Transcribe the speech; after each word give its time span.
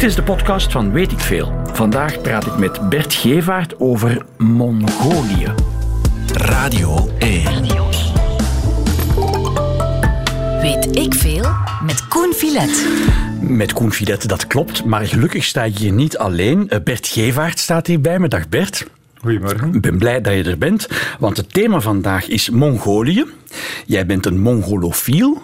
Dit 0.00 0.08
is 0.08 0.14
de 0.14 0.22
podcast 0.22 0.72
van 0.72 0.92
Weet 0.92 1.12
ik 1.12 1.18
Veel. 1.18 1.52
Vandaag 1.72 2.20
praat 2.20 2.46
ik 2.46 2.56
met 2.56 2.88
Bert 2.88 3.14
Gevaert 3.14 3.80
over 3.80 4.22
Mongolië. 4.38 5.54
Radio 6.32 7.10
1. 7.18 7.42
Weet 10.60 10.96
ik 10.96 11.14
veel 11.14 11.44
met 11.84 12.08
Koen 12.08 12.32
Filet. 12.32 12.88
Met 13.40 13.72
Koen 13.72 13.92
Filet, 13.92 14.28
dat 14.28 14.46
klopt. 14.46 14.84
Maar 14.84 15.06
gelukkig 15.06 15.44
sta 15.44 15.64
ik 15.64 15.78
hier 15.78 15.92
niet 15.92 16.18
alleen. 16.18 16.68
Eh, 16.68 16.80
Bert 16.84 17.06
Gevaert 17.06 17.58
staat 17.58 17.86
hier 17.86 18.00
bij 18.00 18.18
me. 18.18 18.28
Dag 18.28 18.48
Bert. 18.48 18.86
Goedemorgen. 19.20 19.74
Ik 19.74 19.80
ben 19.80 19.98
blij 19.98 20.20
dat 20.20 20.34
je 20.34 20.42
er 20.42 20.58
bent, 20.58 20.88
want 21.18 21.36
het 21.36 21.52
thema 21.52 21.80
vandaag 21.80 22.28
is 22.28 22.50
Mongolië. 22.50 23.24
Jij 23.86 24.06
bent 24.06 24.26
een 24.26 24.40
Mongolofiel. 24.40 25.42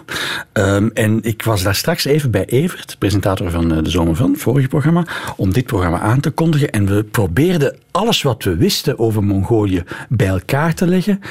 Um, 0.53 0.91
en 0.93 1.19
ik 1.23 1.43
was 1.43 1.63
daar 1.63 1.75
straks 1.75 2.05
even 2.05 2.31
bij 2.31 2.45
Evert, 2.45 2.95
presentator 2.99 3.51
van 3.51 3.73
eh, 3.73 3.83
de 3.83 3.89
Zomer 3.89 4.15
vorige 4.33 4.67
programma, 4.67 5.05
om 5.35 5.53
dit 5.53 5.65
programma 5.65 5.99
aan 5.99 6.19
te 6.19 6.29
kondigen. 6.29 6.69
En 6.69 6.85
we 6.85 7.03
probeerden 7.03 7.75
alles 7.91 8.21
wat 8.21 8.43
we 8.43 8.55
wisten 8.55 8.99
over 8.99 9.23
Mongolië 9.23 9.83
bij 10.09 10.27
elkaar 10.27 10.73
te 10.73 10.87
leggen. 10.87 11.21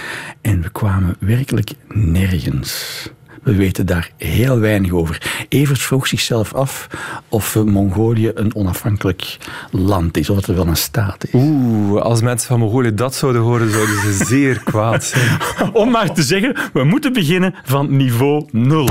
En 0.41 0.63
we 0.63 0.71
kwamen 0.71 1.17
werkelijk 1.19 1.71
nergens. 1.89 3.11
We 3.47 3.55
weten 3.55 3.87
daar 3.87 4.11
heel 4.17 4.59
weinig 4.59 4.93
over. 4.93 5.47
Evert 5.49 5.81
vroeg 5.81 6.07
zichzelf 6.07 6.55
af 6.55 6.87
of 7.29 7.65
Mongolië 7.65 8.31
een 8.35 8.55
onafhankelijk 8.55 9.37
land 9.71 10.17
is, 10.17 10.31
of 10.31 10.37
het 10.37 10.47
er 10.47 10.55
wel 10.55 10.67
een 10.67 10.77
staat 10.77 11.25
is. 11.25 11.31
Oeh, 11.35 12.03
als 12.03 12.21
mensen 12.21 12.49
van 12.49 12.59
Mongolië 12.59 12.95
dat 12.95 13.15
zouden 13.15 13.43
horen, 13.43 13.71
zouden 13.71 13.95
ze 13.95 14.25
zeer 14.35 14.63
kwaad 14.65 15.05
zijn. 15.05 15.39
Om 15.73 15.91
maar 15.91 16.15
te 16.15 16.23
zeggen, 16.23 16.57
we 16.73 16.85
moeten 16.85 17.13
beginnen 17.13 17.55
van 17.65 17.97
niveau 17.97 18.47
0. 18.51 18.89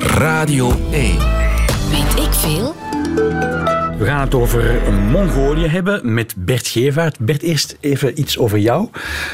Radio 0.00 0.72
1. 0.90 1.18
Weet 1.90 2.24
ik 2.24 2.32
veel? 2.32 2.74
We 4.00 4.06
gaan 4.06 4.20
het 4.20 4.34
over 4.34 4.92
Mongolië 4.92 5.66
hebben 5.66 6.14
met 6.14 6.34
Bert 6.36 6.66
Gevaert. 6.66 7.18
Bert, 7.18 7.42
eerst 7.42 7.76
even 7.80 8.20
iets 8.20 8.38
over 8.38 8.58
jou. 8.58 8.88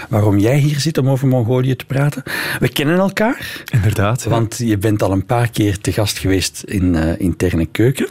Waarom 0.09 0.39
jij 0.39 0.59
hier 0.59 0.81
zit 0.81 0.99
om 0.99 1.09
over 1.09 1.29
Mongolië 1.29 1.77
te 1.77 1.85
praten. 1.85 2.23
We 2.59 2.69
kennen 2.69 2.99
elkaar. 2.99 3.63
Inderdaad. 3.73 4.25
Want 4.25 4.59
je 4.59 4.79
bent 4.79 5.03
al 5.03 5.13
een 5.13 5.27
paar 5.27 5.51
keer 5.51 5.79
te 5.79 5.93
gast 5.93 6.19
geweest 6.19 6.63
in 6.67 6.95
uh, 6.95 7.21
Interne 7.21 7.67
Keuken. 7.67 8.09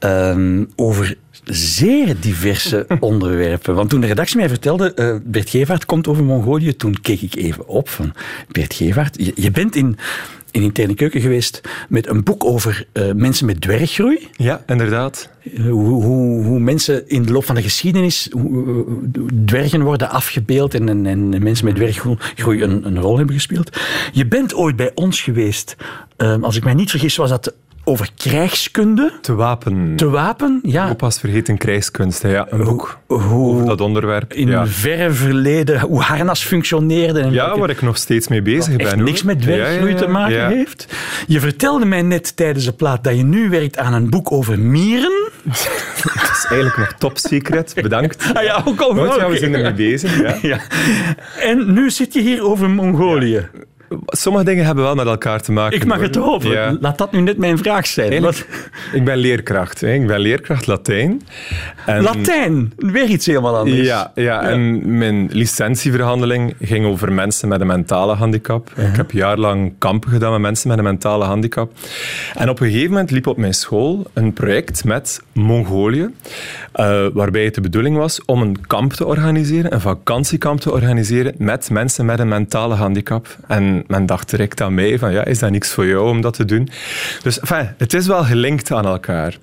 Um, 0.00 0.68
over 0.76 1.16
zeer 1.44 2.20
diverse 2.20 2.86
onderwerpen. 3.00 3.74
Want 3.74 3.90
toen 3.90 4.00
de 4.00 4.06
redactie 4.06 4.36
mij 4.36 4.48
vertelde, 4.48 4.92
uh, 4.96 5.16
Bert 5.24 5.50
Gevaert 5.50 5.84
komt 5.84 6.08
over 6.08 6.24
Mongolië, 6.24 6.76
toen 6.76 7.00
keek 7.00 7.20
ik 7.20 7.34
even 7.34 7.68
op 7.68 7.88
van 7.88 8.12
Bert 8.48 8.74
Gevaert. 8.74 9.16
Je, 9.24 9.32
je 9.34 9.50
bent 9.50 9.76
in 9.76 9.98
in 10.52 10.62
interne 10.62 10.94
keuken 10.94 11.20
geweest 11.20 11.60
met 11.88 12.08
een 12.08 12.22
boek 12.22 12.44
over 12.44 12.86
uh, 12.92 13.12
mensen 13.12 13.46
met 13.46 13.60
dwerggroei. 13.60 14.28
Ja, 14.36 14.62
inderdaad. 14.66 15.28
Uh, 15.42 15.70
hoe, 15.70 16.02
hoe, 16.02 16.44
hoe, 16.44 16.58
mensen 16.58 17.08
in 17.08 17.22
de 17.22 17.32
loop 17.32 17.44
van 17.44 17.54
de 17.54 17.62
geschiedenis 17.62 18.28
hoe, 18.30 18.84
dwergen 19.44 19.82
worden 19.82 20.10
afgebeeld 20.10 20.74
en, 20.74 20.88
en, 20.88 21.06
en, 21.06 21.42
mensen 21.42 21.64
met 21.64 21.74
dwerggroei 21.74 22.62
een, 22.62 22.86
een, 22.86 22.98
rol 22.98 23.16
hebben 23.16 23.34
gespeeld. 23.34 23.80
Je 24.12 24.26
bent 24.26 24.54
ooit 24.54 24.76
bij 24.76 24.90
ons 24.94 25.20
geweest, 25.20 25.76
uh, 26.18 26.42
als 26.42 26.56
ik 26.56 26.64
mij 26.64 26.74
niet 26.74 26.90
vergis, 26.90 27.16
was 27.16 27.30
dat 27.30 27.54
over 27.84 28.10
krijgskunde. 28.16 29.12
Te 29.20 29.34
wapen. 29.34 29.96
Te 29.96 30.10
wapen, 30.10 30.60
ja. 30.62 30.88
Opa's 30.88 31.18
vergeten 31.18 31.58
krijgskunst, 31.58 32.22
ja. 32.22 32.46
Een 32.50 32.64
boek 32.64 32.98
hoe, 33.06 33.18
over 33.20 33.66
dat 33.66 33.80
onderwerp. 33.80 34.32
In 34.32 34.48
ja. 34.48 34.66
verre 34.66 35.10
verleden, 35.10 35.80
hoe 35.80 36.00
harnas 36.00 36.44
functioneerde. 36.44 37.20
En 37.20 37.32
ja, 37.32 37.58
waar 37.58 37.70
ik 37.70 37.82
nog 37.82 37.96
steeds 37.96 38.28
mee 38.28 38.42
bezig 38.42 38.76
ben. 38.76 38.86
Echt 38.86 38.96
niks 38.96 39.22
met 39.22 39.44
ja, 39.44 39.68
ja, 39.68 39.94
te 39.94 40.06
maken 40.06 40.46
heeft. 40.46 40.86
Je 41.26 41.40
vertelde 41.40 41.84
mij 41.84 42.02
net 42.02 42.36
tijdens 42.36 42.64
de 42.64 42.72
plaat 42.72 43.04
dat 43.04 43.16
je 43.16 43.24
nu 43.24 43.50
werkt 43.50 43.78
aan 43.78 43.92
een 43.92 44.10
boek 44.10 44.32
over 44.32 44.58
mieren. 44.58 45.30
dat 46.02 46.30
is 46.32 46.46
eigenlijk 46.48 46.76
nog 46.76 46.92
top 46.98 47.18
secret, 47.18 47.74
bedankt. 47.74 48.30
Ah 48.34 48.42
ja, 48.42 48.62
ook 48.64 48.80
al. 48.80 48.96
ja, 48.96 49.28
we 49.28 49.36
zijn 49.36 49.54
ermee 49.54 49.72
bezig. 49.72 50.10
Ja. 50.42 50.60
En 51.40 51.72
nu 51.72 51.90
zit 51.90 52.12
je 52.12 52.20
hier 52.20 52.44
over 52.44 52.70
Mongolië. 52.70 53.48
Sommige 54.06 54.44
dingen 54.44 54.64
hebben 54.64 54.84
wel 54.84 54.94
met 54.94 55.06
elkaar 55.06 55.40
te 55.40 55.52
maken. 55.52 55.76
Ik 55.76 55.84
mag 55.84 56.00
het 56.00 56.16
hopen. 56.16 56.50
Ja. 56.50 56.76
Laat 56.80 56.98
dat 56.98 57.12
nu 57.12 57.20
net 57.20 57.38
mijn 57.38 57.58
vraag 57.58 57.86
zijn. 57.86 58.22
Wat? 58.22 58.46
Ik 58.92 59.04
ben 59.04 59.16
leerkracht. 59.16 59.80
Hè. 59.80 59.92
Ik 59.92 60.06
ben 60.06 60.20
leerkracht 60.20 60.66
Latijn. 60.66 61.22
En 61.86 62.02
Latijn? 62.02 62.72
Weer 62.76 63.06
iets 63.06 63.26
helemaal 63.26 63.56
anders. 63.56 63.76
Ja, 63.86 64.12
ja, 64.14 64.22
ja, 64.22 64.42
en 64.42 64.98
mijn 64.98 65.28
licentieverhandeling 65.32 66.54
ging 66.60 66.86
over 66.86 67.12
mensen 67.12 67.48
met 67.48 67.60
een 67.60 67.66
mentale 67.66 68.14
handicap. 68.14 68.70
Uh 68.70 68.76
-huh. 68.76 68.88
Ik 68.88 68.96
heb 68.96 69.10
jarenlang 69.10 69.72
kampen 69.78 70.10
gedaan 70.10 70.30
met 70.30 70.40
mensen 70.40 70.68
met 70.68 70.78
een 70.78 70.84
mentale 70.84 71.24
handicap. 71.24 71.72
En 72.34 72.48
op 72.48 72.60
een 72.60 72.70
gegeven 72.70 72.90
moment 72.90 73.10
liep 73.10 73.26
op 73.26 73.36
mijn 73.36 73.54
school 73.54 74.06
een 74.12 74.32
project 74.32 74.84
met 74.84 75.22
Mongolië, 75.32 76.10
uh, 76.76 77.06
waarbij 77.12 77.44
het 77.44 77.54
de 77.54 77.60
bedoeling 77.60 77.96
was 77.96 78.24
om 78.24 78.42
een 78.42 78.66
kamp 78.66 78.92
te 78.92 79.06
organiseren, 79.06 79.72
een 79.72 79.80
vakantiekamp 79.80 80.60
te 80.60 80.72
organiseren 80.72 81.34
met 81.38 81.70
mensen 81.70 82.04
met 82.04 82.18
een 82.18 82.28
mentale 82.28 82.74
handicap. 82.74 83.36
En 83.46 83.81
men 83.86 84.06
dacht 84.06 84.30
direct 84.30 84.60
aan 84.60 84.74
mij 84.74 84.98
van, 84.98 85.12
ja, 85.12 85.24
is 85.24 85.38
dat 85.38 85.50
niks 85.50 85.72
voor 85.72 85.86
jou 85.86 86.08
om 86.08 86.20
dat 86.20 86.34
te 86.34 86.44
doen? 86.44 86.68
Dus 87.22 87.40
enfin, 87.40 87.68
het 87.78 87.94
is 87.94 88.06
wel 88.06 88.24
gelinkt 88.24 88.72
aan 88.72 88.86
elkaar. 88.86 89.36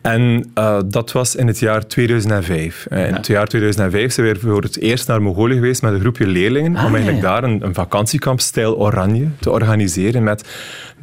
En 0.00 0.50
uh, 0.54 0.78
dat 0.86 1.12
was 1.12 1.34
in 1.34 1.46
het 1.46 1.58
jaar 1.58 1.86
2005. 1.86 2.86
Uh, 2.90 2.98
in 2.98 3.08
ja. 3.08 3.16
het 3.16 3.26
jaar 3.26 3.46
2005 3.46 4.12
zijn 4.12 4.26
we 4.26 4.40
voor 4.40 4.62
het 4.62 4.78
eerst 4.78 5.08
naar 5.08 5.22
Mongolië 5.22 5.54
geweest 5.54 5.82
met 5.82 5.92
een 5.92 6.00
groepje 6.00 6.26
leerlingen 6.26 6.76
ah, 6.76 6.84
om 6.84 6.94
eigenlijk 6.94 7.24
ja. 7.24 7.30
daar 7.30 7.44
een, 7.44 7.64
een 7.64 7.74
vakantiekamp 7.74 8.40
stijl 8.40 8.76
oranje 8.76 9.26
te 9.40 9.50
organiseren 9.50 10.22
met 10.22 10.48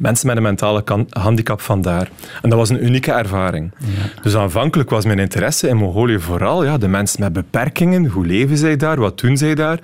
mensen 0.00 0.26
met 0.26 0.36
een 0.36 0.42
mentale 0.42 0.84
handicap 1.10 1.60
vandaar. 1.60 2.08
En 2.42 2.48
dat 2.48 2.58
was 2.58 2.68
een 2.68 2.84
unieke 2.84 3.12
ervaring. 3.12 3.72
Ja. 3.78 4.22
Dus 4.22 4.36
aanvankelijk 4.36 4.90
was 4.90 5.04
mijn 5.04 5.18
interesse 5.18 5.68
in 5.68 5.76
Mongolië 5.76 6.18
vooral 6.18 6.64
ja, 6.64 6.78
de 6.78 6.88
mensen 6.88 7.20
met 7.20 7.32
beperkingen. 7.32 8.06
Hoe 8.06 8.26
leven 8.26 8.56
zij 8.56 8.76
daar? 8.76 9.00
Wat 9.00 9.20
doen 9.20 9.36
zij 9.36 9.54
daar? 9.54 9.78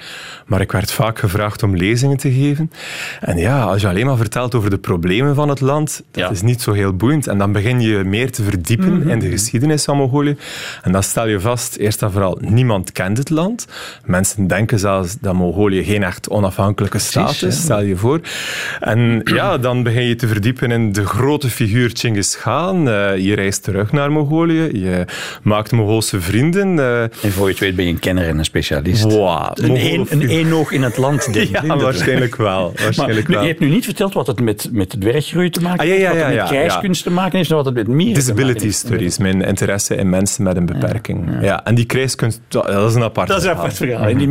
Maar 0.47 0.60
ik 0.60 0.72
werd 0.72 0.93
vaak 0.93 1.19
gevraagd 1.19 1.62
om 1.62 1.77
lezingen 1.77 2.16
te 2.16 2.32
geven. 2.32 2.71
En 3.21 3.37
ja, 3.37 3.62
als 3.62 3.81
je 3.81 3.88
alleen 3.88 4.06
maar 4.06 4.16
vertelt 4.16 4.54
over 4.54 4.71
de 4.71 4.78
problemen 4.78 5.34
van 5.34 5.49
het 5.49 5.60
land, 5.60 6.03
dat 6.10 6.22
ja. 6.22 6.31
is 6.31 6.43
niet 6.43 6.62
zo 6.62 6.72
heel 6.72 6.93
boeiend. 6.93 7.27
En 7.27 7.38
dan 7.38 7.53
begin 7.53 7.81
je 7.81 8.04
meer 8.04 8.33
te 8.33 8.43
verdiepen 8.43 8.93
mm 8.93 9.00
-hmm. 9.00 9.10
in 9.10 9.19
de 9.19 9.31
geschiedenis 9.31 9.84
van 9.84 9.97
Mongolië. 9.97 10.37
En 10.83 10.93
dan 10.93 11.03
stel 11.03 11.28
je 11.28 11.41
vast, 11.41 11.77
eerst 11.77 12.03
en 12.03 12.12
vooral, 12.12 12.38
niemand 12.41 12.93
kent 12.93 13.19
het 13.19 13.31
land. 13.31 13.66
Mensen 14.04 14.47
denken 14.47 14.78
zelfs 14.78 15.16
dat 15.21 15.34
Mongolië 15.34 15.84
geen 15.84 16.03
echt 16.03 16.28
onafhankelijke 16.28 16.98
staat 16.98 17.43
is, 17.43 17.60
stel 17.62 17.83
je 17.83 17.97
voor. 17.97 18.21
En 18.81 19.21
ja, 19.25 19.59
dan 19.59 19.83
begin 19.83 20.04
je 20.06 20.06
te 20.15 20.27
verdiepen 20.27 20.71
in 20.71 20.93
de 20.93 21.06
grote 21.06 21.50
figuur 21.50 21.91
Genghis 21.94 22.37
Khan. 22.37 22.89
Uh, 22.89 23.17
je 23.17 23.34
reist 23.34 23.62
terug 23.62 23.93
naar 23.93 24.12
Mongolië, 24.12 24.69
je 24.72 25.05
maakt 25.43 25.72
Mongoolse 25.72 26.21
vrienden. 26.21 26.77
Uh, 26.77 27.03
en 27.03 27.11
voor 27.33 27.47
je 27.47 27.50
het 27.50 27.59
weet 27.59 27.77
ben 27.77 27.84
je 27.84 27.93
een 27.93 27.99
kenner 27.99 28.28
en 28.28 28.39
een 28.39 28.45
specialist. 28.45 29.03
Wow, 29.03 29.50
een, 29.55 29.77
een, 29.77 30.06
een 30.11 30.28
eenoog 30.28 30.72
in 30.72 30.83
het 30.83 30.97
land. 30.97 31.25
Denk 31.33 31.49
ja, 31.49 31.77
waarschijnlijk 31.77 32.37
wel. 32.37 32.72
Waarschijnlijk 32.83 33.28
maar, 33.28 33.37
wel. 33.37 33.43
Je 33.43 33.49
hebt 33.49 33.61
nu 33.61 33.69
niet 33.69 33.84
verteld 33.84 34.15
wat 34.15 34.27
het 34.27 34.41
met, 34.41 34.69
met 34.72 34.91
dwerggroei 35.00 35.50
te 35.50 35.61
maken 35.61 35.81
ah, 35.81 35.87
ja, 35.87 35.95
ja, 35.95 36.00
heeft, 36.00 36.19
wat 36.19 36.27
het 36.27 36.37
met 36.37 36.49
krijgskunst 36.49 37.03
te 37.03 37.11
maken 37.11 37.37
heeft 37.37 37.50
en 37.50 37.56
wat 37.56 37.65
het 37.65 37.75
met 37.75 37.89
mieren 37.89 38.15
Disability 38.15 38.71
studies, 38.71 39.19
mijn 39.19 39.43
interesse 39.43 39.95
in 39.95 40.09
mensen 40.09 40.43
met 40.43 40.56
een 40.56 40.66
beperking. 40.66 41.39
Ja, 41.41 41.65
en 41.65 41.75
die 41.75 41.87
krijgskunst, 41.87 42.41
dat 42.49 42.69
is 42.69 42.95
een 42.95 43.03
apart 43.03 43.28
dat 43.28 43.43
verhaal. 43.43 43.62
Dat 43.62 43.72
is 43.72 43.81
een 43.81 43.93
apart 43.93 44.06
verhaal. 44.06 44.09
En 44.09 44.19
die 44.19 44.27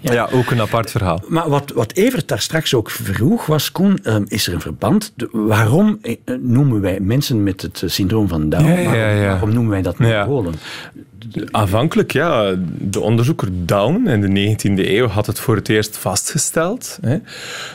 ja. 0.00 0.12
ja, 0.14 0.28
ook 0.32 0.50
een 0.50 0.60
apart 0.60 0.90
verhaal. 0.90 1.22
Maar 1.28 1.48
wat, 1.48 1.72
wat 1.74 1.92
Evert 1.92 2.28
daar 2.28 2.40
straks 2.40 2.74
ook 2.74 2.90
vroeg 2.90 3.46
was, 3.46 3.72
Koen, 3.72 3.98
um, 4.04 4.24
is 4.28 4.46
er 4.46 4.54
een 4.54 4.60
verband? 4.60 4.97
De, 5.14 5.28
waarom 5.32 5.98
uh, 6.02 6.14
noemen 6.40 6.80
wij 6.80 7.00
mensen 7.00 7.42
met 7.42 7.62
het 7.62 7.82
syndroom 7.86 8.28
van 8.28 8.48
Down, 8.48 8.64
ja, 8.66 8.78
ja, 8.78 8.92
waarom, 8.92 9.26
waarom 9.26 9.52
noemen 9.52 9.70
wij 9.70 9.82
dat 9.82 9.98
Mongolen? 9.98 10.54
Aanvankelijk, 11.50 12.12
ja. 12.12 12.54
De 12.78 13.00
onderzoeker 13.00 13.48
Down 13.52 14.08
in 14.08 14.20
de 14.20 14.56
19e 14.56 14.88
eeuw 14.88 15.06
had 15.06 15.26
het 15.26 15.40
voor 15.40 15.56
het 15.56 15.68
eerst 15.68 15.96
vastgesteld. 15.96 16.98
Hè. 17.00 17.16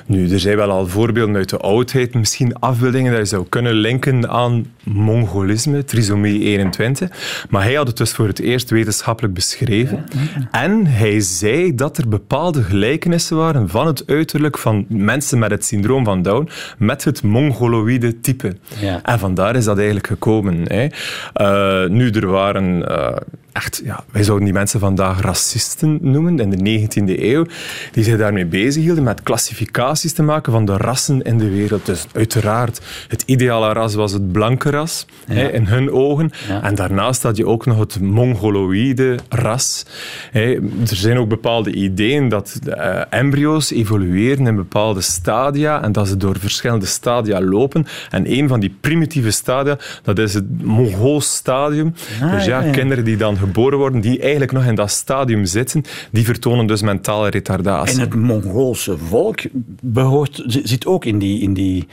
Nu, 0.06 0.32
er 0.32 0.40
zijn 0.40 0.56
wel 0.56 0.72
al 0.72 0.88
voorbeelden 0.88 1.36
uit 1.36 1.50
de 1.50 1.58
oudheid, 1.58 2.14
misschien 2.14 2.60
afbeeldingen 2.60 3.12
dat 3.12 3.22
je 3.22 3.26
zou 3.26 3.46
kunnen 3.50 3.74
linken 3.74 4.30
aan 4.30 4.66
Mongolisme, 4.84 5.84
trisomie 5.84 6.42
21. 6.44 7.46
Maar 7.50 7.64
hij 7.64 7.74
had 7.74 7.88
het 7.88 7.98
dus 7.98 8.12
voor 8.12 8.28
het 8.28 8.40
eerst 8.40 8.70
wetenschappelijk 8.70 9.34
beschreven. 9.34 10.06
En 10.52 10.86
hij 10.86 11.20
zei 11.20 11.76
dat 11.76 11.98
er 11.98 12.10
bepaalde 12.10 12.64
gelijkenissen 12.64 13.38
waren 13.38 13.70
van 13.70 13.88
het 13.88 14.04
uiterlijk 14.08 14.58
van 14.58 14.86
mensen 14.88 15.40
met 15.40 15.52
het 15.52 15.66
syndroom 15.66 16.06
van 16.06 16.22
Down 16.22 16.50
met 16.78 17.04
het 17.04 17.24
mongoloïde 17.24 18.20
type. 18.20 18.56
Ja. 18.80 19.00
En 19.04 19.20
vandaar 19.20 19.56
is 19.56 19.66
dat 19.66 19.78
eigenlijk 19.78 20.08
gekomen. 20.08 20.66
Hè. 20.68 20.88
Uh, 21.36 21.90
nu, 21.90 22.10
er 22.10 22.28
waren... 22.28 22.82
Uh, 22.92 23.16
echt, 23.54 23.82
ja, 23.84 24.04
wij 24.12 24.24
zouden 24.24 24.46
die 24.46 24.54
mensen 24.54 24.80
vandaag 24.80 25.22
racisten 25.22 25.98
noemen, 26.02 26.40
in 26.40 26.50
de 26.50 26.88
19e 26.88 27.22
eeuw, 27.22 27.46
die 27.92 28.04
zich 28.04 28.18
daarmee 28.18 28.46
bezighielden 28.46 29.04
met 29.04 29.24
klassificaties 29.24 30.14
te 30.14 30.24
maken 30.24 30.52
van 30.52 30.66
de 30.66 30.78
rassen 30.78 31.22
in 31.22 31.38
de 31.38 31.50
wereld. 31.50 31.86
Dus 31.86 32.06
uiteraard, 32.14 32.82
het 33.08 33.24
ideale 33.26 33.74
ras 33.74 33.96
was 33.96 34.12
het 34.12 34.32
blanke 34.32 34.70
ras, 34.70 35.06
hè, 35.26 35.52
in 35.52 35.66
hun 35.66 35.92
ogen. 35.92 36.32
Ja. 36.48 36.64
En 36.64 36.76
daarnaast 36.76 37.24
had 37.24 37.38
je 37.38 37.48
ook 37.48 37.66
nog 37.66 37.80
het 37.80 38.00
mongoloïde 38.00 39.20
ras. 39.30 39.86
Hè. 40.32 40.54
Er 40.90 40.96
zijn 40.96 41.18
ook 41.18 41.30
bepaalde 41.30 41.72
ideeën 41.72 42.30
dat 42.30 42.60
eh, 42.66 43.02
embryo's 43.10 43.72
evolueren 43.72 44.48
in 44.48 44.56
bepaalde 44.56 45.02
stadia 45.02 45.84
en 45.84 45.92
dat 45.92 46.08
ze 46.08 46.18
door 46.18 46.40
verschillende 46.40 46.86
stadia 46.86 47.42
lopen. 47.42 47.86
En 48.10 48.32
een 48.32 48.48
van 48.48 48.60
die 48.60 48.76
primitieve 48.82 49.32
stadia, 49.32 49.78
dat 50.04 50.20
is 50.20 50.34
het 50.34 50.64
Mongoolse 50.64 51.30
stadium. 51.30 51.94
Ah, 52.22 52.32
dus 52.32 52.46
ja, 52.46 52.60
ja, 52.60 52.66
ja. 52.66 52.72
kinderen 52.72 53.04
die 53.04 53.18
dan 53.18 53.38
geboren 53.44 53.78
worden, 53.78 54.02
die 54.02 54.20
eigenlijk 54.20 54.52
nog 54.52 54.66
in 54.66 54.76
dat 54.76 54.92
stadium 54.92 55.46
zitten, 55.46 55.84
die 56.12 56.26
vertonen 56.26 56.66
dus 56.68 56.82
mentale 56.82 57.30
retardatie. 57.30 57.96
En 57.96 58.00
het 58.02 58.16
Mongoolse 58.16 58.98
volk 58.98 59.40
behoort, 59.82 60.44
zi- 60.48 60.62
zit 60.64 60.86
ook 60.86 61.06
in 61.06 61.18
die, 61.20 61.42
in 61.42 61.54
die 61.54 61.88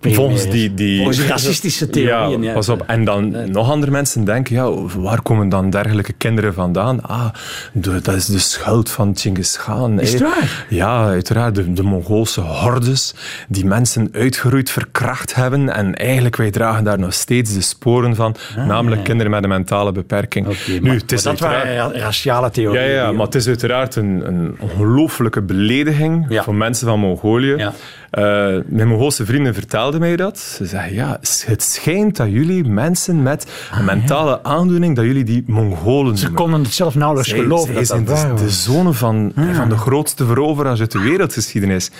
Volgens 0.00 0.50
die, 0.50 0.74
die, 0.74 0.96
volgens 0.96 1.26
racistische 1.26 1.90
theorieën. 1.90 2.42
Ja, 2.42 2.52
pas 2.52 2.68
op. 2.68 2.82
En 2.86 3.04
dan 3.04 3.50
nog 3.50 3.70
andere 3.70 3.92
mensen 3.92 4.24
denken, 4.24 4.54
ja, 4.54 4.70
waar 5.00 5.22
komen 5.22 5.48
dan 5.48 5.70
dergelijke 5.70 6.12
kinderen 6.12 6.54
vandaan? 6.54 7.02
Ah, 7.02 7.28
de- 7.72 8.00
dat 8.02 8.14
is 8.14 8.26
de 8.26 8.38
schuld 8.38 8.90
van 8.90 9.16
Genghis 9.16 9.56
Khan. 9.56 10.00
Is 10.00 10.12
het 10.12 10.22
waar? 10.22 10.66
Ja, 10.68 11.06
uiteraard. 11.06 11.54
De, 11.54 11.72
de 11.72 11.82
Mongoolse 11.82 12.40
hordes 12.40 13.14
die 13.48 13.64
mensen 13.64 14.08
uitgeroeid, 14.12 14.70
verkracht 14.70 15.34
hebben. 15.34 15.74
En 15.74 15.94
eigenlijk, 15.94 16.36
wij 16.36 16.50
dragen 16.50 16.84
daar 16.84 16.98
nog 16.98 17.12
steeds 17.14 17.54
de 17.54 17.60
sporen 17.60 18.14
van. 18.16 18.34
namelijk 18.56 19.04
kinderen 19.04 19.30
met 19.32 19.42
een 19.42 19.48
mentale 19.48 19.92
beperking. 19.92 20.46
Ah, 20.46 20.52
Oké, 20.52 20.80
nu, 20.92 20.98
maar, 20.98 21.02
het 21.02 21.12
is 21.12 21.24
maar 21.24 21.32
dat 21.36 21.48
waren 21.48 21.76
ra- 21.76 21.98
raciale 21.98 22.50
theorieën. 22.50 22.84
ja, 22.84 22.90
ja, 22.90 23.12
maar 23.12 23.26
het 23.26 23.34
is 23.34 23.46
uiteraard 23.48 23.96
een, 23.96 24.22
een 24.26 24.56
ongelooflijke 24.60 25.42
belediging 25.42 26.26
voor 26.42 26.54
mensen 26.54 26.86
van 26.86 26.98
Mongolië. 26.98 27.70
Eh, 28.12 28.22
mijn 28.66 28.88
Mongoolse 28.88 29.24
vrienden 29.26 29.54
vertelden 29.54 30.00
mij 30.00 30.16
dat. 30.16 30.38
Ze 30.38 30.66
zeggen, 30.66 30.94
ja, 30.94 31.18
het 31.46 31.62
schijnt 31.62 32.16
dat 32.16 32.30
jullie 32.30 32.64
mensen 32.64 33.22
met 33.22 33.46
een 33.78 33.84
mentale 33.84 34.42
aandoening, 34.42 34.96
dat 34.96 35.04
jullie 35.04 35.24
die 35.24 35.44
Mongolen 35.46 36.12
Ah, 36.12 36.16
Ze 36.18 36.22
noemen. 36.22 36.42
konden 36.42 36.62
het 36.62 36.72
zelf 36.72 36.94
nauwelijks 36.94 37.30
Zij, 37.30 37.38
geloven 37.40 37.86
zij 37.86 38.04
dat 38.04 38.18
zijn 38.18 38.36
de, 38.36 38.42
de 38.42 38.50
zonen 38.50 38.94
van, 38.94 39.32
van 39.52 39.68
de 39.68 39.76
grootste 39.76 40.24
veroveraars 40.26 40.80
uit 40.80 40.92
de 40.92 40.98
wereldgeschiedenis. 41.00 41.90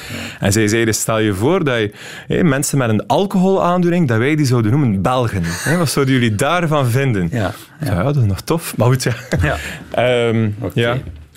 En 0.41 0.53
zij 0.53 0.69
zeiden, 0.69 0.95
stel 0.95 1.19
je 1.19 1.35
voor 1.35 1.65
dat 1.65 1.79
je 1.79 1.93
hé, 2.27 2.43
mensen 2.43 2.79
met 2.79 2.89
een 2.89 3.07
alcoholaandoening, 3.07 4.09
dat 4.09 4.19
wij 4.19 4.37
die 4.37 4.47
zouden 4.47 4.71
noemen 4.71 5.03
Belgen. 5.03 5.43
Hé, 5.45 5.77
wat 5.77 5.91
zouden 5.91 6.15
jullie 6.15 6.35
daarvan 6.35 6.87
vinden? 6.87 7.29
Ja, 7.33 7.53
Ja. 7.81 7.93
ja, 7.93 8.03
dat 8.03 8.17
is 8.17 8.23
nog 8.25 8.41
tof. 8.41 8.77
Maar 8.77 8.87
goed, 8.87 9.03
ja. 9.03 9.13
Ja. 9.43 9.57
Ehm. 10.29 10.51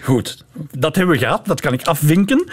Goed, 0.02 0.44
dat 0.78 0.96
hebben 0.96 1.14
we 1.16 1.20
gehad, 1.22 1.46
dat 1.46 1.62
kan 1.62 1.74
ik 1.74 1.84
afvinken. 1.84 2.44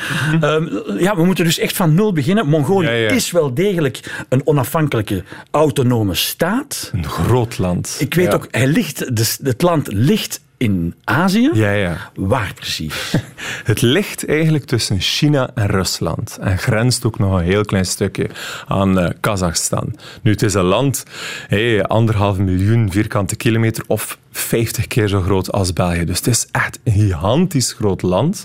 Ehm, 0.40 0.68
ja, 0.98 1.16
we 1.16 1.24
moeten 1.24 1.44
dus 1.44 1.58
echt 1.58 1.76
van 1.76 1.94
nul 1.94 2.12
beginnen. 2.12 2.48
Mongolië 2.48 2.86
Ja, 2.86 2.92
ja. 2.92 3.10
is 3.10 3.30
wel 3.30 3.54
degelijk 3.54 4.24
een 4.28 4.46
onafhankelijke, 4.46 5.24
autonome 5.50 6.14
staat. 6.14 6.90
Een 6.92 7.04
groot 7.08 7.58
land. 7.58 7.96
Ik 7.98 8.14
weet 8.14 8.26
Ja. 8.26 8.32
ook, 8.32 8.48
hij 8.50 8.66
ligt, 8.66 9.16
dus 9.16 9.38
het 9.42 9.62
land 9.62 9.92
ligt 9.92 10.40
in 10.62 10.94
Azië. 11.04 11.50
Ja, 11.52 11.70
ja. 11.70 12.10
Waar 12.14 12.52
precies? 12.54 13.14
Het 13.70 13.82
ligt 13.82 14.26
eigenlijk 14.28 14.64
tussen 14.64 15.00
China 15.00 15.50
en 15.54 15.66
Rusland 15.66 16.38
en 16.40 16.58
grenst 16.58 17.04
ook 17.04 17.18
nog 17.18 17.38
een 17.38 17.44
heel 17.44 17.64
klein 17.64 17.86
stukje 17.86 18.30
aan 18.66 18.98
eh, 18.98 19.10
Kazachstan. 19.20 19.96
Nu, 20.22 20.30
het 20.30 20.42
is 20.42 20.54
een 20.54 20.64
land, 20.64 21.04
hey, 21.48 21.84
anderhalf 21.84 22.38
miljoen 22.38 22.90
vierkante 22.90 23.36
kilometer 23.36 23.84
of 23.86 24.18
50 24.30 24.86
keer 24.86 25.08
zo 25.08 25.20
groot 25.20 25.52
als 25.52 25.72
België. 25.72 26.04
Dus 26.04 26.16
het 26.16 26.26
is 26.26 26.46
echt 26.50 26.78
een 26.84 26.92
gigantisch 26.92 27.72
groot 27.72 28.02
land 28.02 28.44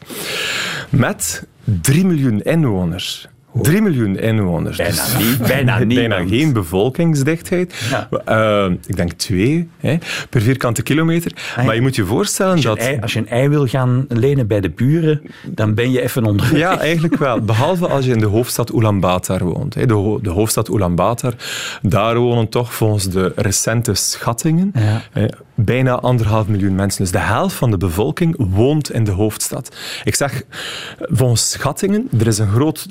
met 0.90 1.48
3 1.64 2.06
miljoen 2.06 2.42
inwoners. 2.42 3.28
3 3.62 3.82
miljoen 3.82 4.18
inwoners. 4.20 4.78
Bijna 4.78 4.92
Dus 4.92 5.18
niet- 5.18 5.94
bijna 5.96 6.26
geen 6.36 6.54
bevolkingsdichtheid. 6.54 7.74
Ja. 7.90 8.10
Eh, 8.26 8.72
ik 8.88 8.96
denk 8.96 9.12
twee 9.12 9.70
hè, 9.78 9.98
per 10.30 10.42
vierkante 10.42 10.82
kilometer. 10.84 11.32
ja. 11.56 11.64
Maar 11.64 11.76
je 11.76 11.82
moet 11.82 11.96
je 11.96 12.06
voorstellen 12.06 12.52
Als 12.52 12.62
je, 12.62 12.68
dat... 12.68 12.78
ei, 12.78 12.98
als 13.02 13.14
je 13.14 13.20
een 13.20 13.28
ei 13.30 13.50
wil 13.50 13.68
gaan 13.68 14.06
lenen 14.10 14.48
bij 14.48 14.62
de 14.62 14.70
buren, 14.70 15.22
dan 15.46 15.74
ben 15.74 15.92
je 15.92 16.02
even 16.02 16.26
onderweg. 16.26 16.58
Ja, 16.60 16.80
eigenlijk 16.80 17.18
wel. 17.18 17.42
Behalve 17.42 17.88
als 17.88 18.06
je 18.06 18.12
in 18.12 18.20
de 18.20 18.26
hoofdstad 18.26 18.70
Ulaanbaatar 18.74 19.44
woont. 19.44 19.74
hè. 19.74 19.86
De, 19.86 19.94
ho- 19.94 20.20
de 20.22 20.30
hoofdstad 20.30 20.68
Ulaanbaatar, 20.70 21.34
daar 21.82 22.18
wonen 22.18 22.50
toch 22.50 22.74
volgens 22.74 23.10
de 23.10 23.32
recente 23.36 23.94
schattingen 23.94 24.72
Ja. 24.76 25.02
hè, 25.12 25.26
bijna 25.56 25.94
anderhalf 26.00 26.48
miljoen 26.48 26.76
mensen. 26.76 27.02
Dus 27.04 27.12
de 27.12 27.18
helft 27.20 27.56
van 27.56 27.72
de 27.72 27.78
bevolking 27.78 28.36
woont 28.38 28.92
in 28.92 29.04
de 29.04 29.12
hoofdstad. 29.12 29.76
Ik 30.04 30.16
zeg, 30.16 30.44
volgens 31.00 31.50
schattingen, 31.50 32.10
er 32.20 32.28
is 32.28 32.38
een 32.38 32.50
groot 32.50 32.88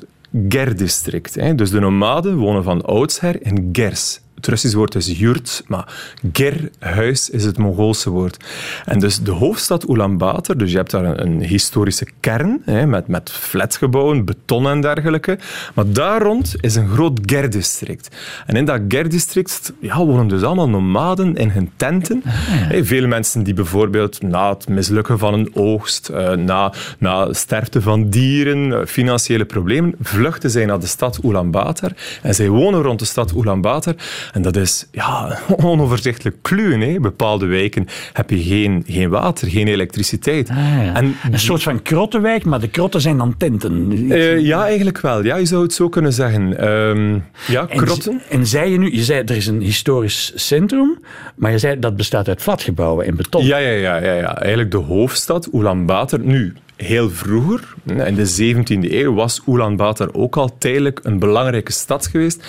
ger-district. 0.49 1.57
Dus 1.57 1.69
de 1.71 1.79
nomaden 1.79 2.37
wonen 2.37 2.63
van 2.63 2.81
oudsher 2.85 3.45
in 3.45 3.69
gers. 3.71 4.19
Het 4.37 4.47
Russisch 4.47 4.75
woord 4.75 4.95
is 4.95 5.19
yurt, 5.19 5.63
maar 5.67 5.93
ger, 6.33 6.69
huis, 6.79 7.29
is 7.29 7.43
het 7.43 7.57
Mongoolse 7.57 8.09
woord. 8.09 8.45
En 8.85 8.99
dus 8.99 9.19
de 9.19 9.31
hoofdstad 9.31 9.89
Ulaanbaatar, 9.89 10.57
dus 10.57 10.71
je 10.71 10.77
hebt 10.77 10.91
daar 10.91 11.05
een, 11.05 11.21
een 11.21 11.41
historische 11.41 12.07
kern, 12.19 12.61
hè, 12.65 12.85
met, 12.85 13.07
met 13.07 13.31
flatgebouwen, 13.31 14.25
beton 14.25 14.67
en 14.67 14.81
dergelijke. 14.81 15.37
Maar 15.73 15.91
daar 15.91 16.21
rond 16.21 16.55
is 16.61 16.75
een 16.75 16.87
groot 16.89 17.19
ger-district. 17.25 18.15
En 18.45 18.55
in 18.55 18.65
dat 18.65 18.81
ger-district 18.87 19.73
ja, 19.79 20.05
wonen 20.05 20.27
dus 20.27 20.43
allemaal 20.43 20.69
nomaden 20.69 21.35
in 21.35 21.49
hun 21.49 21.71
tenten. 21.75 22.21
Hè, 22.23 22.85
Veel 22.85 23.07
mensen 23.07 23.43
die 23.43 23.53
bijvoorbeeld 23.53 24.21
na 24.21 24.49
het 24.49 24.67
mislukken 24.67 25.19
van 25.19 25.33
een 25.33 25.51
oogst, 25.53 26.09
eh, 26.09 26.31
na, 26.31 26.73
na 26.99 27.33
sterfte 27.33 27.81
van 27.81 28.09
dieren, 28.09 28.73
eh, 28.73 28.85
financiële 28.85 29.45
problemen, 29.45 29.95
vluchten 30.01 30.49
zij 30.49 30.65
naar 30.65 30.79
de 30.79 30.87
stad 30.87 31.19
Ulaanbaatar. 31.23 31.91
En 32.21 32.35
zij 32.35 32.49
wonen 32.49 32.81
rond 32.81 32.99
de 32.99 33.05
stad 33.05 33.31
Ulaanbaatar. 33.31 33.95
En 34.33 34.41
dat 34.41 34.55
is 34.55 34.87
ja, 34.91 35.39
onoverzichtelijk 35.71 36.35
kluwen. 36.41 36.81
Hè. 36.81 36.99
Bepaalde 36.99 37.45
wijken 37.45 37.87
heb 38.13 38.29
je 38.29 38.43
geen, 38.43 38.83
geen 38.87 39.09
water, 39.09 39.47
geen 39.49 39.67
elektriciteit. 39.67 40.49
Ah, 40.49 40.55
ja. 40.57 40.93
En 40.95 41.15
Een 41.31 41.39
soort 41.39 41.63
van 41.63 41.81
krottenwijk, 41.81 42.45
maar 42.45 42.59
de 42.59 42.67
krotten 42.67 43.01
zijn 43.01 43.17
dan 43.17 43.37
tenten. 43.37 44.05
eh, 44.11 44.39
ja, 44.39 44.65
eigenlijk 44.65 45.01
wel. 45.01 45.23
Ja, 45.23 45.35
je 45.35 45.45
zou 45.45 45.63
het 45.63 45.73
zo 45.73 45.89
kunnen 45.89 46.13
zeggen. 46.13 46.57
Ehm, 46.59 47.19
ja, 47.47 47.67
En 47.69 47.77
krotten. 47.85 48.21
En 48.29 48.47
zei 48.47 48.71
je 48.71 48.77
nu, 48.77 48.93
je 48.95 49.03
zei 49.03 49.21
er 49.25 49.35
is 49.35 49.47
een 49.47 49.61
historisch 49.61 50.31
centrum, 50.35 50.99
maar 51.35 51.51
je 51.51 51.57
zei 51.57 51.79
dat 51.79 51.95
bestaat 51.95 52.27
uit 52.27 52.41
flatgebouwen 52.41 53.05
en 53.05 53.15
beton. 53.15 53.45
Ja, 53.45 53.57
ja, 53.57 53.69
ja, 53.69 53.95
ja, 53.97 54.13
ja. 54.13 54.37
Eigenlijk 54.37 54.71
de 54.71 54.77
hoofdstad, 54.77 55.49
Ulaanbaatar. 55.53 56.19
Nu, 56.19 56.53
heel 56.75 57.09
vroeger, 57.09 57.73
in 58.05 58.15
de 58.15 58.25
17e 58.27 58.91
eeuw, 58.93 59.13
was 59.13 59.41
Ulaanbaatar 59.47 60.09
ook 60.13 60.37
al 60.37 60.57
tijdelijk 60.57 60.99
een 61.03 61.19
belangrijke 61.19 61.71
stad 61.71 62.07
geweest. 62.07 62.47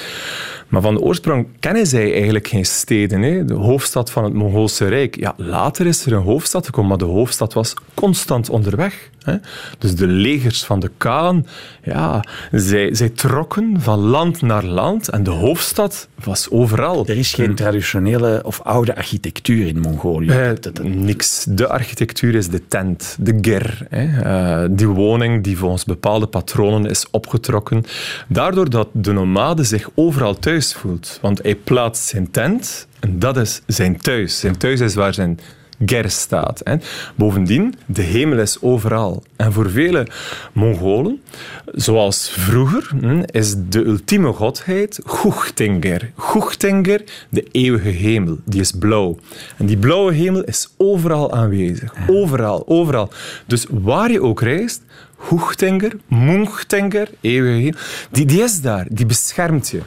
Maar 0.69 0.83
van 0.83 0.95
de 0.95 1.01
oorsprong 1.01 1.47
kennen 1.61 1.87
zij 1.87 2.13
eigenlijk 2.13 2.49
geen 2.49 2.67
steden. 2.67 3.23
Hè. 3.23 3.45
De 3.45 3.55
hoofdstad 3.55 4.11
van 4.11 4.25
het 4.25 4.33
Mongoolse 4.33 4.89
Rijk. 4.89 5.17
Ja, 5.17 5.35
later 5.37 5.87
is 5.87 6.07
er 6.07 6.13
een 6.13 6.23
hoofdstad 6.23 6.67
gekomen, 6.67 6.89
maar 6.89 6.99
de 6.99 7.05
hoofdstad 7.05 7.53
was 7.53 7.75
constant 7.95 8.51
onderweg. 8.51 9.11
Hè. 9.23 9.37
Dus 9.79 9.95
de 9.95 10.07
legers 10.07 10.65
van 10.65 10.81
de 10.81 10.91
Kaan, 10.97 11.47
ja, 11.83 12.25
zij, 12.51 12.95
zij 12.95 13.09
trokken 13.09 13.81
van 13.81 13.99
land 13.99 14.43
naar 14.43 14.65
land 14.65 15.09
en 15.09 15.23
de 15.23 15.31
hoofdstad 15.31 16.09
was 16.25 16.51
overal. 16.51 17.07
Er 17.07 17.17
is 17.17 17.35
geen 17.35 17.55
traditionele 17.55 18.41
of 18.45 18.61
oude 18.63 18.97
architectuur 18.97 19.67
in 19.67 19.81
Mongolië. 19.81 20.29
Eh, 20.29 20.51
niks. 20.83 21.47
De 21.49 21.69
architectuur 21.69 22.35
is 22.35 22.49
de 22.49 22.69
tent, 22.69 23.17
de 23.21 23.39
ger. 23.41 23.87
Hè. 23.89 24.23
Eh, 24.23 24.69
die 24.71 24.87
woning 24.87 25.45
die 25.45 25.59
volgens 25.59 25.85
bepaalde 25.85 26.27
patronen 26.27 26.91
is 26.91 27.07
opgetrokken. 27.11 27.85
Daardoor 28.29 28.71
dat 28.71 28.89
de 28.93 29.13
nomade 29.13 29.65
zich 29.65 29.91
overal 29.95 30.39
thuis 30.39 30.58
voelt. 30.67 31.19
Want 31.23 31.43
hij 31.43 31.55
plaatst 31.55 32.05
zijn 32.05 32.31
tent 32.31 32.87
en 33.01 33.19
dat 33.19 33.37
is 33.37 33.63
zijn 33.67 33.97
thuis. 33.97 34.39
Zijn 34.41 34.57
thuis 34.57 34.81
is 34.81 34.95
waar 34.95 35.15
zijn 35.15 35.39
ger 35.87 36.11
staat. 36.11 36.61
Hè. 36.65 36.77
Bovendien, 37.15 37.75
de 37.87 38.03
hemel 38.03 38.39
is 38.39 38.63
overal. 38.63 39.23
En 39.37 39.53
voor 39.53 39.71
vele 39.71 40.07
Mongolen, 40.53 41.23
zoals 41.67 42.31
vroeger, 42.31 42.91
is 43.27 43.55
de 43.69 43.85
ultieme 43.85 44.33
godheid 44.33 45.01
Guchtinger. 45.05 46.13
Guchtinger, 46.17 47.03
de 47.29 47.43
eeuwige 47.43 47.89
hemel, 47.89 48.39
die 48.45 48.61
is 48.61 48.73
blauw. 48.73 49.19
En 49.57 49.67
die 49.67 49.77
blauwe 49.77 50.13
hemel 50.13 50.45
is 50.45 50.69
overal 50.77 51.33
aanwezig. 51.33 51.95
Overal, 52.07 52.63
overal. 52.67 53.11
Dus 53.47 53.67
waar 53.71 54.11
je 54.11 54.23
ook 54.23 54.41
reist, 54.41 54.83
Guchtinger, 55.19 55.97
Munchtinger, 56.09 57.11
eeuwige 57.21 57.61
hemel, 57.63 57.81
die, 58.11 58.27
die 58.27 58.43
is 58.43 58.61
daar, 58.61 58.87
die 58.91 59.07
beschermt 59.07 59.69
je. 59.69 59.81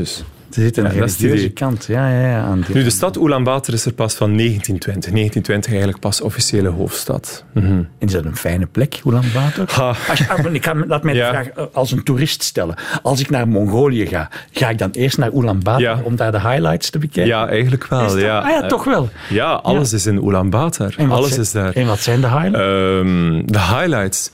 Dus 0.00 0.24
Er 0.50 0.62
zit 0.62 0.76
een 0.76 0.84
Ja, 0.84 0.90
religieuze 0.90 1.48
kant. 1.50 1.84
Ja, 1.88 2.08
ja, 2.10 2.28
ja, 2.28 2.40
aan 2.42 2.60
die- 2.66 2.74
Nu, 2.76 2.82
de 2.84 2.90
stad 2.90 3.16
Ulaanbaatar 3.16 3.74
is 3.74 3.84
er 3.84 3.92
pas 3.92 4.14
van 4.14 4.34
1920. 4.34 5.12
1920 5.12 5.70
eigenlijk 5.70 6.00
pas 6.00 6.20
officiële 6.20 6.68
hoofdstad. 6.68 7.44
Mhm. 7.54 7.82
Is 7.98 8.12
dat 8.12 8.24
een 8.24 8.36
fijne 8.36 8.66
plek, 8.66 9.00
Ulaanbaatar? 9.06 9.96
Als 10.08 10.18
je, 10.18 10.28
ah, 10.28 10.54
ik 10.54 10.72
laat 10.86 11.02
mij 11.02 11.14
Ja. 11.14 11.26
de 11.30 11.36
vraag 11.36 11.48
eh, 11.48 11.64
als 11.72 11.92
een 11.92 12.02
toerist 12.02 12.42
stellen. 12.42 12.74
Als 13.02 13.20
ik 13.20 13.30
naar 13.30 13.48
Mongolië 13.48 14.06
ga, 14.06 14.30
ga 14.52 14.68
ik 14.68 14.78
dan 14.78 14.90
eerst 14.90 15.18
naar 15.18 15.32
Ulaanbaatar 15.32 15.80
Ja. 15.80 16.00
om 16.04 16.16
daar 16.16 16.32
de 16.32 16.40
highlights 16.40 16.90
te 16.90 16.98
bekijken? 16.98 17.32
Ja, 17.32 17.48
eigenlijk 17.48 17.86
wel. 17.86 18.00
Dat- 18.08 18.20
ja. 18.20 18.38
ah 18.38 18.50
ja, 18.50 18.66
toch 18.66 18.84
wel. 18.84 19.08
Ja, 19.28 19.52
alles 19.52 19.92
is 19.92 20.06
in 20.06 20.24
Ulaanbaatar. 20.24 20.94
Alles 21.08 21.28
zijn- 21.28 21.40
is 21.40 21.52
daar. 21.52 21.72
En 21.72 21.86
wat 21.86 21.98
zijn 22.00 22.20
de 22.20 22.28
highlights? 22.28 22.58
Ehm, 22.58 23.42
de 23.46 23.60
highlights. 23.60 24.30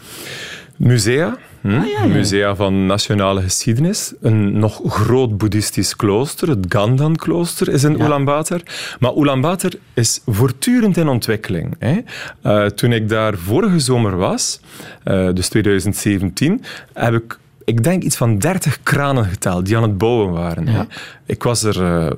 Musea. 0.77 1.37
Hm? 1.71 2.05
Ah, 2.05 2.05
Musea 2.05 2.55
van 2.55 2.87
nationale 2.87 3.43
geschiedenis. 3.43 4.13
Een 4.21 4.59
nog 4.59 4.81
groot 4.87 5.37
boeddhistisch 5.39 5.97
klooster, 5.97 6.49
het 6.49 6.67
Gandhan-klooster, 6.69 7.69
is 7.69 7.85
in 7.85 8.01
Ulaanbaatar. 8.01 8.61
Maar 9.01 9.15
Ulaanbaatar 9.17 9.73
is 9.95 10.21
voortdurend 10.27 10.97
in 10.97 11.09
ontwikkeling. 11.09 11.75
Hè. 11.79 11.99
Eh, 12.43 12.67
toen 12.67 12.93
ik 12.93 13.09
daar 13.09 13.37
vorige 13.37 13.79
zomer 13.79 14.17
was, 14.17 14.61
eh, 15.05 15.29
dus 15.33 15.49
2017, 15.49 16.63
heb 16.93 17.15
ik, 17.15 17.39
ik 17.65 17.83
denk, 17.83 18.03
iets 18.03 18.17
van 18.17 18.39
30 18.39 18.83
kranen 18.83 19.25
geteld 19.25 19.67
die 19.67 19.77
aan 19.77 19.83
het 19.83 19.99
bouwen 19.99 20.33
waren. 20.33 20.69
Hè. 20.69 20.83
Ik 21.27 21.43
was 21.43 21.63
er... 21.63 21.83
eh, 21.83 22.11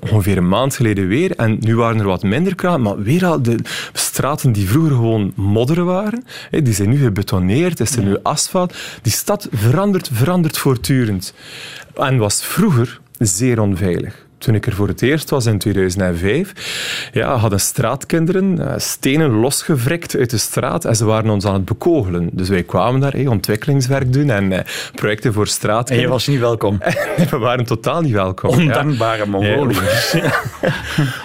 ongeveer 0.00 0.36
een 0.36 0.48
maand 0.48 0.76
geleden 0.76 1.08
weer. 1.08 1.36
En 1.36 1.56
nu 1.60 1.76
waren 1.76 2.00
er 2.00 2.06
wat 2.06 2.22
minder 2.22 2.54
kranen, 2.54 2.82
maar 2.82 3.02
weer 3.02 3.26
al 3.26 3.42
de 3.42 3.58
straten 3.92 4.52
die 4.52 4.68
vroeger 4.68 4.90
gewoon 4.90 5.32
modder 5.34 5.84
waren, 5.84 6.24
die 6.50 6.74
zijn 6.74 6.88
nu 6.88 6.98
gebetoneerd, 6.98 7.80
is 7.80 7.96
er 7.96 8.02
nu 8.02 8.16
asfalt. 8.22 8.76
Die 9.02 9.12
stad 9.12 9.48
verandert, 9.52 10.10
verandert 10.12 10.58
voortdurend. 10.58 11.34
En 11.94 12.16
was 12.16 12.44
vroeger 12.44 13.00
zeer 13.18 13.60
onveilig. 13.60 14.26
Toen 14.42 14.54
ik 14.54 14.66
er 14.66 14.72
voor 14.74 14.88
het 14.88 15.02
eerst 15.02 15.30
was 15.30 15.46
in 15.46 15.58
2005, 15.58 17.10
ja, 17.12 17.36
hadden 17.36 17.60
straatkinderen 17.60 18.68
eh, 18.68 18.74
stenen 18.78 19.30
losgewrikt 19.30 20.16
uit 20.16 20.30
de 20.30 20.38
straat 20.38 20.84
en 20.84 20.96
ze 20.96 21.04
waren 21.04 21.30
ons 21.30 21.46
aan 21.46 21.54
het 21.54 21.64
bekogelen. 21.64 22.30
Dus 22.32 22.48
wij 22.48 22.62
kwamen 22.62 23.00
daar 23.00 23.14
ontwikkelingswerk 23.14 24.12
doen 24.12 24.30
en 24.30 24.52
eh, 24.52 24.64
projecten 24.94 25.32
voor 25.32 25.42
en 25.42 25.48
je 25.48 25.54
straatkinderen. 25.54 26.10
was 26.10 26.26
niet 26.26 26.40
welkom. 26.40 26.78
We 27.30 27.38
waren 27.38 27.64
totaal 27.64 28.00
niet 28.00 28.12
welkom. 28.12 28.50
ja. 28.50 28.56
Ondankbare 28.56 29.26
Mongoliërs. 29.26 30.14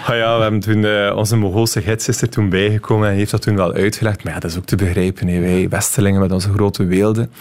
Ah 0.05 0.15
ja, 0.15 0.35
we 0.35 0.41
hebben 0.41 0.59
toen, 0.59 0.85
eh, 0.85 1.15
onze 1.15 1.35
Mongoolse 1.35 1.81
gids 1.81 2.07
is 2.07 2.21
er 2.21 2.29
toen 2.29 2.49
bijgekomen 2.49 3.09
en 3.09 3.15
heeft 3.15 3.31
dat 3.31 3.41
toen 3.41 3.55
wel 3.55 3.73
uitgelegd. 3.73 4.23
Maar 4.23 4.33
ja, 4.33 4.39
dat 4.39 4.51
is 4.51 4.57
ook 4.57 4.65
te 4.65 4.75
begrijpen. 4.75 5.27
hè. 5.27 5.39
Wij 5.39 5.69
Westelingen 5.69 6.21
met 6.21 6.31
onze 6.31 6.49
grote 6.53 6.85
weelden. 6.85 7.31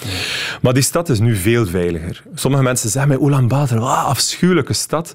Maar 0.60 0.74
die 0.74 0.82
stad 0.82 1.08
is 1.08 1.18
nu 1.20 1.36
veel 1.36 1.66
veiliger. 1.66 2.22
Sommige 2.34 2.62
mensen 2.62 2.90
zeggen 2.90 3.10
mij 3.10 3.26
Ulaanbaatar, 3.28 3.78
wat 3.78 3.88
afschuwelijke 3.88 4.72
stad. 4.72 5.14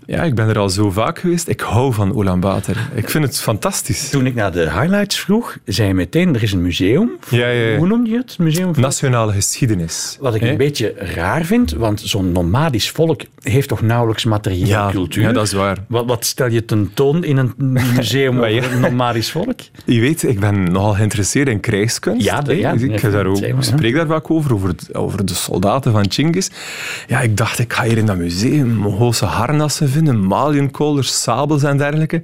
Ja, 0.05 0.23
ik 0.23 0.35
ben 0.35 0.47
er 0.49 0.57
al 0.57 0.69
zo 0.69 0.89
vaak 0.91 1.19
geweest. 1.19 1.47
Ik 1.47 1.59
hou 1.59 1.93
van 1.93 2.19
Ulaanbaatar. 2.19 2.75
Ik 2.93 3.09
vind 3.09 3.23
het 3.23 3.39
fantastisch. 3.39 4.09
Toen 4.09 4.25
ik 4.25 4.35
naar 4.35 4.51
de 4.51 4.59
highlights 4.71 5.19
vroeg, 5.19 5.57
zei 5.65 5.87
je 5.87 5.93
meteen, 5.93 6.35
er 6.35 6.43
is 6.43 6.51
een 6.51 6.61
museum. 6.61 7.11
Ja, 7.29 7.47
ja, 7.47 7.67
ja. 7.67 7.77
Hoe 7.77 7.87
noem 7.87 8.05
je 8.05 8.15
het? 8.17 8.37
Museum 8.39 8.73
voor- 8.73 8.83
Nationale 8.83 9.31
geschiedenis. 9.31 10.17
Wat 10.19 10.35
ik 10.35 10.41
een 10.41 10.57
beetje 10.57 10.93
raar 10.97 11.43
vind, 11.45 11.71
want 11.71 12.01
zo'n 12.03 12.31
nomadisch 12.31 12.89
volk 12.89 13.21
heeft 13.41 13.67
toch 13.67 13.81
nauwelijks 13.81 14.25
materiële 14.25 14.87
cultuur? 14.91 15.23
ja, 15.23 15.31
dat 15.31 15.43
is 15.45 15.53
waar. 15.53 15.77
Wat, 15.87 16.05
wat 16.05 16.25
stel 16.25 16.47
je 16.47 16.65
tentoon 16.65 17.23
in 17.23 17.37
een 17.37 17.53
museum 17.95 18.37
over 18.43 18.71
een 18.71 18.79
nomadisch 18.79 19.31
volk? 19.31 19.59
Je 19.85 19.99
weet, 19.99 20.23
ik 20.23 20.39
ben 20.39 20.71
nogal 20.71 20.93
geïnteresseerd 20.93 21.47
in 21.47 21.59
krijgskunst. 21.59 22.25
Ja, 22.25 22.41
de- 22.41 22.55
ja, 22.57 22.71
ik 22.71 23.01
daar 23.11 23.25
ook, 23.25 23.43
spreek 23.59 23.95
daar 23.95 24.07
vaak 24.07 24.31
over, 24.31 24.53
over, 24.53 24.67
het- 24.67 24.95
over 24.95 25.25
de 25.25 25.33
soldaten 25.33 25.91
van 25.91 26.05
Chingis. 26.11 26.49
Ja, 27.07 27.19
ik 27.21 27.37
dacht, 27.37 27.59
ik 27.59 27.73
ga 27.73 27.83
hier 27.83 27.97
in 27.97 28.05
dat 28.05 28.17
museum 28.17 28.69
Mongoolse 28.75 29.25
harnassen 29.25 29.89
vinden, 29.91 30.25
maliënkolders, 30.27 31.21
sabels 31.21 31.63
en 31.63 31.77
dergelijke. 31.77 32.21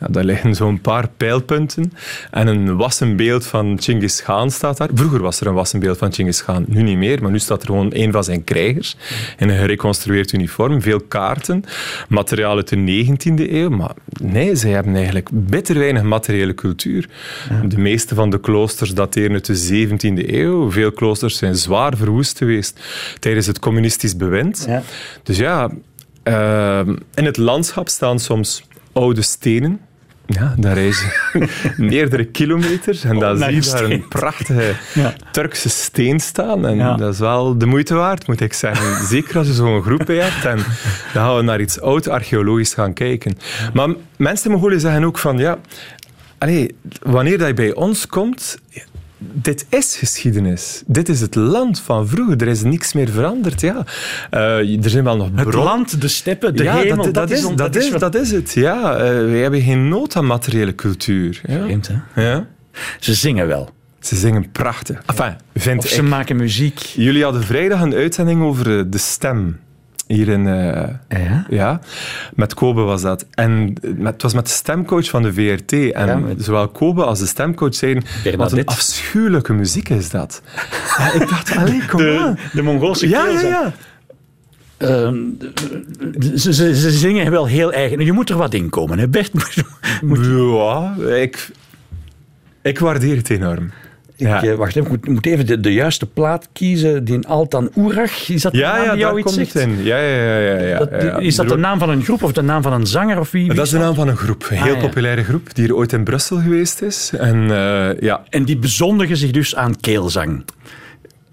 Ja, 0.00 0.06
daar 0.10 0.24
liggen 0.24 0.54
zo'n 0.54 0.80
paar 0.80 1.08
pijlpunten. 1.16 1.92
En 2.30 2.46
een 2.46 2.76
wassen 2.76 3.16
beeld 3.16 3.46
van 3.46 3.76
Chingis 3.80 4.22
Khan 4.22 4.50
staat 4.50 4.76
daar. 4.76 4.88
Vroeger 4.94 5.20
was 5.20 5.40
er 5.40 5.46
een 5.46 5.54
wassen 5.54 5.80
beeld 5.80 5.98
van 5.98 6.12
Chingis 6.12 6.44
Khan, 6.44 6.64
nu 6.68 6.82
niet 6.82 6.96
meer. 6.96 7.22
Maar 7.22 7.30
nu 7.30 7.38
staat 7.38 7.60
er 7.60 7.66
gewoon 7.66 7.90
een 7.92 8.12
van 8.12 8.24
zijn 8.24 8.44
krijgers 8.44 8.96
in 9.38 9.48
een 9.48 9.58
gereconstrueerd 9.58 10.32
uniform. 10.32 10.82
Veel 10.82 11.00
kaarten, 11.00 11.64
materiaal 12.08 12.56
uit 12.56 12.68
de 12.68 13.06
19e 13.06 13.50
eeuw. 13.52 13.70
Maar 13.70 13.94
nee, 14.22 14.56
zij 14.56 14.70
hebben 14.70 14.94
eigenlijk 14.94 15.28
bitter 15.32 15.78
weinig 15.78 16.02
materiële 16.02 16.54
cultuur. 16.54 17.08
De 17.64 17.78
meeste 17.78 18.14
van 18.14 18.30
de 18.30 18.40
kloosters 18.40 18.94
dateren 18.94 19.32
uit 19.32 19.46
de 19.46 19.86
17e 19.88 20.28
eeuw. 20.28 20.70
Veel 20.70 20.92
kloosters 20.92 21.36
zijn 21.36 21.56
zwaar 21.56 21.96
verwoest 21.96 22.38
geweest 22.38 22.80
tijdens 23.18 23.46
het 23.46 23.58
communistisch 23.58 24.16
bewind. 24.16 24.64
Ja. 24.68 24.82
Dus 25.22 25.36
ja, 25.36 25.70
ehm, 26.32 26.96
in 27.14 27.24
het 27.24 27.36
landschap 27.36 27.88
staan 27.88 28.18
soms 28.18 28.62
oude 28.92 29.22
stenen. 29.22 29.80
Ja, 30.26 30.54
daar 30.58 30.74
reis 30.74 31.02
je 31.32 31.48
meerdere 31.76 32.24
kilometers 32.24 33.04
en 33.04 33.18
dan 33.18 33.38
naar 33.38 33.50
zie 33.52 33.62
je 33.62 33.70
daar 33.70 33.84
een 33.90 34.08
prachtige 34.08 34.72
Ja. 34.94 35.14
Turkse 35.32 35.68
steen 35.68 36.20
staan. 36.20 36.66
En 36.66 36.76
Ja. 36.76 36.96
dat 36.96 37.12
is 37.12 37.18
wel 37.18 37.58
de 37.58 37.66
moeite 37.66 37.94
waard, 37.94 38.26
moet 38.26 38.40
ik 38.40 38.52
zeggen. 38.52 39.06
Zeker 39.14 39.38
als 39.38 39.46
je 39.46 39.52
zo'n 39.52 39.82
groep 39.82 40.02
bij 40.06 40.16
hebt. 40.16 40.44
En 40.44 40.56
dan 41.12 41.22
gaan 41.24 41.36
we 41.36 41.42
naar 41.42 41.60
iets 41.60 41.80
oud-archeologisch 41.80 42.74
gaan 42.74 42.92
kijken. 42.92 43.38
Maar 43.72 43.88
mensen 44.16 44.46
in 44.46 44.52
Mongolië 44.56 44.80
zeggen 44.80 45.04
ook 45.04 45.18
van, 45.18 45.38
ja... 45.38 45.58
Wanneer 47.02 47.38
dat 47.38 47.46
je 47.48 47.54
bij 47.54 47.74
ons 47.74 48.06
komt... 48.06 48.58
Dit 49.18 49.66
is 49.68 49.96
geschiedenis. 49.96 50.82
Dit 50.86 51.08
is 51.08 51.20
het 51.20 51.34
land 51.34 51.80
van 51.80 52.08
vroeger. 52.08 52.40
Er 52.42 52.48
is 52.48 52.62
niks 52.62 52.92
meer 52.92 53.08
veranderd. 53.08 53.60
Ja. 53.60 53.84
Eh, 54.30 54.84
er 54.84 54.90
zijn 54.90 55.04
wel 55.04 55.16
nog 55.16 55.26
Het 55.26 55.34
bronnen. 55.34 55.62
land, 55.64 56.00
de 56.00 56.08
steppen, 56.08 56.56
de 56.56 56.62
ja, 56.62 56.76
hemel. 56.76 57.04
dat, 57.04 57.14
dat, 57.14 57.30
is, 57.30 57.46
dat, 57.54 57.76
is, 57.76 57.90
dat 57.90 58.14
is 58.14 58.30
het. 58.30 58.52
Ja, 58.52 58.96
Eh, 58.96 59.00
wij 59.24 59.38
hebben 59.38 59.60
geen 59.62 59.88
nood 59.88 60.16
aan 60.16 60.26
materiële 60.26 60.74
cultuur. 60.74 61.40
Ja. 61.46 61.62
Vreemd, 61.64 61.88
hè? 62.12 62.22
Ja. 62.30 62.46
Ze 63.00 63.14
zingen 63.14 63.46
wel. 63.46 63.70
Ze 64.00 64.16
zingen 64.16 64.50
prachtig. 64.50 65.02
Enfin, 65.06 65.36
vind 65.54 65.78
Of 65.78 65.84
ik. 65.84 65.90
ze 65.90 66.02
maken 66.02 66.36
muziek. 66.36 66.78
Jullie 66.78 67.22
hadden 67.22 67.42
vrijdag 67.42 67.80
een 67.80 67.94
uitzending 67.94 68.42
over 68.42 68.78
eh, 68.78 68.84
de 68.86 68.98
stem. 68.98 69.58
Hier 70.08 70.28
in... 70.28 70.46
eh, 70.46 70.88
Ja? 71.24 71.46
ja, 71.48 71.80
met 72.34 72.54
Kobe 72.54 72.80
was 72.80 73.02
dat. 73.02 73.26
En 73.34 73.74
met, 73.96 74.12
het 74.12 74.22
was 74.22 74.34
met 74.34 74.46
de 74.46 74.52
stemcoach 74.52 75.08
van 75.10 75.22
de 75.22 75.32
VRT. 75.32 75.72
En 75.72 76.06
Ja, 76.06 76.16
met- 76.16 76.44
zowel 76.44 76.68
Kobe 76.68 77.04
als 77.04 77.18
de 77.18 77.26
stemcoach 77.26 77.74
zeiden... 77.74 78.02
Wat 78.02 78.12
een 78.24 78.30
Bernadette. 78.38 78.72
afschuwelijke 78.72 79.52
muziek 79.52 79.88
is 79.88 80.10
dat. 80.10 80.42
Ja, 80.98 81.12
ik 81.12 81.28
dacht, 81.28 81.56
allee, 81.56 81.86
kom 81.86 82.00
aan. 82.00 82.34
De, 82.34 82.40
de 82.52 82.62
Mongoolse 82.62 83.08
Ja, 83.08 83.26
ja, 83.28 83.40
ja. 83.40 83.72
Ehm, 84.76 85.16
ze, 86.34 86.52
ze, 86.54 86.76
ze 86.76 86.90
zingen 86.90 87.30
wel 87.30 87.46
heel 87.46 87.72
eigen. 87.72 88.04
Je 88.04 88.12
moet 88.12 88.30
er 88.30 88.36
wat 88.36 88.54
in 88.54 88.68
komen, 88.68 88.98
hè 88.98 89.08
Bert? 89.08 89.32
Ja, 90.22 90.94
ik, 91.16 91.50
ik 92.62 92.78
waardeer 92.78 93.16
het 93.16 93.30
enorm. 93.30 93.70
Ja. 94.20 94.42
Ik, 94.42 94.50
eh, 94.50 94.56
wacht 94.56 94.76
even, 94.76 94.82
ik 94.82 94.88
moet, 94.88 95.08
moet 95.14 95.26
even 95.26 95.46
de, 95.46 95.60
de 95.60 95.72
juiste 95.72 96.06
plaat 96.06 96.48
kiezen. 96.52 97.04
Die 97.04 97.26
Altan 97.26 97.70
Oerach, 97.76 98.28
is 98.28 98.42
dat 98.42 98.52
de 98.52 98.58
Ja, 98.58 98.72
naam 98.76 98.84
ja, 98.84 98.90
die 98.90 99.00
jou 99.00 99.18
iets 99.18 99.34
zegt? 99.34 99.54
in. 99.54 99.82
Ja, 99.82 99.98
ja, 99.98 100.16
ja. 100.16 100.38
ja, 100.38 100.58
ja, 100.66 100.78
Dat- 100.78 101.02
ja. 101.02 101.16
Is 101.18 101.34
dat 101.36 101.48
de 101.48 101.56
naam 101.56 101.78
van 101.78 101.90
een 101.90 102.02
groep 102.02 102.22
of 102.22 102.32
de 102.32 102.42
naam 102.42 102.62
van 102.62 102.72
een 102.72 102.86
zanger? 102.86 103.18
Of 103.18 103.30
wie, 103.30 103.46
wie 103.46 103.54
Dat 103.54 103.64
is 103.64 103.70
de 103.70 103.78
naam 103.78 103.94
van 103.94 104.08
een 104.08 104.16
groep. 104.16 104.46
Een 104.50 104.62
heel 104.62 104.74
ja. 104.74 104.80
populaire 104.80 105.24
groep, 105.24 105.54
die 105.54 105.68
er 105.68 105.74
ooit 105.74 105.92
in 105.92 106.04
Brussel 106.04 106.36
geweest 106.40 106.82
is. 106.82 107.12
En 107.18 107.50
eh, 107.50 108.00
ja. 108.00 108.22
En 108.30 108.44
die 108.44 108.56
bezondigen 108.58 109.16
zich 109.16 109.30
dus 109.30 109.54
aan 109.56 109.80
keelzang. 109.80 110.44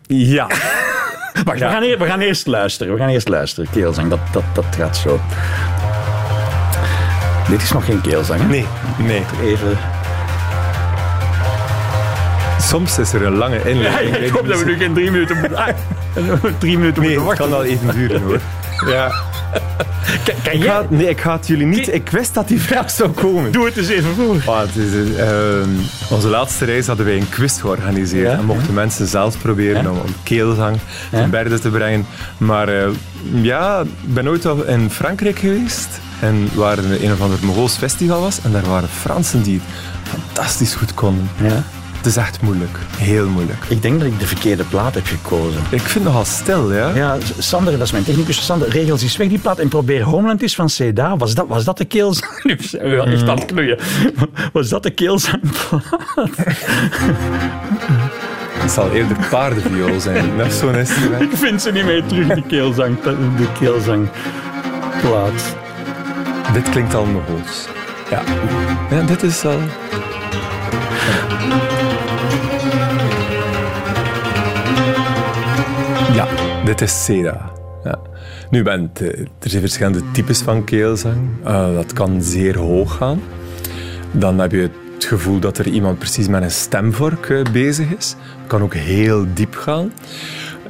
Ja. 0.07 0.47
Wacht, 1.45 1.59
Ja. 1.59 1.67
we, 1.67 1.73
gaan 1.73 1.81
eerst, 1.83 1.99
we 1.99 2.05
gaan 2.05 2.19
eerst 2.19 2.47
luisteren. 2.47 2.93
We 2.93 2.99
gaan 2.99 3.09
eerst 3.09 3.27
luisteren. 3.27 3.69
Keelzang, 3.71 4.09
dat, 4.09 4.19
dat, 4.31 4.43
dat 4.53 4.65
gaat 4.77 4.97
zo. 4.97 5.19
Dit 7.49 7.61
is 7.61 7.71
nog 7.71 7.85
geen 7.85 8.01
keelzang, 8.01 8.41
hè? 8.41 8.47
Nee, 8.47 8.65
nee. 8.97 9.23
Even... 9.43 9.77
Soms 12.65 12.99
is 12.99 13.13
er 13.13 13.25
een 13.25 13.35
lange 13.35 13.69
inleiding. 13.69 14.15
ik 14.15 14.29
hoop 14.29 14.47
dat 14.47 14.59
we 14.59 14.65
nu 14.65 14.77
geen 14.77 14.93
drie 14.93 15.11
minuten 15.11 15.37
moeten... 15.39 15.57
Ah, 15.57 15.67
drie 16.59 16.77
minuten 16.77 17.01
Nee, 17.03 17.19
moeten 17.19 17.29
het 17.29 17.37
kan 17.39 17.49
wachten. 17.49 17.49
wel 17.49 17.63
even 17.63 17.93
duren 17.95 18.21
hoor. 18.21 18.39
Ja. 18.87 19.07
Kan, 20.25 20.35
kan 20.43 20.53
Ik 20.53 20.63
jij... 20.63 20.67
ga, 20.67 20.85
nee, 20.89 21.09
ik 21.09 21.21
ga 21.21 21.35
het 21.35 21.47
jullie 21.47 21.65
niet... 21.65 21.93
Ik 21.93 22.09
wist 22.09 22.33
dat 22.33 22.47
die 22.47 22.61
vraag 22.61 22.89
zou 22.91 23.09
komen. 23.09 23.51
Doe 23.51 23.65
het 23.65 23.77
eens 23.77 23.87
even 23.87 24.15
voor. 24.15 24.41
Ah, 24.45 24.59
het 24.61 24.75
is, 24.75 24.93
eh, 25.15 25.29
ehm, 25.59 25.69
onze 26.09 26.27
laatste 26.27 26.65
reis 26.65 26.87
hadden 26.87 27.05
wij 27.05 27.17
een 27.17 27.29
quiz 27.29 27.61
georganiseerd. 27.61 28.31
Ja. 28.31 28.37
En 28.37 28.45
mochten 28.45 28.73
mensen 28.73 29.07
zelf 29.07 29.37
proberen 29.41 29.91
om, 29.91 29.97
om 29.97 30.15
keelzang 30.23 30.77
Ja. 31.11 31.17
ten 31.19 31.29
berde 31.29 31.59
te 31.59 31.69
brengen. 31.69 32.05
Maar 32.37 32.67
eh, 32.67 32.87
ja, 33.31 33.81
ik 33.81 34.13
ben 34.13 34.27
ooit 34.27 34.45
al 34.45 34.63
in 34.63 34.89
Frankrijk 34.89 35.39
geweest. 35.39 35.87
En 36.19 36.49
waar 36.53 36.77
een, 36.77 37.03
een 37.05 37.11
of 37.11 37.21
ander 37.21 37.37
Mongols 37.41 37.77
festival 37.77 38.21
was. 38.21 38.39
En 38.43 38.51
daar 38.51 38.65
waren 38.69 38.89
Fransen 38.89 39.41
die 39.41 39.61
het 39.63 40.09
fantastisch 40.09 40.75
goed 40.75 40.93
konden. 40.93 41.29
Het 42.05 42.15
is 42.15 42.23
echt 42.23 42.41
moeilijk. 42.41 42.77
Heel 42.97 43.29
moeilijk. 43.29 43.65
Ik 43.67 43.81
denk 43.81 43.99
dat 43.99 44.07
ik 44.07 44.19
de 44.19 44.27
verkeerde 44.27 44.63
plaat 44.63 44.93
heb 44.93 45.05
gekozen. 45.05 45.61
Ik 45.69 45.81
vind 45.81 45.93
het 45.93 46.03
nogal 46.03 46.25
stil, 46.25 46.73
ja. 46.73 46.95
Ja, 46.95 47.17
Sander, 47.37 47.71
dat 47.71 47.81
is 47.81 47.91
mijn 47.91 48.03
technicus. 48.03 48.45
Sander, 48.45 48.69
regels 48.69 49.01
eens 49.01 49.17
weg 49.17 49.27
die 49.27 49.39
plaat 49.39 49.59
en 49.59 49.67
probeer 49.67 50.01
Homeland 50.01 50.41
is 50.41 50.55
van 50.55 50.69
Seda. 50.69 51.17
Was 51.17 51.35
dat, 51.35 51.47
was 51.47 51.63
dat 51.63 51.77
de 51.77 51.85
keelzang? 51.85 52.31
Nu 52.43 52.57
zijn 52.59 52.83
we 52.83 52.89
wel 52.89 53.05
echt 53.05 53.29
aan 53.29 53.37
het 53.37 53.45
knoeien. 53.45 53.77
Was 54.53 54.69
dat 54.69 54.83
de 54.83 54.89
keelzangplaat? 54.89 55.83
Het 58.57 58.71
zal 58.71 58.91
eerder 58.91 59.17
paardenviool 59.29 59.99
zijn. 59.99 60.35
Net 60.35 60.53
zo'n 60.53 60.75
instrument. 60.75 61.21
Ik 61.21 61.37
vind 61.37 61.61
ze 61.61 61.71
niet 61.71 61.85
meer 61.85 62.05
terug, 62.05 62.33
die 62.33 62.43
keelzang. 62.47 63.01
De 63.03 63.47
keelzang. 63.59 64.09
kwaad. 64.99 65.55
Dit 66.53 66.69
klinkt 66.69 66.93
al 66.93 67.05
Mongols. 67.05 67.67
Ja. 68.09 68.21
ja, 68.89 69.01
dit 69.01 69.23
is 69.23 69.45
al... 69.45 69.59
Ja, 71.49 71.74
dit 76.65 76.81
is 76.81 77.03
Seda. 77.03 77.51
Ja. 77.83 77.99
Nu, 78.49 78.63
ben, 78.63 78.91
eh, 78.93 79.19
er 79.19 79.49
zijn 79.49 79.61
verschillende 79.61 80.01
types 80.11 80.41
van 80.41 80.63
keelzang. 80.63 81.17
Uh, 81.47 81.73
dat 81.73 81.93
kan 81.93 82.21
zeer 82.21 82.57
hoog 82.57 82.95
gaan. 82.95 83.21
Dan 84.11 84.39
heb 84.39 84.51
je 84.51 84.69
het 84.93 85.05
gevoel 85.05 85.39
dat 85.39 85.57
er 85.57 85.67
iemand 85.67 85.99
precies 85.99 86.27
met 86.27 86.43
een 86.43 86.51
stemvork 86.51 87.29
uh, 87.29 87.43
bezig 87.51 87.95
is. 87.97 88.15
Het 88.39 88.47
kan 88.47 88.61
ook 88.61 88.73
heel 88.73 89.25
diep 89.33 89.55
gaan. 89.55 89.91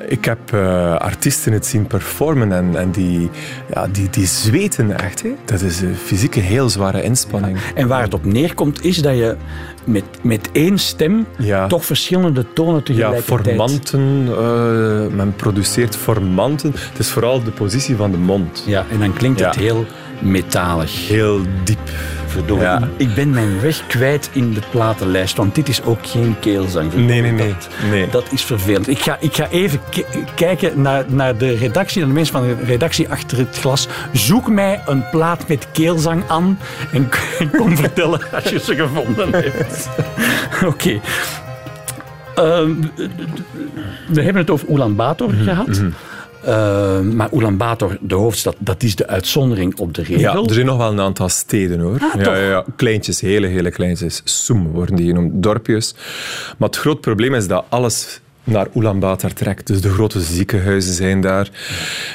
Ik 0.07 0.25
heb 0.25 0.37
uh, 0.53 0.95
artiesten 0.95 1.53
het 1.53 1.65
zien 1.65 1.87
performen 1.87 2.51
en, 2.51 2.75
en 2.75 2.91
die, 2.91 3.29
ja, 3.73 3.87
die, 3.87 4.09
die 4.09 4.25
zweten 4.25 4.99
echt. 4.99 5.21
Hè. 5.23 5.29
Dat 5.45 5.61
is 5.61 5.81
een 5.81 5.95
fysieke 5.95 6.39
heel 6.39 6.69
zware 6.69 7.03
inspanning. 7.03 7.57
En 7.75 7.87
waar 7.87 8.01
het 8.01 8.13
op 8.13 8.25
neerkomt 8.25 8.83
is 8.83 8.97
dat 9.01 9.15
je 9.15 9.35
met, 9.83 10.03
met 10.21 10.49
één 10.51 10.77
stem 10.77 11.25
Ja. 11.37 11.67
toch 11.67 11.85
verschillende 11.85 12.45
tonen 12.53 12.75
Ja, 12.75 12.81
tegelijkertijd... 12.81 13.25
formanten. 13.57 14.27
eh, 15.09 15.15
men 15.15 15.33
produceert 15.35 15.95
formanten. 15.95 16.71
Het 16.71 16.99
is 16.99 17.09
vooral 17.09 17.43
de 17.43 17.51
positie 17.51 17.95
van 17.95 18.11
de 18.11 18.17
mond. 18.17 18.63
Ja, 18.67 18.85
en 18.91 18.99
dan 18.99 19.13
klinkt 19.13 19.39
het 19.39 19.55
Ja. 19.55 19.61
heel 19.61 19.85
metalig. 20.25 21.07
Heel 21.07 21.41
diep. 21.63 21.79
Verdorie. 22.27 22.63
Ja. 22.63 22.87
Ik 22.97 23.13
ben 23.15 23.29
mijn 23.29 23.61
weg 23.61 23.87
kwijt 23.87 24.29
in 24.33 24.53
de 24.53 24.61
platenlijst, 24.69 25.37
want 25.37 25.55
dit 25.55 25.67
is 25.69 25.83
ook 25.83 25.99
geen 26.07 26.35
keelzang. 26.39 26.93
Nee, 26.93 27.21
nee, 27.21 27.31
nee. 27.31 27.47
Dat, 27.47 27.69
nee. 27.89 28.07
dat 28.09 28.25
is 28.31 28.41
vervelend. 28.43 28.87
Ik 28.87 28.99
ga, 28.99 29.17
ik 29.19 29.35
ga 29.35 29.47
even 29.49 29.79
ki- 29.89 30.05
kijken 30.35 30.81
naar, 30.81 31.03
naar 31.07 31.37
de 31.37 31.55
redactie, 31.55 31.99
naar 31.99 32.07
de 32.07 32.13
mensen 32.15 32.33
van 32.33 32.43
de 32.47 32.55
redactie 32.65 33.09
achter 33.09 33.37
het 33.37 33.57
glas. 33.59 33.87
Zoek 34.11 34.49
mij 34.49 34.81
een 34.85 35.09
plaat 35.09 35.47
met 35.47 35.67
keelzang 35.71 36.23
aan 36.27 36.59
en, 36.91 37.09
en 37.39 37.49
kom 37.51 37.77
vertellen 37.77 38.19
als 38.35 38.43
je 38.49 38.59
ze 38.59 38.75
gevonden 38.75 39.31
hebt. 39.31 39.89
Oké. 40.73 40.99
Ehm, 42.35 42.71
we 44.07 44.21
hebben 44.21 44.41
het 44.41 44.49
over 44.49 44.67
Ulaanbaatar 44.69 45.29
Mhm, 45.29 45.43
gehad. 45.43 45.81
Ehm, 46.45 47.15
maar 47.15 47.29
Ulaanbaatar, 47.33 47.97
de 48.01 48.15
hoofdstad, 48.15 48.55
dat 48.59 48.83
is 48.83 48.95
de 48.95 49.07
uitzondering 49.07 49.79
op 49.79 49.93
de 49.93 50.01
regel. 50.01 50.19
Ja, 50.19 50.33
er 50.33 50.53
zijn 50.53 50.65
nog 50.65 50.77
wel 50.77 50.91
een 50.91 50.99
aantal 50.99 51.29
steden 51.29 51.79
hoor. 51.79 51.99
Ah, 52.01 52.21
ja, 52.21 52.35
ja, 52.35 52.49
ja, 52.49 52.65
kleintjes, 52.75 53.21
hele, 53.21 53.47
hele 53.47 53.71
kleintjes. 53.71 54.21
Soem 54.23 54.71
worden 54.71 54.95
die 54.95 55.07
genoemd, 55.07 55.31
dorpjes. 55.33 55.95
Maar 56.57 56.69
het 56.69 56.77
groot 56.77 57.01
probleem 57.01 57.33
is 57.33 57.47
dat 57.47 57.65
alles 57.69 58.21
naar 58.45 58.67
Ulaanbaatar 58.75 59.33
trekt. 59.33 59.67
Dus 59.67 59.81
de 59.81 59.89
grote 59.89 60.19
ziekenhuizen 60.21 60.93
zijn 60.93 61.21
daar. 61.21 61.49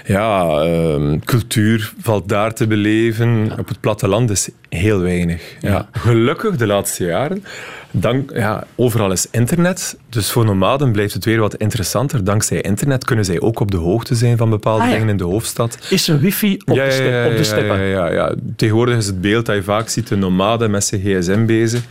Ja, 0.05 0.61
ehm, 0.63 1.19
cultuur 1.19 1.93
valt 2.01 2.29
daar 2.29 2.55
te 2.55 2.67
beleven. 2.67 3.53
Op 3.59 3.69
het 3.69 3.81
platteland 3.81 4.31
is 4.31 4.49
heel 4.69 5.01
weinig. 5.01 5.43
Ja. 5.61 5.89
Gelukkig 5.93 6.57
de 6.57 6.67
laatste 6.67 7.05
jaren. 7.05 7.45
Dank, 7.93 8.31
ja, 8.35 8.65
overal 8.77 9.13
is 9.13 9.27
internet. 9.31 9.97
Dus 10.09 10.31
voor 10.31 10.45
nomaden 10.45 10.93
blijft 10.93 11.15
het 11.15 11.25
weer 11.25 11.41
wat 11.41 11.55
interessanter. 11.55 12.25
Dankzij 12.25 12.61
internet 12.61 13.05
kunnen 13.05 13.25
zij 13.25 13.41
ook 13.41 13.61
op 13.61 13.71
de 13.71 13.77
hoogte 13.77 14.15
zijn 14.15 14.37
van 14.37 14.51
bepaalde 14.51 14.83
Ah, 14.85 14.91
dingen 14.91 15.09
in 15.09 15.17
de 15.17 15.25
hoofdstad. 15.25 15.79
Is 15.91 16.09
er 16.09 16.19
wifi 16.21 16.55
op, 16.65 16.75
de, 16.75 16.87
ste- 16.91 17.27
op 17.31 17.37
de 17.37 17.45
steppen? 17.45 17.79
Ja, 17.81 18.07
ja, 18.07 18.13
ja. 18.13 18.35
Tegenwoordig 18.57 18.97
is 18.97 19.07
het 19.07 19.21
beeld 19.21 19.47
dat 19.47 19.57
je 19.57 19.63
vaak 19.63 19.89
ziet, 19.89 20.09
de 20.09 20.17
nomade 20.17 20.69
met 20.69 20.85
zijn 20.85 21.01
gsm 21.01 21.47
bezig. 21.47 21.83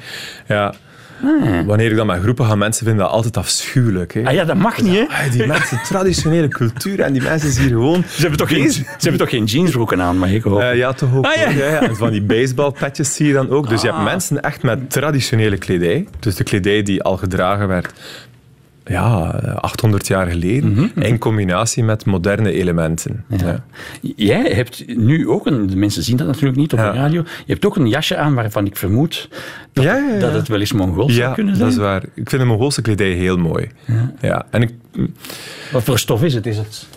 Ja. 0.47 0.73
Wanneer 1.65 1.89
ik 1.91 1.95
dan 1.95 2.07
met 2.07 2.21
groepen 2.21 2.45
ga, 2.45 2.55
mensen 2.55 2.85
vinden 2.85 3.03
dat 3.05 3.13
altijd 3.13 3.37
afschuwelijk. 3.37 4.13
Hè. 4.13 4.23
Ah 4.23 4.33
ja, 4.33 4.43
dat 4.45 4.55
mag 4.57 4.81
niet, 4.81 4.93
hè? 4.93 5.05
Ah, 5.07 5.31
die 5.31 5.45
mensen, 5.47 5.79
traditionele 5.83 6.47
cultuur 6.47 6.99
en 6.99 7.13
die 7.13 7.21
mensen 7.21 7.49
is 7.49 7.57
hier 7.57 7.67
gewoon... 7.69 8.03
Ze 8.09 8.21
hebben 8.21 8.37
toch 8.39 8.49
geen, 8.49 8.71
ze 8.71 8.83
hebben 8.99 9.19
toch 9.19 9.29
geen 9.29 9.43
jeansbroeken 9.45 10.01
aan, 10.01 10.17
mag 10.17 10.29
ik 10.29 10.43
hopen? 10.43 10.69
Eh, 10.69 10.77
ja, 10.77 10.93
toch 10.93 11.15
ook. 11.15 11.25
Ah, 11.25 11.35
ja. 11.35 11.49
Ja, 11.49 11.65
ja. 11.69 11.81
En 11.81 11.95
van 11.95 12.11
die 12.11 12.21
baseballpetjes 12.21 13.15
zie 13.15 13.27
je 13.27 13.33
dan 13.33 13.49
ook. 13.49 13.69
Dus 13.69 13.81
je 13.81 13.87
Ah. 13.89 13.93
hebt 13.95 14.09
mensen 14.09 14.41
echt 14.41 14.63
met 14.63 14.89
traditionele 14.91 15.57
kledij. 15.57 16.07
Dus 16.19 16.35
de 16.35 16.43
kledij 16.43 16.83
die 16.83 17.03
al 17.03 17.17
gedragen 17.17 17.67
werd 17.67 17.93
ja, 18.89 19.27
800 19.61 20.07
jaar 20.07 20.27
geleden. 20.27 20.71
Mhm, 20.71 21.01
In 21.01 21.17
combinatie 21.17 21.83
met 21.83 22.05
moderne 22.05 22.51
elementen. 22.51 23.23
Ja. 23.37 23.63
Jij 24.15 24.51
hebt 24.51 24.83
nu 24.97 25.27
ook 25.29 25.45
een, 25.45 25.67
de 25.67 25.75
mensen 25.75 26.03
zien 26.03 26.17
dat 26.17 26.27
natuurlijk 26.27 26.57
niet 26.57 26.73
op 26.73 26.79
Ja. 26.79 26.91
de 26.91 26.97
radio, 26.97 27.21
je 27.45 27.51
hebt 27.53 27.65
ook 27.65 27.75
een 27.75 27.87
jasje 27.89 28.17
aan 28.17 28.33
waarvan 28.33 28.65
ik 28.65 28.75
vermoed 28.77 29.29
dat, 29.73 29.83
Ja, 29.83 29.95
ja, 29.95 30.13
ja. 30.13 30.19
dat 30.19 30.33
het 30.33 30.47
wel 30.47 30.59
eens 30.59 30.73
Mongools 30.73 31.13
zou 31.15 31.27
Ja, 31.27 31.33
kunnen 31.33 31.55
zijn. 31.55 31.67
dat 31.69 31.77
is 31.77 31.83
waar. 31.83 32.03
Ik 32.03 32.29
vind 32.29 32.41
de 32.41 32.47
Mongoolse 32.47 32.81
kledij 32.81 33.11
heel 33.11 33.37
mooi. 33.37 33.69
Ja. 34.21 34.45
En 34.49 34.61
ik, 34.61 34.73
Wat 35.71 35.83
voor 35.83 35.99
stof 35.99 36.23
is 36.23 36.33
het? 36.33 36.45
Is 36.45 36.57
het 36.57 36.87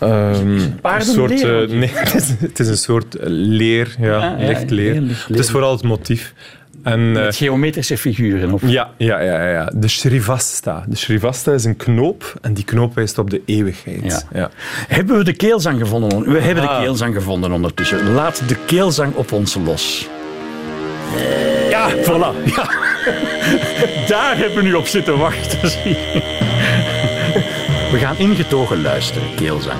Ehm, 0.00 0.58
een 0.82 1.02
soort, 1.02 1.42
eh, 1.42 1.68
nee, 1.80 1.90
het 1.94 2.14
is, 2.14 2.28
het 2.38 2.58
is 2.60 2.68
een 2.68 2.76
soort 2.76 3.14
eh, 3.14 3.24
leer, 3.28 3.94
ja, 4.00 4.14
Ah, 4.32 4.40
ja, 4.40 4.46
licht 4.46 4.70
leer. 4.70 4.92
heel 4.92 5.00
licht 5.02 5.18
leer. 5.28 5.36
Het 5.36 5.38
is 5.38 5.50
vooral 5.50 5.72
het 5.72 5.82
motief. 5.82 6.34
En, 6.82 7.00
eh, 7.16 7.24
met 7.24 7.36
geometrische 7.36 7.96
figuren? 7.98 8.52
Of? 8.52 8.62
ja, 8.64 8.90
ja, 8.98 9.20
ja, 9.20 9.48
ja. 9.50 9.70
De 9.74 9.88
Shrivasta. 9.88 10.84
De 10.88 10.96
Shrivasta 10.96 11.52
is 11.52 11.64
een 11.64 11.76
knoop 11.76 12.34
en 12.40 12.54
die 12.54 12.64
knoop 12.64 12.94
wijst 12.94 13.18
op 13.18 13.30
de 13.30 13.42
eeuwigheid. 13.46 14.26
Ja. 14.32 14.50
Hebben 14.88 15.18
we 15.18 15.24
de 15.24 15.32
keelzang 15.36 15.78
gevonden? 15.80 16.32
We 16.32 16.40
hebben 16.40 16.62
de 16.62 16.68
Ah. 16.70 16.80
keelzang 16.80 17.14
gevonden 17.14 17.52
ondertussen. 17.52 18.12
Laat 18.12 18.42
de 18.48 18.56
keelzang 18.66 19.14
op 19.14 19.32
ons 19.32 19.56
los. 19.64 20.08
Ja, 21.70 21.90
voilà. 21.90 22.44
Ja. 22.54 22.70
Daar 24.08 24.36
hebben 24.36 24.56
we 24.56 24.62
nu 24.62 24.74
op 24.74 24.86
zitten 24.86 25.18
wachten. 25.18 25.60
We 27.92 27.98
gaan 27.98 28.16
ingetogen 28.18 28.82
luisteren, 28.82 29.28
keelzang. 29.36 29.78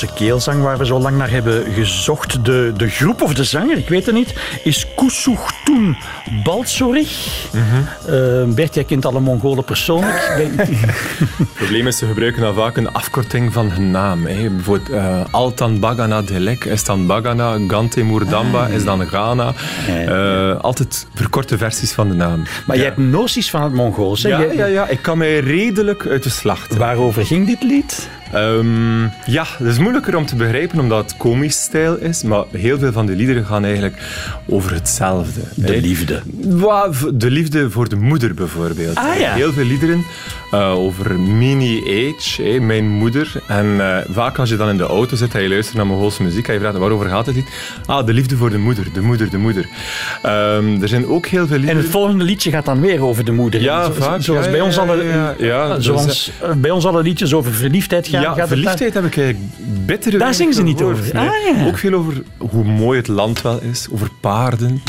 Mongoolse 0.00 0.24
keelzang 0.24 0.62
waar 0.62 0.78
we 0.78 0.86
zo 0.86 0.98
lang 0.98 1.16
naar 1.16 1.30
hebben 1.30 1.72
gezocht. 1.72 2.44
De, 2.44 2.72
de 2.76 2.88
groep 2.88 3.22
of 3.22 3.34
de 3.34 3.44
zanger, 3.44 3.78
ik 3.78 3.88
weet 3.88 4.06
het 4.06 4.14
niet, 4.14 4.34
is 4.62 4.86
Kusuchtun 4.96 5.96
Baltsorich. 6.44 7.46
Eh, 8.06 8.44
Bert, 8.54 8.74
jij 8.74 8.84
kent 8.84 9.06
alle 9.06 9.20
Mongolen 9.20 9.64
persoonlijk. 9.64 10.34
Het 11.38 11.54
probleem 11.54 11.86
is, 11.86 11.98
ze 11.98 12.06
gebruiken 12.06 12.42
dan 12.42 12.54
vaak 12.54 12.76
een 12.76 12.92
afkorting 12.92 13.52
van 13.52 13.70
hun 13.70 13.90
naam. 13.90 14.26
Hè. 14.26 14.50
Bijvoorbeeld 14.50 14.90
eh, 14.90 15.20
Altan 15.30 15.80
Bagana 15.80 16.22
Delek 16.22 16.64
is 16.64 16.84
dan 16.84 17.06
Bagana, 17.06 17.58
Gante 17.68 18.02
Moerdamba 18.02 18.66
is 18.66 18.84
dan 18.84 19.06
Ghana. 19.06 19.52
Eh, 19.86 20.60
altijd 20.60 21.06
verkorte 21.14 21.58
versies 21.58 21.92
van 21.92 22.08
de 22.08 22.14
naam. 22.14 22.42
maar 22.66 22.76
je 22.76 22.82
hebt 22.82 22.96
noties 22.98 23.50
van 23.50 23.62
het 23.62 23.72
Mongols. 23.72 24.22
hè? 24.22 24.28
Ja, 24.28 24.40
ja, 24.52 24.66
ja, 24.66 24.88
ik 24.88 25.02
kan 25.02 25.18
mij 25.18 25.38
redelijk 25.38 26.06
uit 26.06 26.22
de 26.22 26.30
slacht. 26.30 26.76
Waarover 26.76 27.26
ging 27.26 27.46
dit 27.46 27.62
lied? 27.62 28.08
Ehm, 28.32 29.02
ja, 29.26 29.44
het 29.58 29.66
is 29.66 29.78
moeilijker 29.78 30.16
om 30.16 30.26
te 30.26 30.36
begrijpen 30.36 30.80
omdat 30.80 31.10
het 31.10 31.16
komisch 31.16 31.62
stijl 31.62 31.96
is, 31.96 32.22
maar 32.22 32.44
heel 32.50 32.78
veel 32.78 32.92
van 32.92 33.06
de 33.06 33.14
liederen 33.14 33.44
gaan 33.44 33.64
eigenlijk 33.64 33.96
over 34.48 34.72
hetzelfde. 34.74 35.40
De 35.54 35.80
liefde. 35.80 36.22
De 37.14 37.30
liefde 37.30 37.70
voor 37.70 37.88
de 37.88 37.96
moeder 37.96 38.34
bijvoorbeeld. 38.34 38.96
Ah, 38.96 39.18
ja. 39.18 39.32
Heel 39.32 39.52
veel 39.52 39.64
liederen 39.64 40.04
eh, 40.50 40.78
over 40.78 41.20
mini 41.20 41.82
age, 42.16 42.60
mijn 42.60 42.88
moeder. 42.88 43.32
En 43.46 43.80
eh, 43.80 44.04
vaak 44.14 44.38
als 44.38 44.48
je 44.48 44.56
dan 44.56 44.68
in 44.68 44.76
de 44.76 44.82
auto 44.86 45.16
zit 45.16 45.34
en 45.34 45.42
je 45.42 45.48
luistert 45.48 45.76
naar 45.76 45.86
Mongoolse 45.86 46.22
muziek 46.22 46.46
en 46.48 46.54
je 46.54 46.60
vraagt 46.60 46.76
waarover 46.76 47.08
gaat 47.08 47.26
het 47.26 47.34
lied? 47.34 47.48
Ah, 47.86 48.06
de 48.06 48.12
liefde 48.12 48.36
voor 48.36 48.50
de 48.50 48.58
moeder, 48.58 48.92
de 48.92 49.00
moeder, 49.00 49.30
de 49.30 49.38
moeder. 49.38 49.66
Ehm, 50.22 50.82
er 50.82 50.88
zijn 50.88 51.06
ook 51.06 51.26
heel 51.26 51.46
veel 51.46 51.54
En 51.54 51.60
liederen... 51.60 51.82
het 51.82 51.92
volgende 51.92 52.24
liedje 52.24 52.50
gaat 52.50 52.64
dan 52.64 52.80
weer 52.80 53.02
over 53.02 53.24
de 53.24 53.32
moeder. 53.32 53.60
Ja, 53.60 53.84
Zo- 53.84 53.92
vaak. 53.92 54.22
Zoals 54.22 54.44
Ja, 54.44 54.50
bij 54.50 54.60
ons 54.60 54.78
alle, 54.78 55.04
ja, 55.04 55.34
ja. 55.38 55.80
Zoals 55.80 56.30
eh, 56.42 56.52
bij 56.52 56.70
ons 56.70 56.84
alle 56.86 57.02
liedjes 57.02 57.34
over 57.34 57.52
verliefdheid 57.52 58.08
gaan. 58.08 58.20
Ja, 58.22 58.34
gaat 58.34 58.48
verliefdheid 58.48 58.94
heb 58.94 59.04
ik 59.04 59.16
eigenlijk 59.16 59.52
bitter 59.86 60.18
Daar 60.18 60.34
zingen 60.34 60.54
ze 60.54 60.62
niet 60.62 60.82
over. 60.82 61.04
nee. 61.14 61.28
Ah. 61.54 61.66
Ook 61.66 61.78
veel 61.78 61.92
over 61.92 62.22
hoe 62.38 62.64
mooi 62.64 62.98
het 62.98 63.08
land 63.08 63.42
wel 63.42 63.60
is, 63.62 63.86
over 63.92 64.08
paarden. 64.20 64.82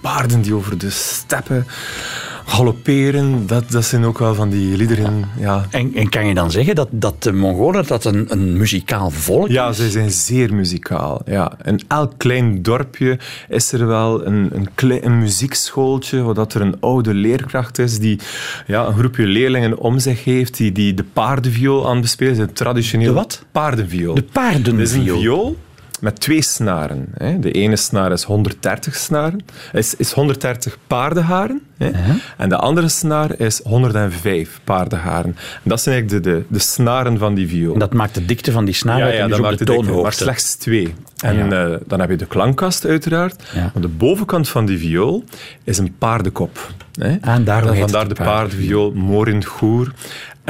Paarden 0.00 0.42
die 0.42 0.54
over 0.54 0.78
de 0.78 0.90
steppen 0.90 1.66
galopperen, 2.50 3.46
dat, 3.46 3.70
dat 3.70 3.84
zijn 3.84 4.04
ook 4.04 4.18
wel 4.18 4.34
van 4.34 4.48
die 4.48 4.76
liederen. 4.76 5.24
Ja, 5.38 5.66
En, 5.70 5.94
en 5.94 6.08
kan 6.08 6.26
je 6.26 6.34
dan 6.34 6.50
zeggen 6.50 6.74
dat, 6.74 6.88
dat 6.90 7.22
de 7.22 7.32
Mongolen 7.32 7.86
dat 7.86 8.04
een, 8.04 8.26
een 8.28 8.56
muzikaal 8.56 9.10
volk 9.10 9.48
ja 9.48 9.68
is? 9.68 9.76
zij 9.76 9.90
zijn 9.90 10.10
zeer 10.10 10.54
muzikaal. 10.54 11.22
Ja. 11.26 11.52
In 11.64 11.80
elk 11.88 12.12
klein 12.16 12.62
dorpje 12.62 13.18
is 13.48 13.72
er 13.72 13.86
wel 13.86 14.26
een, 14.26 14.68
een, 15.00 15.18
muziekschooltje, 15.18 16.22
waar 16.22 16.34
dat 16.34 16.54
er 16.54 16.60
een 16.60 16.80
oude 16.80 17.14
leerkracht 17.14 17.78
is 17.78 17.98
die 17.98 18.18
ja, 18.66 18.86
een 18.86 18.94
groepje 18.98 19.26
leerlingen 19.26 19.78
om 19.78 19.98
zich 19.98 20.24
heeft, 20.24 20.56
die, 20.56 20.72
die 20.72 20.94
de 20.94 21.04
paardenviool 21.12 21.84
aan 21.86 21.92
het 21.92 22.00
bespelen 22.00 22.52
traditioneel 22.52 23.08
De 23.08 23.14
wat? 23.14 23.44
paardenviool. 23.52 24.14
De 24.14 24.20
Het 24.20 24.30
is 24.30 24.36
een 24.36 24.42
paardenviool. 24.42 25.18
viool 25.20 25.56
met 26.00 26.20
twee 26.20 26.42
snaren. 26.42 27.06
Hè. 27.16 27.38
De 27.38 27.50
ene 27.52 27.76
snaar 27.76 28.12
is 28.12 28.22
130 28.22 28.94
snaren, 28.96 29.44
is, 29.72 29.94
is 29.96 30.12
130 30.12 30.76
paardenharen. 30.86 31.62
Hè. 31.78 31.90
En 32.36 32.48
de 32.48 32.56
andere 32.56 32.88
snaar 32.88 33.38
is 33.40 33.60
105 33.64 34.60
paardenharen. 34.64 35.36
En 35.36 35.60
dat 35.70 35.80
zijn 35.80 35.94
eigenlijk 35.94 36.24
de, 36.24 36.30
de, 36.30 36.44
de 36.48 36.58
snaren 36.58 37.18
van 37.18 37.34
die 37.34 37.48
viool. 37.48 37.72
En 37.72 37.78
dat 37.78 37.92
maakt 37.94 38.14
de 38.14 38.24
dikte 38.24 38.52
van 38.52 38.64
die 38.64 38.74
snaar 38.74 39.02
uit 39.02 39.14
en 39.14 39.28
dus 39.28 39.36
ook 39.36 39.42
maakt 39.44 39.58
de 39.58 39.64
toonhoogte. 39.64 40.02
Maar 40.02 40.12
slechts 40.12 40.54
twee. 40.54 40.94
En 41.16 41.36
Ja. 41.36 41.64
eh, 41.70 41.76
dan 41.86 42.00
heb 42.00 42.10
je 42.10 42.16
de 42.16 42.26
klankkast 42.26 42.86
uiteraard. 42.86 43.42
Ja. 43.54 43.60
Maar 43.72 43.82
de 43.82 43.88
bovenkant 43.88 44.48
van 44.48 44.66
die 44.66 44.78
viool 44.78 45.24
is 45.64 45.78
een 45.78 45.94
paardenkop. 45.98 46.70
Hè? 46.92 47.16
Ah, 47.20 47.34
en 47.34 47.44
daarom 47.44 47.76
vandaar 47.76 48.00
het 48.00 48.08
de 48.08 48.14
paard. 48.14 48.28
paardenviool, 48.30 48.92
Morin 48.92 49.44
Goer. 49.44 49.92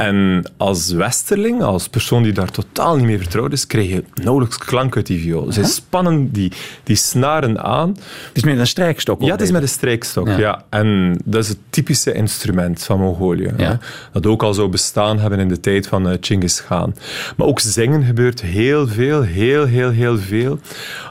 En 0.01 0.43
als 0.57 0.91
westerling, 0.91 1.63
als 1.63 1.87
persoon 1.87 2.23
die 2.23 2.33
daar 2.33 2.51
totaal 2.51 2.95
niet 2.95 3.05
mee 3.05 3.17
vertrouwd 3.17 3.51
is, 3.51 3.67
krijg 3.67 3.89
je 3.89 4.03
nauwelijks 4.13 4.57
klank 4.57 4.95
uit 4.95 5.05
die 5.05 5.19
viool. 5.19 5.51
Ze 5.51 5.63
spannen 5.63 6.31
die, 6.31 6.51
die 6.83 6.95
snaren 6.95 7.63
aan. 7.63 7.89
Het 8.27 8.37
is 8.37 8.43
met 8.43 8.57
een 8.57 8.67
strijkstok. 8.67 9.21
Ja, 9.21 9.31
het 9.31 9.41
is 9.41 9.51
met 9.51 9.61
een 9.61 9.67
strijkstok. 9.67 10.27
Ja. 10.27 10.37
Ja. 10.37 10.63
En 10.69 11.19
dat 11.25 11.43
is 11.43 11.49
het 11.49 11.57
typische 11.69 12.13
instrument 12.13 12.83
van 12.83 12.99
Mongolië. 12.99 13.53
Ja. 13.57 13.79
Dat 14.11 14.25
ook 14.25 14.43
al 14.43 14.53
zou 14.53 14.69
bestaan 14.69 15.19
hebben 15.19 15.39
in 15.39 15.47
de 15.47 15.59
tijd 15.59 15.87
van 15.87 16.09
eh 16.09 16.17
Genghis 16.21 16.63
Khan. 16.63 16.95
Maar 17.37 17.47
ook 17.47 17.59
zingen 17.59 18.03
gebeurt 18.03 18.41
heel 18.41 18.87
veel, 18.87 19.21
heel, 19.21 19.65
heel, 19.65 19.89
heel 19.89 20.17
veel. 20.17 20.59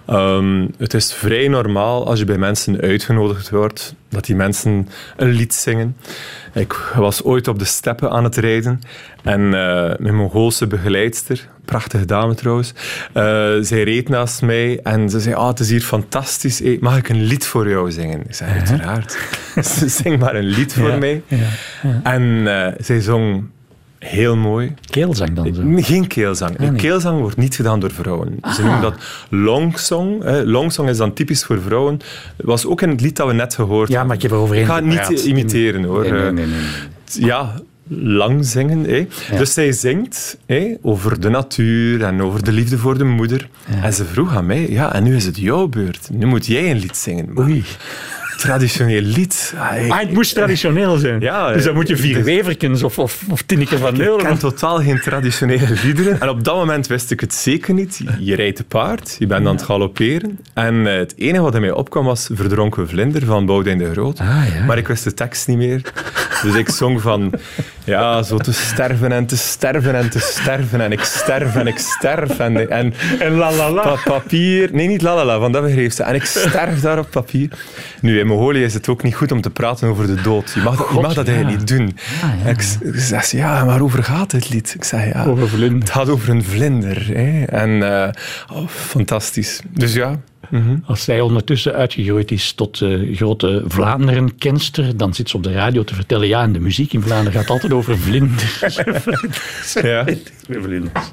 Ehm, 0.07 0.67
het 0.79 0.95
is 0.95 1.13
vrij 1.13 1.49
normaal 1.49 2.07
als 2.07 2.19
je 2.19 2.25
bij 2.25 2.39
mensen 2.39 2.81
uitgenodigd 2.81 3.51
wordt, 3.51 3.95
dat 4.11 4.25
die 4.25 4.37
mensen 4.37 4.89
een 5.17 5.31
lied 5.31 5.55
zingen. 5.55 5.97
Ik 6.55 6.73
was 6.97 7.23
ooit 7.25 7.49
op 7.49 7.59
de 7.59 7.65
steppen 7.65 8.11
aan 8.11 8.25
het 8.25 8.37
rijden 8.37 8.81
en 9.23 9.41
eh, 9.41 9.97
mijn 9.99 10.15
Mongoolse 10.15 10.67
begeleidster, 10.67 11.49
prachtige 11.65 12.05
dame 12.05 12.35
trouwens, 12.35 12.73
eh, 13.13 13.23
zij 13.61 13.83
reed 13.83 14.09
naast 14.09 14.43
mij 14.43 14.81
en 14.83 15.11
ze 15.11 15.21
zei, 15.21 15.35
ah, 15.35 15.49
het 15.49 15.61
is 15.61 15.71
hier 15.71 15.81
fantastisch, 15.81 16.63
mag 16.81 16.97
ik 16.97 17.09
een 17.09 17.23
lied 17.23 17.47
voor 17.47 17.69
jou 17.69 17.91
zingen? 17.91 18.21
Ik 18.21 18.35
zei, 18.35 18.51
uiteraard. 18.51 19.19
Zing 19.87 20.19
maar 20.19 20.35
een 20.35 20.45
lied 20.45 20.73
voor 20.73 20.89
Ja, 20.91 20.97
mij. 20.97 21.23
ja, 21.27 22.01
En 22.03 22.43
eh, 22.47 22.73
zij 22.79 23.01
zong 23.01 23.45
heel 24.01 24.37
mooi. 24.37 24.75
Keelzang 24.91 25.33
dan 25.33 25.55
zo. 25.55 25.63
Nee, 25.63 25.83
Geen 25.83 26.07
keelzang. 26.07 26.59
nee. 26.59 26.73
Keelzang 26.73 27.21
wordt 27.21 27.37
niet 27.37 27.55
gedaan 27.55 27.81
door 27.81 27.91
vrouwen. 27.91 28.39
Ze 28.43 28.49
Ah. 28.49 28.59
noemen 28.59 28.81
dat 28.81 28.95
longsong. 29.31 30.23
Longsong 30.45 30.89
is 30.89 30.97
dan 30.97 31.13
typisch 31.13 31.45
voor 31.45 31.61
vrouwen. 31.61 31.99
Was 32.37 32.67
ook 32.67 32.83
in 32.83 32.89
het 32.89 33.01
lied 33.01 33.17
dat 33.17 33.27
we 33.27 33.33
net 33.33 33.55
gehoord 33.55 33.89
Ja, 33.89 34.05
maar 34.05 34.17
ik 34.17 34.23
heb 34.23 34.31
er 34.31 34.37
overheen 34.37 34.63
Ik 34.63 34.69
ga 34.69 34.75
het 34.75 34.85
niet 34.85 35.21
eh, 35.23 35.25
imiteren 35.27 35.83
hoor. 35.85 36.03
Nee, 36.03 36.13
nee, 36.13 36.45
Eh, 36.45 36.51
nee. 36.51 37.25
Ja, 37.27 37.55
lang 37.89 38.47
zingen. 38.47 39.09
Dus 39.37 39.53
zij 39.53 39.73
zingt 39.73 40.39
over 40.83 41.21
de 41.21 41.29
natuur 41.29 42.03
en 42.05 42.23
over 42.23 42.45
de 42.45 42.53
liefde 42.53 42.79
voor 42.79 42.99
de 42.99 43.05
moeder. 43.05 43.49
En 43.83 43.93
ze 43.95 44.05
vroeg 44.05 44.37
aan 44.37 44.47
mij, 44.47 44.71
ja, 44.71 44.95
en 44.95 45.03
nu 45.03 45.17
is 45.17 45.25
het 45.25 45.39
jouw 45.39 45.67
beurt. 45.69 46.09
Nu 46.13 46.27
moet 46.27 46.47
jij 46.47 46.71
een 46.71 46.79
lied 46.79 46.97
zingen. 46.97 47.33
Maar 47.33 47.45
Oei. 47.45 47.65
Traditioneel 48.41 49.01
lied. 49.03 49.55
ah, 49.59 49.85
ik- 49.85 49.91
Ah, 49.93 49.99
het 50.01 50.13
moest 50.13 50.35
traditioneel 50.35 50.97
zijn. 50.97 51.21
Ja, 51.21 51.53
dus 51.53 51.63
dan 51.63 51.71
eh, 51.73 51.77
moet 51.79 51.89
je 51.89 51.97
vier 51.97 52.15
dus- 52.15 52.25
weverkens 52.25 52.83
of, 52.83 52.99
of, 52.99 53.23
of 53.31 53.43
Tinneke 53.43 53.79
van 53.79 53.93
Ik 53.93 53.97
Neulen. 54.01 54.27
ken 54.27 54.39
totaal 54.39 54.83
geen 54.83 55.01
traditionele 55.01 55.67
liederen. 55.85 56.21
En 56.21 56.29
op 56.29 56.45
dat 56.45 56.55
moment 56.55 56.87
wist 56.87 57.11
ik 57.11 57.21
het 57.21 57.35
zeker 57.35 57.75
niet. 57.75 58.01
Je 58.19 58.35
rijdt 58.35 58.57
te 58.57 58.65
paard, 58.65 59.17
je 59.19 59.27
bent 59.27 59.47
aan 59.47 59.55
het 59.55 59.63
galopperen. 59.65 60.39
En 60.55 60.87
eh, 60.87 60.97
het 60.99 61.15
enige 61.17 61.43
wat 61.43 61.55
in 61.55 61.61
mij 61.61 61.71
opkwam 61.73 62.05
was 62.05 62.29
Verdronken 62.33 62.89
Vlinder 62.89 63.25
van 63.25 63.47
Boudewijn 63.47 63.79
de 63.79 63.91
Groot. 63.93 64.19
Ah, 64.21 64.27
ja. 64.55 64.65
Maar 64.65 64.79
ik 64.79 64.89
wist 64.89 65.05
de 65.05 65.15
tekst 65.15 65.49
niet 65.49 65.57
meer. 65.57 65.81
Dus 66.43 66.55
ik 66.55 66.69
zong 66.69 67.01
van, 67.01 67.33
ja, 67.85 68.23
zo 68.23 68.37
te 68.37 68.53
sterven 68.53 69.13
en 69.13 69.27
te 69.27 69.37
sterven 69.37 69.95
en 69.95 70.11
te 70.11 70.19
sterven. 70.19 70.81
En 70.81 70.93
ik 70.93 71.01
sterf 71.01 71.57
en 71.57 71.67
ik 71.67 71.79
sterf. 71.79 72.39
En, 72.39 72.71
en, 72.71 72.95
En 73.19 73.33
la 73.33 73.53
la 73.53 73.71
la. 73.71 73.83
Pa- 73.83 74.01
papier. 74.05 74.69
Nee, 74.73 74.87
niet 74.87 75.03
lalala, 75.03 75.39
van 75.39 75.53
dat 75.53 75.63
begreep 75.63 75.93
ze. 75.93 76.03
En 76.03 76.15
ik 76.15 76.25
sterf 76.25 76.81
daar 76.81 76.99
op 76.99 77.11
papier. 77.11 77.49
Nu, 78.01 78.19
in 78.19 78.27
Mongolië 78.27 78.63
is 78.65 78.75
het 78.75 78.89
ook 78.89 79.03
niet 79.03 79.15
goed 79.15 79.33
om 79.33 79.41
te 79.41 79.51
praten 79.51 79.89
over 79.89 80.07
de 80.07 80.21
dood. 80.23 80.53
Je 80.55 80.61
mag 80.61 80.77
dat, 80.77 80.89
je 80.95 81.01
mag 81.01 81.15
dat 81.15 81.27
ja. 81.27 81.33
eigenlijk 81.33 81.59
niet 81.61 81.69
doen. 81.79 81.97
En 82.45 82.51
ik, 82.51 82.65
ik 82.81 83.01
zeg, 83.01 83.25
ze, 83.25 83.37
ja, 83.37 83.65
maar 83.65 83.81
over 83.81 84.05
gaat 84.05 84.33
het 84.33 84.51
lied? 84.51 84.75
Ik 84.75 84.85
zeg, 84.85 85.13
ja, 85.13 85.25
Over 85.25 85.49
vlinder. 85.49 85.79
het 85.81 85.91
gaat 85.91 86.09
over 86.09 86.29
een 86.29 86.45
vlinder. 86.45 87.07
Hè. 87.07 87.45
En, 87.45 88.03
eh, 88.03 88.09
oh, 88.57 88.69
fantastisch. 88.69 89.61
Dus 89.71 89.93
ja, 89.93 90.19
Als 90.85 91.05
zij 91.05 91.21
ondertussen 91.21 91.75
uitgegroeid 91.75 92.31
is 92.31 92.53
tot 92.53 92.81
eh, 92.81 93.17
grote 93.17 93.65
Vlaanderen-kenster, 93.67 94.97
dan 94.97 95.15
zit 95.15 95.31
ze 95.31 95.37
op 95.37 95.43
de 95.43 95.53
radio 95.53 95.85
te 95.85 95.95
vertellen, 95.95 96.29
ja, 96.29 96.43
en 96.43 96.53
de 96.53 96.61
muziek 96.61 96.93
in 96.93 97.03
Vlaanderen 97.03 97.41
gaat 97.41 97.51
altijd 97.51 97.73
over 97.73 97.99
vlinders. 97.99 98.61
ja. 99.83 100.05
vlinders. 100.49 101.13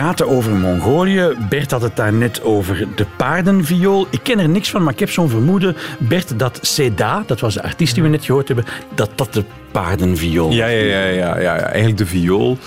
Praten 0.00 0.28
over 0.28 0.52
Mongolië. 0.52 1.36
Bert 1.48 1.70
had 1.70 1.82
het 1.82 1.96
daar 1.96 2.12
net 2.12 2.42
over 2.42 2.88
de 2.94 3.06
paardenviool. 3.16 4.06
Ik 4.10 4.20
ken 4.22 4.38
er 4.38 4.48
niks 4.48 4.70
van, 4.70 4.82
maar 4.82 4.92
ik 4.92 4.98
heb 4.98 5.10
zo'n 5.10 5.28
vermoeden, 5.28 5.76
Bert, 5.98 6.38
dat 6.38 6.58
Seda, 6.62 7.22
dat 7.26 7.40
was 7.40 7.54
de 7.54 7.62
artiest 7.62 7.94
die 7.94 8.02
we 8.02 8.08
net 8.08 8.24
gehoord 8.24 8.46
hebben, 8.48 8.64
dat 8.94 9.10
dat 9.14 9.32
de 9.32 9.44
paardenviool 9.70 10.50
Ja, 10.50 10.66
ja, 10.66 10.84
ja, 10.84 11.04
ja, 11.04 11.38
ja, 11.38 11.38
ja. 11.40 11.56
eigenlijk 11.56 11.96
de 11.96 12.06
viool. 12.06 12.58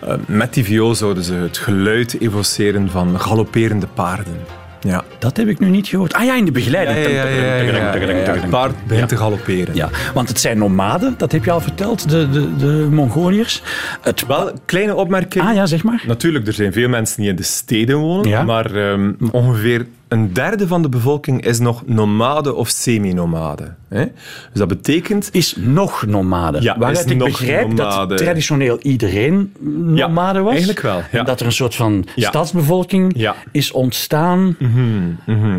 Eh, 0.00 0.14
met 0.26 0.54
die 0.54 0.64
viool 0.64 0.94
zouden 0.94 1.22
ze 1.22 1.34
het 1.34 1.58
geluid 1.58 2.20
evoceren 2.20 2.90
van 2.90 3.20
galopperende 3.20 3.86
paarden. 3.94 4.57
Ja. 4.80 5.04
Dat 5.18 5.36
heb 5.36 5.48
ik 5.48 5.58
nu 5.58 5.68
niet 5.68 5.86
gehoord. 5.88 6.14
Ah 6.14 6.24
ja, 6.24 6.36
in 6.36 6.44
de 6.44 6.50
begeleiding. 6.52 6.98
Ja, 7.06 7.24
ja. 7.24 8.32
Het 8.32 8.50
paard 8.50 8.74
begint 8.86 9.08
te 9.08 9.16
galopperen. 9.16 9.74
Ja, 9.74 9.88
want 10.14 10.28
het 10.28 10.40
zijn 10.40 10.58
nomaden, 10.58 11.14
dat 11.16 11.32
heb 11.32 11.44
je 11.44 11.50
al 11.50 11.60
verteld, 11.60 12.08
de, 12.10 12.30
de, 12.30 12.56
de 12.56 12.86
Mongoliërs. 12.90 13.62
Het, 14.00 14.26
Wel, 14.26 14.52
kleine 14.64 14.94
opmerking. 14.94 15.44
ah 15.44 15.54
ja, 15.54 15.66
zeg 15.66 15.82
maar. 15.82 16.02
Natuurlijk, 16.06 16.46
er 16.46 16.52
zijn 16.52 16.72
veel 16.72 16.88
mensen 16.88 17.20
die 17.20 17.30
in 17.30 17.36
de 17.36 17.42
steden 17.42 17.96
wonen, 17.96 18.44
maar 18.46 18.74
ehm, 18.74 19.12
ongeveer 19.30 19.86
een 20.08 20.32
derde 20.32 20.66
van 20.66 20.82
de 20.82 20.88
bevolking 20.88 21.44
is 21.44 21.58
nog 21.58 21.82
nomade 21.86 22.54
of 22.54 22.68
semi-nomade. 22.68 23.74
Dus 23.88 24.08
dat 24.52 24.68
betekent... 24.68 25.28
Is 25.32 25.54
nog 25.58 26.06
nomade. 26.06 26.60
Ja, 26.62 26.78
Waaruit 26.78 27.10
ik 27.10 27.18
begrijp 27.18 27.68
nomade. 27.68 28.06
dat 28.08 28.18
traditioneel 28.18 28.78
iedereen 28.80 29.52
nomade 29.84 30.40
was. 30.40 30.50
eigenlijk 30.50 30.80
wel, 30.80 30.96
ja. 30.96 31.18
En 31.18 31.24
dat 31.24 31.40
er 31.40 31.46
een 31.46 31.52
soort 31.52 31.74
van 31.74 32.06
Ja. 32.14 32.28
stadsbevolking 32.28 33.12
Ja. 33.16 33.34
is 33.52 33.72
ontstaan. 33.72 34.56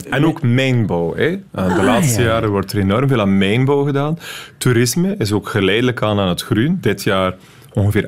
En 0.09 0.25
ook 0.25 0.41
mijnbouw. 0.41 1.15
Hè. 1.15 1.27
Uh, 1.29 1.75
De 1.77 1.83
laatste 1.83 2.21
ja. 2.21 2.27
jaren 2.27 2.49
wordt 2.49 2.71
er 2.71 2.79
enorm 2.79 3.07
veel 3.07 3.21
aan 3.21 3.37
mijnbouw 3.37 3.83
gedaan. 3.85 4.19
Toerisme 4.57 5.15
is 5.17 5.31
ook 5.31 5.49
geleidelijk 5.49 6.01
aan 6.01 6.19
aan 6.19 6.27
het 6.27 6.41
groeien. 6.41 6.77
Dit 6.81 7.03
jaar 7.03 7.35
ongeveer 7.73 8.07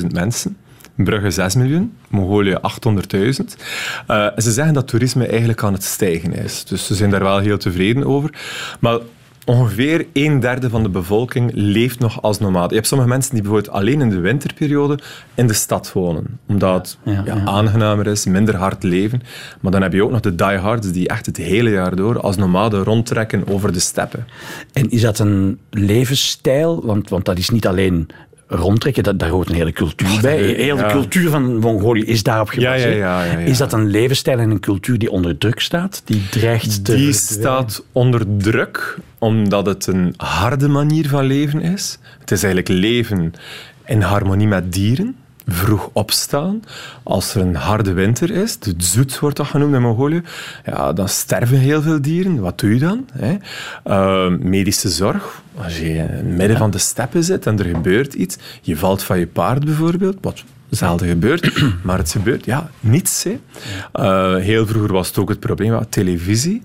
800.000 0.00 0.06
mensen. 0.12 0.56
Brugge 1.04 1.30
6 1.30 1.54
miljoen, 1.54 1.92
Mongolië 2.08 2.56
800.000. 2.62 3.56
Eh, 4.06 4.26
ze 4.36 4.52
zeggen 4.52 4.74
dat 4.74 4.88
toerisme 4.88 5.26
eigenlijk 5.26 5.62
aan 5.62 5.72
het 5.72 5.84
stijgen 5.84 6.32
is. 6.32 6.64
Dus 6.64 6.86
ze 6.86 6.94
zijn 6.94 7.10
daar 7.10 7.22
wel 7.22 7.38
heel 7.38 7.58
tevreden 7.58 8.04
over. 8.04 8.30
Maar 8.80 8.98
ongeveer 9.44 10.06
een 10.12 10.40
derde 10.40 10.70
van 10.70 10.82
de 10.82 10.88
bevolking 10.88 11.50
leeft 11.54 11.98
nog 11.98 12.22
als 12.22 12.38
nomade. 12.38 12.68
Je 12.68 12.74
hebt 12.74 12.86
sommige 12.86 13.10
mensen 13.10 13.32
die 13.32 13.42
bijvoorbeeld 13.42 13.74
alleen 13.74 14.00
in 14.00 14.08
de 14.10 14.18
winterperiode 14.20 14.98
in 15.34 15.46
de 15.46 15.52
stad 15.52 15.92
wonen. 15.92 16.38
Omdat 16.48 16.76
het 17.04 17.14
Ja, 17.14 17.22
ja, 17.24 17.34
ja. 17.34 17.44
aangenamer 17.44 18.06
is, 18.06 18.24
minder 18.26 18.56
hard 18.56 18.82
leven. 18.82 19.22
Maar 19.60 19.72
dan 19.72 19.82
heb 19.82 19.92
je 19.92 20.04
ook 20.04 20.10
nog 20.10 20.20
de 20.20 20.34
diehards 20.34 20.92
die 20.92 21.08
echt 21.08 21.26
het 21.26 21.36
hele 21.36 21.70
jaar 21.70 21.96
door 21.96 22.20
als 22.20 22.36
nomaden 22.36 22.84
rondtrekken 22.84 23.48
over 23.48 23.72
de 23.72 23.80
steppen. 23.80 24.26
En 24.72 24.90
is 24.90 25.00
dat 25.00 25.18
een 25.18 25.58
levensstijl? 25.70 26.86
Want, 26.86 27.08
want 27.08 27.24
dat 27.24 27.38
is 27.38 27.50
niet 27.50 27.66
alleen 27.66 28.08
rondtrekken, 28.50 29.02
dat, 29.02 29.18
daar 29.18 29.28
hoort 29.28 29.48
een 29.48 29.54
hele 29.54 29.72
cultuur 29.72 30.20
bij. 30.20 30.38
Heel 30.38 30.76
de 30.76 30.82
ja. 30.82 30.90
cultuur 30.90 31.30
van 31.30 31.56
Mongolië 31.56 32.04
is 32.04 32.22
daarop 32.22 32.48
gebaseerd. 32.48 32.96
ja, 32.96 33.24
ja, 33.24 33.38
ja. 33.38 33.46
Is 33.46 33.58
dat 33.58 33.72
een 33.72 33.86
levensstijl 33.86 34.38
en 34.38 34.50
een 34.50 34.60
cultuur 34.60 34.98
die 34.98 35.10
onder 35.10 35.38
druk 35.38 35.60
staat? 35.60 36.02
Die 36.04 36.28
dreigt 36.30 36.84
te 36.84 36.94
Die 36.94 37.12
staat 37.12 37.84
onder 37.92 38.22
druk 38.38 38.98
omdat 39.18 39.66
het 39.66 39.86
een 39.86 40.14
harde 40.16 40.68
manier 40.68 41.08
van 41.08 41.24
leven 41.24 41.60
is. 41.60 41.98
Het 42.20 42.30
is 42.30 42.42
eigenlijk 42.42 42.80
leven 42.80 43.32
in 43.86 44.00
harmonie 44.00 44.48
met 44.48 44.72
dieren. 44.72 45.16
Vroeg 45.52 45.90
opstaan. 45.92 46.62
Als 47.02 47.34
er 47.34 47.40
een 47.40 47.54
harde 47.54 47.92
winter 47.92 48.30
is, 48.30 48.58
de 48.58 48.74
zoet 48.78 49.18
wordt 49.18 49.36
dat 49.36 49.46
genoemd 49.46 49.74
in 49.74 49.82
Mongolië, 49.82 50.22
ja, 50.64 50.92
dan 50.92 51.08
sterven 51.08 51.58
heel 51.58 51.82
veel 51.82 52.02
dieren. 52.02 52.40
Wat 52.40 52.58
doe 52.58 52.74
je 52.74 52.80
dan? 52.80 53.06
Hè? 53.12 53.36
Eh, 53.84 54.28
medische 54.38 54.88
zorg. 54.88 55.42
Als 55.56 55.78
je 55.78 55.88
in 55.88 56.06
het 56.06 56.24
midden 56.24 56.56
van 56.56 56.70
de 56.70 56.78
steppen 56.78 57.24
zit 57.24 57.46
en 57.46 57.58
er 57.58 57.64
gebeurt 57.64 58.14
iets, 58.14 58.36
je 58.62 58.76
valt 58.76 59.02
van 59.02 59.18
je 59.18 59.26
paard 59.26 59.64
bijvoorbeeld, 59.64 60.16
wat 60.20 60.44
zelden 60.70 61.08
gebeurt, 61.08 61.62
maar 61.82 61.98
het 61.98 62.10
gebeurt, 62.10 62.44
ja, 62.44 62.70
niets. 62.80 63.24
Hè. 63.24 63.38
Eh, 63.92 64.42
heel 64.42 64.66
vroeger 64.66 64.92
was 64.92 65.08
het 65.08 65.18
ook 65.18 65.28
het 65.28 65.40
probleem 65.40 65.70
met 65.70 65.92
televisie. 65.92 66.62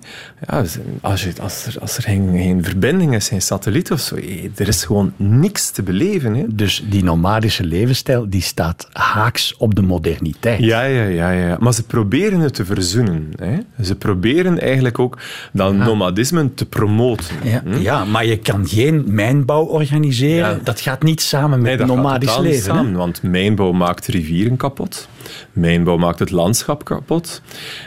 Ja, 0.48 0.64
als, 1.02 1.24
je, 1.24 1.34
als 1.42 1.66
er, 1.66 1.76
als 1.80 1.98
er 1.98 2.04
geen, 2.04 2.30
geen 2.32 2.64
verbinding 2.64 3.16
is, 3.16 3.28
geen 3.28 3.42
satelliet 3.42 3.92
of 3.92 4.00
zo, 4.00 4.16
er 4.56 4.68
is 4.68 4.86
gewoon 4.86 5.14
niks 5.18 5.70
te 5.70 5.84
beleven. 5.84 6.34
Hè. 6.36 6.46
Dus 6.48 6.84
die 6.90 7.04
nomadische 7.04 7.64
levensstijl 7.64 8.30
die 8.30 8.42
staat 8.42 8.88
haaks 8.92 9.58
op 9.58 9.76
de 9.76 9.82
moderniteit. 9.82 10.60
Ja, 10.60 10.84
ja, 10.84 11.04
ja, 11.04 11.32
ja. 11.32 11.58
Maar 11.60 11.74
ze 11.74 11.84
proberen 11.84 12.40
het 12.40 12.54
te 12.54 12.66
verzoenen. 12.66 13.32
Hè. 13.36 13.58
Ze 13.84 13.96
proberen 13.96 14.62
eigenlijk 14.62 15.00
ook 15.00 15.18
dat 15.52 15.74
nomadisme 15.74 16.54
te 16.54 16.66
promoten. 16.66 17.36
Ja, 17.44 17.64
ja, 17.80 18.06
maar 18.06 18.26
je 18.26 18.38
kan 18.38 18.68
geen 18.68 19.04
mijnbouw 19.08 19.64
organiseren. 19.64 20.50
Ja. 20.50 20.60
Dat 20.64 20.80
gaat 20.80 21.04
niet 21.04 21.22
samen 21.22 21.50
met 21.50 21.68
Nee, 21.68 21.78
dat 21.78 21.88
gaat 21.88 21.96
nomadisch 21.96 22.36
niet 22.38 22.46
leven. 22.46 22.64
samen, 22.64 22.94
want 22.94 23.24
mijnbouw 23.24 23.72
maakt 23.72 23.95
rivieren 24.00 24.58
kapot. 24.58 25.08
Mijnbouw 25.54 25.98
maakt 25.98 26.20
het 26.20 26.32
landschap 26.32 26.86
kapot. 26.86 27.42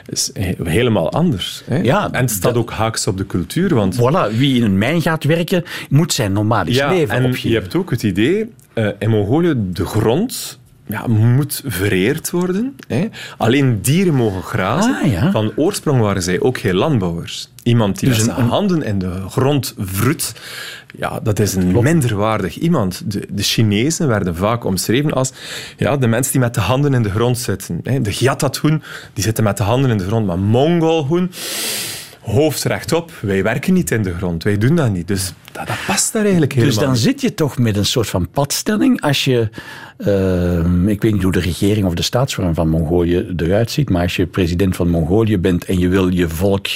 is 0.07 0.31
he- 0.33 0.55
helemaal 0.65 1.13
anders. 1.13 1.63
Hè? 1.67 1.77
Ja, 1.77 2.09
en 2.13 2.21
het 2.21 2.31
staat 2.31 2.57
ook 2.57 2.71
haaks 2.71 3.07
op 3.07 3.17
de 3.17 3.27
cultuur, 3.27 3.75
want 3.75 3.97
Voilà, 3.97 4.37
wie 4.37 4.57
in 4.57 4.63
een 4.63 4.79
mijn 4.79 5.03
gaat 5.03 5.25
werken, 5.25 5.65
moet 5.89 6.13
zijn 6.13 6.33
nomadisch 6.33 6.77
ja, 6.77 6.91
leven 6.91 7.15
en 7.15 7.25
opgeven. 7.25 7.51
je 7.51 7.55
hebt 7.57 7.75
ook 7.75 7.91
het 7.91 8.03
idee, 8.03 8.51
eh, 8.73 8.89
in 8.99 9.11
Mongolië, 9.11 9.55
de 9.57 9.85
grond 9.85 10.58
ja, 10.89 11.07
moet 11.07 11.63
vereerd 11.67 12.31
worden. 12.31 12.77
Hè? 12.89 13.09
Alleen 13.37 13.83
dieren 13.83 14.15
mogen 14.15 14.43
grazen. 14.43 14.97
Ah, 15.03 15.11
ja. 15.13 15.31
Van 15.31 15.53
oorsprong 15.57 16.01
waren 16.01 16.23
zij 16.23 16.41
ook 16.41 16.59
geen 16.59 16.75
landbouwers. 16.75 17.49
Iemand 17.63 17.99
die 17.99 18.09
Dus 18.09 18.19
met 18.19 18.29
een- 18.29 18.35
zijn 18.35 18.49
handen 18.49 18.83
in 18.83 18.99
de 18.99 19.23
grond 19.29 19.75
vroet, 19.79 20.33
ja, 20.97 21.21
dat 21.21 21.39
is 21.39 21.55
een 21.55 21.83
minderwaardig 21.83 22.59
iemand. 22.59 23.03
De, 23.13 23.27
de 23.31 23.43
Chinezen 23.43 24.09
werden 24.09 24.37
vaak 24.37 24.65
omschreven 24.65 25.13
als 25.13 25.33
ja, 25.77 25.97
de 25.97 26.07
mensen 26.07 26.33
die 26.33 26.41
met 26.41 26.55
de 26.55 26.61
handen 26.61 26.95
in 26.95 27.03
de 27.03 27.11
grond 27.11 27.39
zitten. 27.39 27.81
Hè? 27.83 28.01
De 28.01 28.13
Gyatat-hoen, 28.13 28.83
die 29.13 29.25
zitten 29.25 29.45
met 29.45 29.57
de 29.57 29.63
handen 29.63 29.91
in 29.91 29.99
de 29.99 30.07
grond. 30.07 30.27
Maar 30.27 30.39
Mongol-hoen, 30.39 31.31
hoofd 32.29 32.65
rechtop. 32.65 33.11
Wij 33.21 33.43
werken 33.43 33.75
niet 33.75 33.91
in 33.91 34.03
de 34.03 34.15
grond. 34.15 34.43
Wij 34.43 34.59
doen 34.59 34.77
dat 34.77 34.93
niet. 34.93 35.09
Dus 35.09 35.33
dat, 35.53 35.67
dat 35.67 35.77
past 35.87 36.13
daar 36.13 36.23
eigenlijk 36.23 36.53
helemaal 36.53 36.75
Dus 36.75 36.83
dan 36.85 36.93
niet. 36.93 37.03
zit 37.03 37.21
je 37.21 37.35
toch 37.35 37.59
met 37.59 37.77
een 37.77 37.87
soort 37.87 38.09
van 38.09 38.29
padstelling 38.31 39.01
als 39.01 39.25
je, 39.25 39.49
ehm, 39.99 40.89
ik 40.89 41.03
weet 41.03 41.13
niet 41.13 41.23
hoe 41.23 41.33
de 41.33 41.41
regering 41.41 41.87
of 41.87 41.95
de 41.95 42.03
staatsvorm 42.03 42.55
van 42.55 42.69
Mongolië 42.69 43.33
eruit 43.37 43.71
ziet, 43.71 43.91
maar 43.91 44.03
als 44.03 44.17
je 44.17 44.27
president 44.27 44.77
van 44.77 44.89
Mongolië 44.89 45.39
bent 45.39 45.65
en 45.65 45.79
je 45.79 45.89
wil 45.89 46.09
je 46.09 46.29
volk 46.29 46.67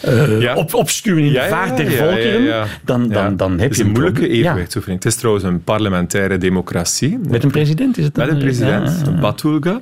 eh, 0.00 0.40
Ja. 0.40 0.54
op, 0.56 0.74
opsturen 0.74 1.22
in 1.22 1.32
de 1.32 1.38
ja, 1.38 1.48
vaart 1.48 1.76
der 1.76 1.90
ja, 1.90 1.96
volkeren. 1.96 2.66
Dan, 2.84 3.08
dan, 3.08 3.36
dan 3.36 3.50
heb 3.50 3.60
het 3.60 3.70
is 3.70 3.76
je 3.76 3.84
een 3.84 3.90
moeilijke 3.90 4.28
evenwichtsoefening. 4.28 5.02
Het 5.02 5.12
is 5.12 5.18
trouwens 5.18 5.44
een 5.44 5.62
parlementaire 5.64 6.38
democratie. 6.38 7.18
Met 7.28 7.44
een 7.44 7.50
president 7.50 7.98
is 7.98 8.04
het 8.04 8.14
dan? 8.14 8.26
Met 8.26 8.34
een 8.34 8.40
president, 8.42 8.88
ja, 9.04 9.12
ja. 9.12 9.20
Batulga. 9.20 9.80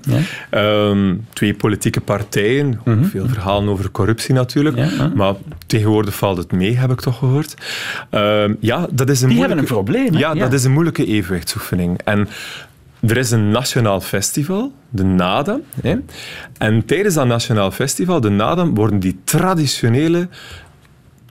Ehm, 0.51 1.15
twee 1.33 1.55
politieke 1.55 2.01
partijen. 2.01 2.81
Veel 3.03 3.29
verhalen 3.29 3.69
over 3.69 3.91
corruptie 3.91 4.35
natuurlijk. 4.35 4.77
Ja. 4.99 5.11
Maar 5.15 5.35
tegenwoordig 5.67 6.15
valt 6.15 6.37
het 6.37 6.53
mee, 6.53 6.77
heb 6.77 6.91
ik 6.91 7.01
toch 7.01 7.19
gehoord. 7.19 7.55
Ehm, 8.11 8.55
ja, 8.61 8.87
dat 8.91 9.11
is 9.11 9.21
een 9.23 9.29
Die 9.29 9.37
moeilijke... 9.37 9.41
hebben 9.41 9.59
een 9.59 9.65
probleem? 9.85 10.13
Ja, 10.21 10.33
Ja. 10.35 10.41
dat 10.45 10.53
is 10.53 10.65
een 10.65 10.73
moeilijke 10.73 11.07
evenwichtsoefening. 11.07 12.01
En 12.05 12.29
er 13.07 13.17
is 13.17 13.31
een 13.31 13.51
nationaal 13.51 14.01
festival, 14.01 14.73
de 14.89 15.05
NADA. 15.05 15.59
Hè? 15.83 15.97
En 16.59 16.85
tijdens 16.85 17.15
dat 17.15 17.27
nationaal 17.27 17.71
festival, 17.71 18.21
de 18.21 18.29
NADA, 18.31 18.67
worden 18.67 18.99
die 18.99 19.19
traditionele 19.25 20.29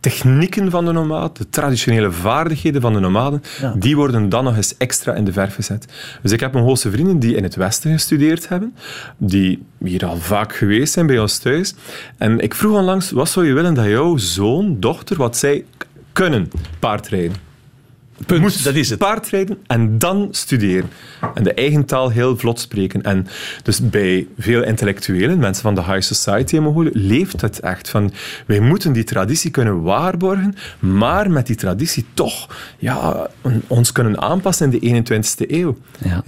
technieken 0.04 0.72
van 0.72 0.86
de 0.86 0.92
nomaden, 0.92 1.34
de 1.34 1.50
traditionele 1.50 2.12
vaardigheden 2.12 2.82
van 2.82 2.94
de 2.94 3.00
nomaden, 3.00 3.42
Ja. 3.62 3.74
die 3.78 3.96
worden 3.96 4.30
dan 4.30 4.44
nog 4.44 4.56
eens 4.56 4.78
extra 4.78 5.14
in 5.14 5.26
de 5.26 5.32
verf 5.34 5.56
gezet. 5.56 5.86
Dus 6.22 6.32
ik 6.32 6.40
heb 6.40 6.54
een 6.54 6.62
hoogste 6.64 6.92
vrienden 6.92 7.20
die 7.20 7.36
in 7.36 7.44
het 7.44 7.56
Westen 7.56 7.92
gestudeerd 7.92 8.50
hebben, 8.50 8.76
die 9.18 9.64
hier 9.84 10.06
al 10.06 10.18
vaak 10.18 10.56
geweest 10.56 10.94
zijn 10.94 11.08
bij 11.08 11.20
ons 11.20 11.38
thuis. 11.38 11.76
En 12.18 12.40
ik 12.40 12.54
vroeg 12.54 12.78
onlangs, 12.78 13.12
wat 13.12 13.30
zou 13.30 13.46
je 13.46 13.54
willen 13.54 13.74
dat 13.74 13.86
jouw 13.86 14.18
zoon, 14.18 14.80
dochter, 14.80 15.18
wat 15.18 15.38
zij 15.38 15.66
kunnen 16.14 16.52
paardrijden? 16.80 17.52
Punt, 18.26 18.64
dat 18.64 18.76
is 18.76 18.90
het. 18.90 19.00
paardrijden 19.00 19.58
en 19.68 19.98
dan 19.98 20.28
studeren. 20.32 20.90
En 21.34 21.44
de 21.44 21.54
eigen 21.54 21.86
taal 21.86 22.10
heel 22.10 22.38
vlot 22.38 22.60
spreken. 22.60 23.02
En 23.02 23.28
dus 23.64 23.90
bij 23.90 24.28
veel 24.38 24.64
intellectuelen, 24.64 25.40
mensen 25.40 25.64
van 25.64 25.76
de 25.76 25.84
high 25.84 26.02
society 26.02 26.56
in 26.56 26.64
Mongolië, 26.64 26.90
leeft 26.94 27.42
het 27.42 27.60
echt 27.60 27.90
van, 27.90 28.12
wij 28.46 28.60
moeten 28.60 28.94
die 28.94 29.04
traditie 29.04 29.52
kunnen 29.52 29.82
waarborgen, 29.82 30.56
maar 30.80 31.32
met 31.32 31.48
die 31.48 31.56
traditie 31.56 32.06
toch 32.14 32.48
ja, 32.78 33.28
ons 33.68 33.92
kunnen 33.92 34.22
aanpassen 34.22 34.72
in 34.72 34.80
de 34.80 35.04
21ste 35.04 35.52
eeuw. 35.52 35.78
Ja. 36.04 36.22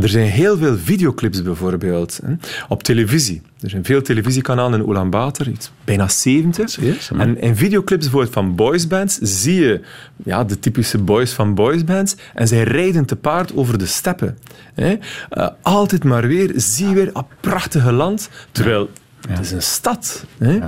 Er 0.00 0.08
zijn 0.08 0.26
heel 0.26 0.58
veel 0.58 0.76
videoclips 0.76 1.42
bijvoorbeeld 1.42 2.20
hè, 2.24 2.32
op 2.68 2.82
televisie. 2.82 3.42
Er 3.60 3.70
zijn 3.70 3.84
veel 3.84 4.02
televisiekanalen 4.02 4.80
in 4.80 4.88
Ulaanbaatar, 4.88 5.48
iets, 5.48 5.70
bijna 5.84 6.08
70. 6.08 6.70
Serieus? 6.70 7.08
Ja. 7.08 7.18
En 7.18 7.40
in 7.40 7.56
videoclips 7.56 8.02
bijvoorbeeld 8.02 8.32
van 8.32 8.54
boysbands 8.54 9.18
zie 9.20 9.60
je 9.60 9.80
ja, 10.24 10.44
de 10.44 10.58
typische 10.58 10.98
boys 10.98 11.32
van 11.32 11.54
boysbands 11.54 12.16
en 12.34 12.48
zij 12.48 12.62
rijden 12.62 13.04
te 13.04 13.16
paard 13.16 13.56
over 13.56 13.78
de 13.78 13.86
steppen. 13.86 14.38
Hè. 14.74 14.96
Eh, 15.28 15.48
altijd 15.62 16.04
maar 16.04 16.26
weer, 16.26 16.52
zie 16.56 16.88
je 16.88 16.94
weer 16.94 17.10
een 17.12 17.26
prachtige 17.40 17.92
land, 17.92 18.28
terwijl 18.52 18.90
het 19.28 19.38
is 19.38 19.50
een 19.50 19.62
stad. 19.62 20.24
Hè. 20.38 20.58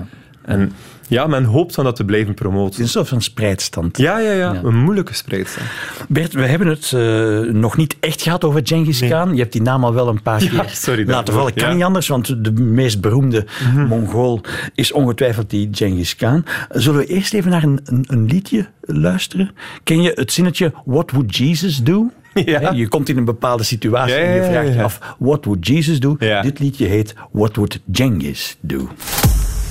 En 0.42 0.72
ja, 1.10 1.26
men 1.26 1.44
hoopt 1.44 1.74
dan 1.74 1.84
dat 1.84 1.96
te 1.96 2.04
blijven 2.04 2.28
Het 2.28 2.36
promoten. 2.40 2.72
is 2.72 2.78
een 2.78 2.88
soort 2.88 3.08
van 3.08 3.22
spreidstand. 3.22 3.98
Ja, 3.98 4.18
ja, 4.18 4.30
ja, 4.32 4.52
Ja. 4.52 4.60
een 4.64 4.76
moeilijke 4.76 5.14
spreidstand. 5.14 5.66
Bert, 6.08 6.32
we 6.32 6.46
hebben 6.46 6.66
het 6.68 6.92
eh, 6.92 7.52
nog 7.54 7.76
niet 7.76 7.96
echt 8.00 8.22
gehad 8.22 8.44
over 8.44 8.60
Genghis 8.64 8.98
Khan. 9.00 9.32
Je 9.34 9.40
hebt 9.40 9.52
die 9.52 9.62
naam 9.62 9.84
al 9.84 9.94
wel 9.94 10.08
een 10.08 10.22
paar 10.22 10.42
Ja, 10.42 10.48
keer 10.48 10.68
sorry 10.68 11.08
laten 11.08 11.34
vallen. 11.34 11.52
Kan 11.52 11.62
Ja. 11.62 11.66
Mhm. 11.68 11.76
niet 11.76 11.84
anders, 11.86 12.08
want 12.08 12.44
de 12.44 12.52
meest 12.52 13.00
beroemde 13.00 13.46
Mongool 13.88 14.40
is 14.74 14.92
ongetwijfeld 14.92 15.50
die 15.50 15.68
Genghis 15.72 16.16
Khan. 16.16 16.44
Zullen 16.70 17.00
we 17.00 17.06
eerst 17.06 17.34
even 17.34 17.50
naar 17.50 17.62
een, 17.62 17.80
een, 17.84 18.04
een 18.08 18.24
liedje 18.26 18.66
luisteren? 18.80 19.50
Ken 19.84 20.02
je 20.02 20.12
het 20.14 20.32
zinnetje 20.32 20.72
What 20.84 21.10
would 21.10 21.36
Jesus 21.36 21.82
do? 21.82 22.10
Ja. 22.44 22.70
Je 22.72 22.88
komt 22.88 23.08
in 23.08 23.16
een 23.16 23.24
bepaalde 23.24 23.62
situatie 23.62 24.14
en 24.14 24.34
je 24.34 24.42
vraagt 24.50 24.74
je 24.74 24.82
af 24.82 25.14
What 25.18 25.44
would 25.44 25.66
Jesus 25.66 26.00
do? 26.00 26.16
Dit 26.42 26.58
liedje 26.58 26.86
heet 26.86 27.14
What 27.32 27.56
would 27.56 27.80
Genghis 27.92 28.56
do? 28.60 28.88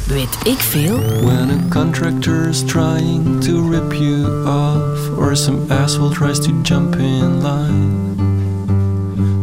Weet 0.09 0.37
ik 0.43 0.59
veel? 0.59 0.97
When 0.97 1.49
a 1.49 1.69
contractor's 1.69 2.63
trying 2.63 3.39
to 3.41 3.69
rip 3.69 3.93
you 3.93 4.25
off, 4.47 5.17
or 5.17 5.35
some 5.35 5.71
asshole 5.71 6.09
tries 6.09 6.39
to 6.39 6.51
jump 6.63 6.95
in 6.95 7.41
line, 7.43 8.17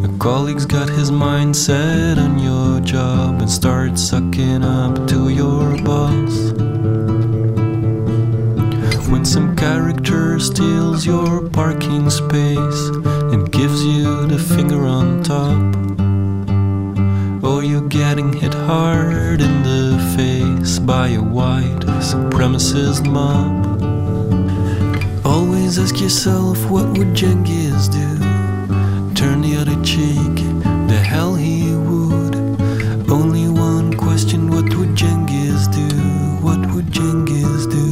a 0.05 0.09
colleague's 0.18 0.66
got 0.66 0.88
his 0.88 1.11
mind 1.11 1.57
set 1.57 2.18
on 2.18 2.38
your 2.40 2.81
job 2.81 3.40
and 3.40 3.50
starts 3.50 4.09
sucking 4.09 4.64
up 4.64 5.07
to 5.07 5.29
your 5.29 5.76
boss. 5.85 6.52
When 9.09 9.24
some 9.24 9.55
character 9.55 10.40
steals 10.40 11.07
your 11.07 11.48
parking 11.48 12.11
space 12.11 12.90
and 13.33 13.52
gives 13.52 13.85
you 13.85 14.26
the 14.26 14.38
finger 14.38 14.85
on 14.85 15.22
top. 15.22 15.76
Oh, 17.44 17.61
you're 17.61 17.88
getting 17.88 18.33
hit 18.33 18.55
hard 18.55 19.40
in 19.40 19.62
the 19.62 19.95
by 20.66 21.09
a 21.11 21.22
white 21.22 21.87
supremacist 22.02 23.07
mob. 23.07 23.81
Always 25.24 25.79
ask 25.79 26.00
yourself, 26.00 26.59
what 26.68 26.87
would 26.98 27.14
Genghis 27.14 27.87
do? 27.87 28.18
Turn 29.14 29.42
the 29.42 29.57
other 29.61 29.81
cheek, 29.85 30.35
the 30.88 30.98
hell 30.98 31.37
he 31.37 31.72
would. 31.76 32.35
Only 33.09 33.48
one 33.48 33.94
question, 33.94 34.50
what 34.50 34.74
would 34.74 34.96
Genghis 34.96 35.68
do? 35.68 35.88
What 36.42 36.61
would 36.74 36.90
Genghis 36.90 37.66
do? 37.66 37.87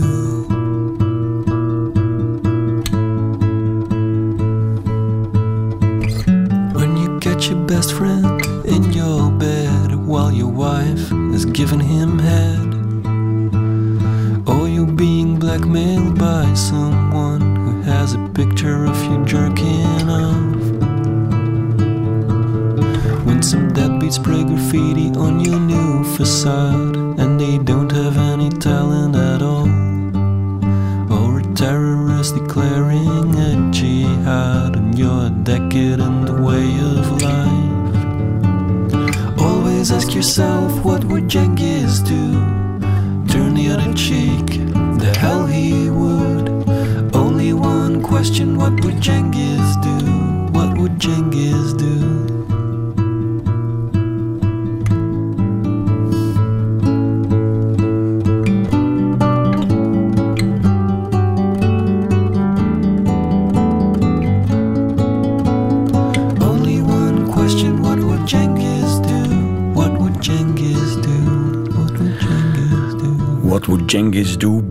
When 6.75 6.97
you 6.97 7.21
get 7.21 7.49
your 7.49 7.65
best 7.67 7.93
friend 7.93 8.45
in 8.67 8.93
your 8.93 9.31
bed 9.31 9.64
while 10.07 10.31
your 10.31 10.49
wife 10.49 11.11
is 11.33 11.47
giving 11.47 11.81
him 11.81 12.19
head, 12.19 12.75
oh, 14.47 14.61
or 14.61 14.69
you're 14.69 14.87
being 14.87 15.39
blackmailed 15.39 16.19
by 16.19 16.53
someone 16.55 17.41
who 17.57 17.81
has 17.83 18.13
a 18.15 18.29
picture 18.35 18.85
of 18.85 19.03
you 19.05 19.25
jerking 19.25 20.09
off. 20.11 20.55
When 23.25 23.43
some 23.43 23.73
deadbeats 23.73 24.15
spray 24.15 24.45
graffiti 24.45 25.09
on 25.17 25.41
your 25.41 25.59
new 25.59 26.05
facade 26.17 26.97
and 27.19 27.41
they 27.41 27.57
don't 27.59 27.91
have 27.91 28.19
any 28.19 28.51
talent 28.51 29.17
at 29.17 29.41
all. 29.41 29.69
Or 31.11 31.41
a 31.41 31.55
terrorist 31.55 32.35
declaring 32.35 32.74
yourself, 40.25 40.83
what 40.87 41.05
would 41.05 41.29
Genghis 41.29 42.01
do? 42.01 42.33
Turn 43.29 43.53
the 43.53 43.69
other 43.75 43.93
cheek, 43.93 44.47
the 45.03 45.15
hell 45.19 45.45
he 45.47 45.91
would. 45.91 46.49
Only 47.15 47.53
one 47.53 48.03
question, 48.03 48.57
what 48.57 48.73
would 48.83 49.03
Genghis 49.03 49.77
do? 49.83 49.99
What 50.57 50.79
would 50.79 50.99
Genghis 50.99 51.64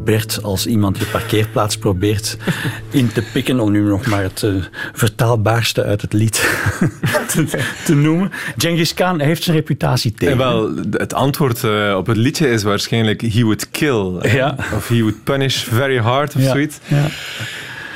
Bert, 0.03 0.39
als 0.43 0.65
iemand 0.67 0.97
je 0.97 1.05
parkeerplaats 1.05 1.77
probeert 1.77 2.37
in 2.89 3.11
te 3.11 3.23
pikken, 3.33 3.59
om 3.59 3.71
nu 3.71 3.81
nog 3.81 4.05
maar 4.05 4.23
het 4.23 4.43
eh, 4.43 4.51
vertaalbaarste 4.93 5.83
uit 5.83 6.01
het 6.01 6.13
lied 6.13 6.31
te, 7.31 7.45
te 7.85 7.95
noemen. 7.95 8.31
Genghis 8.57 8.93
Khan 8.93 9.19
heeft 9.19 9.43
zijn 9.43 9.55
reputatie 9.55 10.11
tegen. 10.11 10.31
En 10.33 10.37
wel, 10.37 10.71
het 10.91 11.13
antwoord 11.13 11.63
eh, 11.63 11.95
op 11.97 12.07
het 12.07 12.17
liedje 12.17 12.49
is 12.49 12.63
waarschijnlijk 12.63 13.21
he 13.21 13.41
would 13.43 13.69
kill. 13.69 14.31
Ja. 14.31 14.55
Of 14.75 14.87
he 14.87 14.99
would 14.99 15.23
punish 15.23 15.63
very 15.63 15.97
hard 15.97 16.35
of 16.35 16.41
Ja, 16.41 16.51
zoiets. 16.51 16.77
ja. 16.87 17.05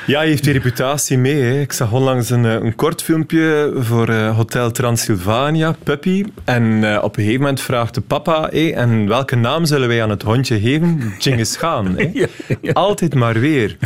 Ja, 0.07 0.17
hij 0.19 0.27
heeft 0.27 0.43
die 0.43 0.53
reputatie 0.53 1.17
mee. 1.17 1.41
Hè. 1.41 1.59
Ik 1.59 1.71
zag 1.71 1.91
onlangs 1.91 2.29
een, 2.29 2.45
eh, 2.45 2.53
een 2.53 2.75
kort 2.75 3.01
filmpje 3.03 3.71
voor 3.77 4.09
eh, 4.09 4.35
Hotel 4.35 4.71
Transylvania, 4.71 5.75
Puppy. 5.83 6.25
En 6.43 6.93
eh, 6.93 7.03
op 7.03 7.15
een 7.17 7.21
gegeven 7.23 7.41
moment 7.41 7.61
vraagt 7.61 7.93
de 7.93 8.01
papa, 8.01 8.49
hé, 8.51 8.69
en 8.69 9.07
welke 9.07 9.35
naam 9.35 9.65
zullen 9.65 9.87
wij 9.87 10.03
aan 10.03 10.09
het 10.09 10.21
hondje 10.21 10.59
geven? 10.59 11.13
Genghis 11.17 11.57
Khan. 11.57 11.95
Hè. 11.97 12.09
Ja, 12.13 12.27
ja. 12.61 12.71
Altijd 12.71 13.15
maar 13.15 13.39
weer. 13.39 13.77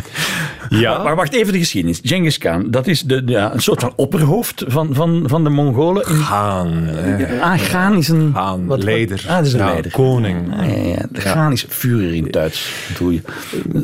Ja, 0.69 1.03
Maar 1.03 1.15
wacht 1.15 1.33
even 1.33 1.53
de 1.53 1.59
geschiedenis. 1.59 1.99
Genghis 2.03 2.37
Khan, 2.37 2.71
dat 2.71 2.87
is 2.87 3.01
de, 3.01 3.21
ja, 3.25 3.53
een 3.53 3.59
soort 3.61 3.81
van 3.81 3.93
opperhoofd 3.95 4.63
van, 4.67 4.89
van, 4.93 5.23
van 5.25 5.43
de 5.43 5.49
Mongolen. 5.49 6.03
Khan. 6.03 6.71
hè. 6.87 7.41
ah, 7.41 7.59
Khan 7.63 7.97
is 7.97 8.07
een... 8.07 8.35
Wat- 8.65 8.83
leider. 8.83 9.23
Ah, 9.27 9.35
dat 9.37 9.45
is 9.45 9.53
een 9.53 9.59
Ja, 9.59 9.65
leider. 9.65 9.91
koning. 9.91 10.53
Ah, 10.59 10.67
ja, 10.67 10.75
ja. 10.83 11.05
De 11.09 11.19
Khan 11.19 11.51
is 11.51 11.65
Führer 11.69 12.13
in 12.13 12.27
Duits, 12.31 12.71
bedoel 12.87 13.09
je. 13.09 13.21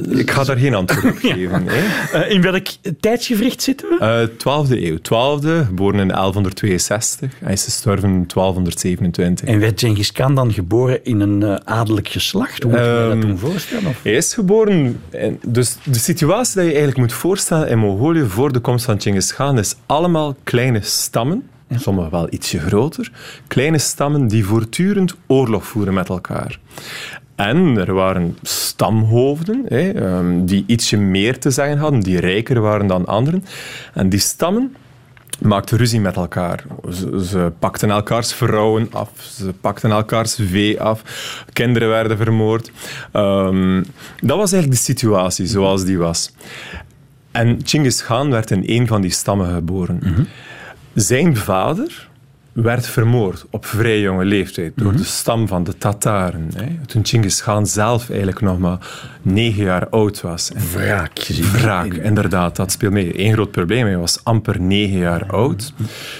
Ik 0.09 0.31
ga 0.31 0.43
daar 0.43 0.57
geen 0.57 0.73
antwoord 0.75 1.05
op 1.13 1.17
geven. 1.31 1.63
Hè. 1.65 2.26
Eh, 2.28 2.34
in 2.34 2.41
welk 2.41 2.67
tijdsgevricht 2.99 3.61
zitten 3.61 3.89
we? 3.89 3.97
Eh, 3.99 4.38
12e 4.38 4.84
eeuw. 4.86 4.97
12e, 4.97 5.65
geboren 5.65 5.99
in 5.99 6.07
1162. 6.07 7.32
Hij 7.39 7.53
is 7.53 7.63
gestorven 7.63 8.09
in 8.09 8.28
1227. 8.28 9.47
En 9.47 9.59
werd 9.59 9.80
Genghis 9.80 10.11
Khan 10.11 10.36
dan 10.36 10.53
geboren 10.53 11.03
in 11.03 11.19
een 11.19 11.43
eh, 11.43 11.55
adellijk 11.63 12.07
geslacht? 12.07 12.63
Hoe 12.63 12.71
moet 12.71 12.82
je 12.82 12.86
je 12.86 12.91
dat 12.91 13.11
Ehm, 13.11 13.21
toen 13.21 13.38
voorstellen? 13.38 13.86
Of? 13.89 14.03
Hij 14.03 14.13
is 14.13 14.34
geboren... 14.34 15.01
en 15.09 15.39
Dus 15.47 15.78
de 15.84 15.99
situatie 15.99 16.55
dat 16.55 16.63
je 16.63 16.69
eigenlijk 16.69 16.97
moet 16.97 17.13
voorstellen 17.13 17.69
in 17.69 17.78
Mongolië 17.78 18.23
voor 18.23 18.51
de 18.51 18.59
komst 18.59 18.86
van 18.86 19.01
Genghis 19.01 19.34
Khan 19.34 19.57
is 19.57 19.75
allemaal 19.86 20.36
kleine 20.43 20.82
stammen, 20.82 21.49
sommige 21.75 22.09
wel 22.09 22.28
ietsje 22.30 22.59
groter, 22.59 23.11
kleine 23.47 23.78
stammen 23.78 24.28
die 24.28 24.45
voortdurend 24.45 25.15
oorlog 25.28 25.65
voeren 25.65 25.93
met 25.93 26.09
elkaar. 26.09 26.59
En 27.38 27.77
er 27.77 27.93
waren 27.93 28.38
stamhoofden 28.41 29.65
hè, 29.67 29.91
ehm, 29.91 30.45
die 30.45 30.63
ietsje 30.67 30.97
meer 30.97 31.39
te 31.39 31.51
zeggen 31.51 31.77
hadden, 31.77 31.99
die 31.99 32.19
rijker 32.19 32.61
waren 32.61 32.88
dan 32.88 33.05
anderen. 33.05 33.45
En 33.93 34.09
die 34.09 34.19
stammen 34.19 34.75
maakten 35.41 35.77
ruzie 35.77 35.99
met 35.99 36.15
elkaar. 36.15 36.63
Ze, 36.91 37.25
ze 37.25 37.51
pakten 37.59 37.89
elkaars 37.89 38.33
vrouwen 38.33 38.88
af, 38.91 39.09
ze 39.19 39.53
pakten 39.61 39.91
elkaars 39.91 40.38
vee 40.41 40.81
af, 40.81 41.01
kinderen 41.53 41.89
werden 41.89 42.17
vermoord. 42.17 42.71
Ehm, 43.11 43.83
dat 44.21 44.38
was 44.38 44.51
eigenlijk 44.51 44.81
de 44.81 44.91
situatie 44.91 45.45
zoals 45.45 45.85
die 45.85 45.97
was. 45.97 46.31
En 47.31 47.59
Genghis 47.63 48.03
Khan 48.03 48.31
werd 48.31 48.51
in 48.51 48.63
een 48.65 48.88
van 48.88 49.01
die 49.01 49.11
stammen 49.11 49.53
geboren. 49.53 50.27
Zijn 50.93 51.35
vader 51.35 52.07
werd 52.64 52.88
vermoord 52.88 53.45
op 53.49 53.66
vrij 53.66 53.99
jonge 54.01 54.26
leeftijd 54.26 54.72
door 54.76 54.95
de 54.95 55.03
stam 55.03 55.47
van 55.47 55.64
de 55.64 55.78
Tataren. 55.78 56.49
Hè. 56.55 56.86
Toen 56.86 57.05
Genghis 57.05 57.41
Khan 57.41 57.66
zelf 57.68 58.10
eigenlijk 58.10 58.41
nog 58.41 58.60
maar 58.60 58.78
negen 59.22 59.64
jaar 59.64 59.89
oud 59.89 60.22
was. 60.22 60.51
En 60.53 60.62
Wraak 60.74 61.20
gezien. 61.20 61.51
Wraak, 61.51 61.93
inderdaad, 61.93 62.55
dat 62.55 62.72
speelt 62.72 62.93
mee. 62.93 63.26
Eén 63.26 63.34
groot 63.34 63.51
probleem, 63.51 63.86
hij 63.86 63.97
was 63.97 64.20
amper 64.24 64.62
negen 64.62 64.97
jaar 64.97 65.26
oud. 65.32 65.74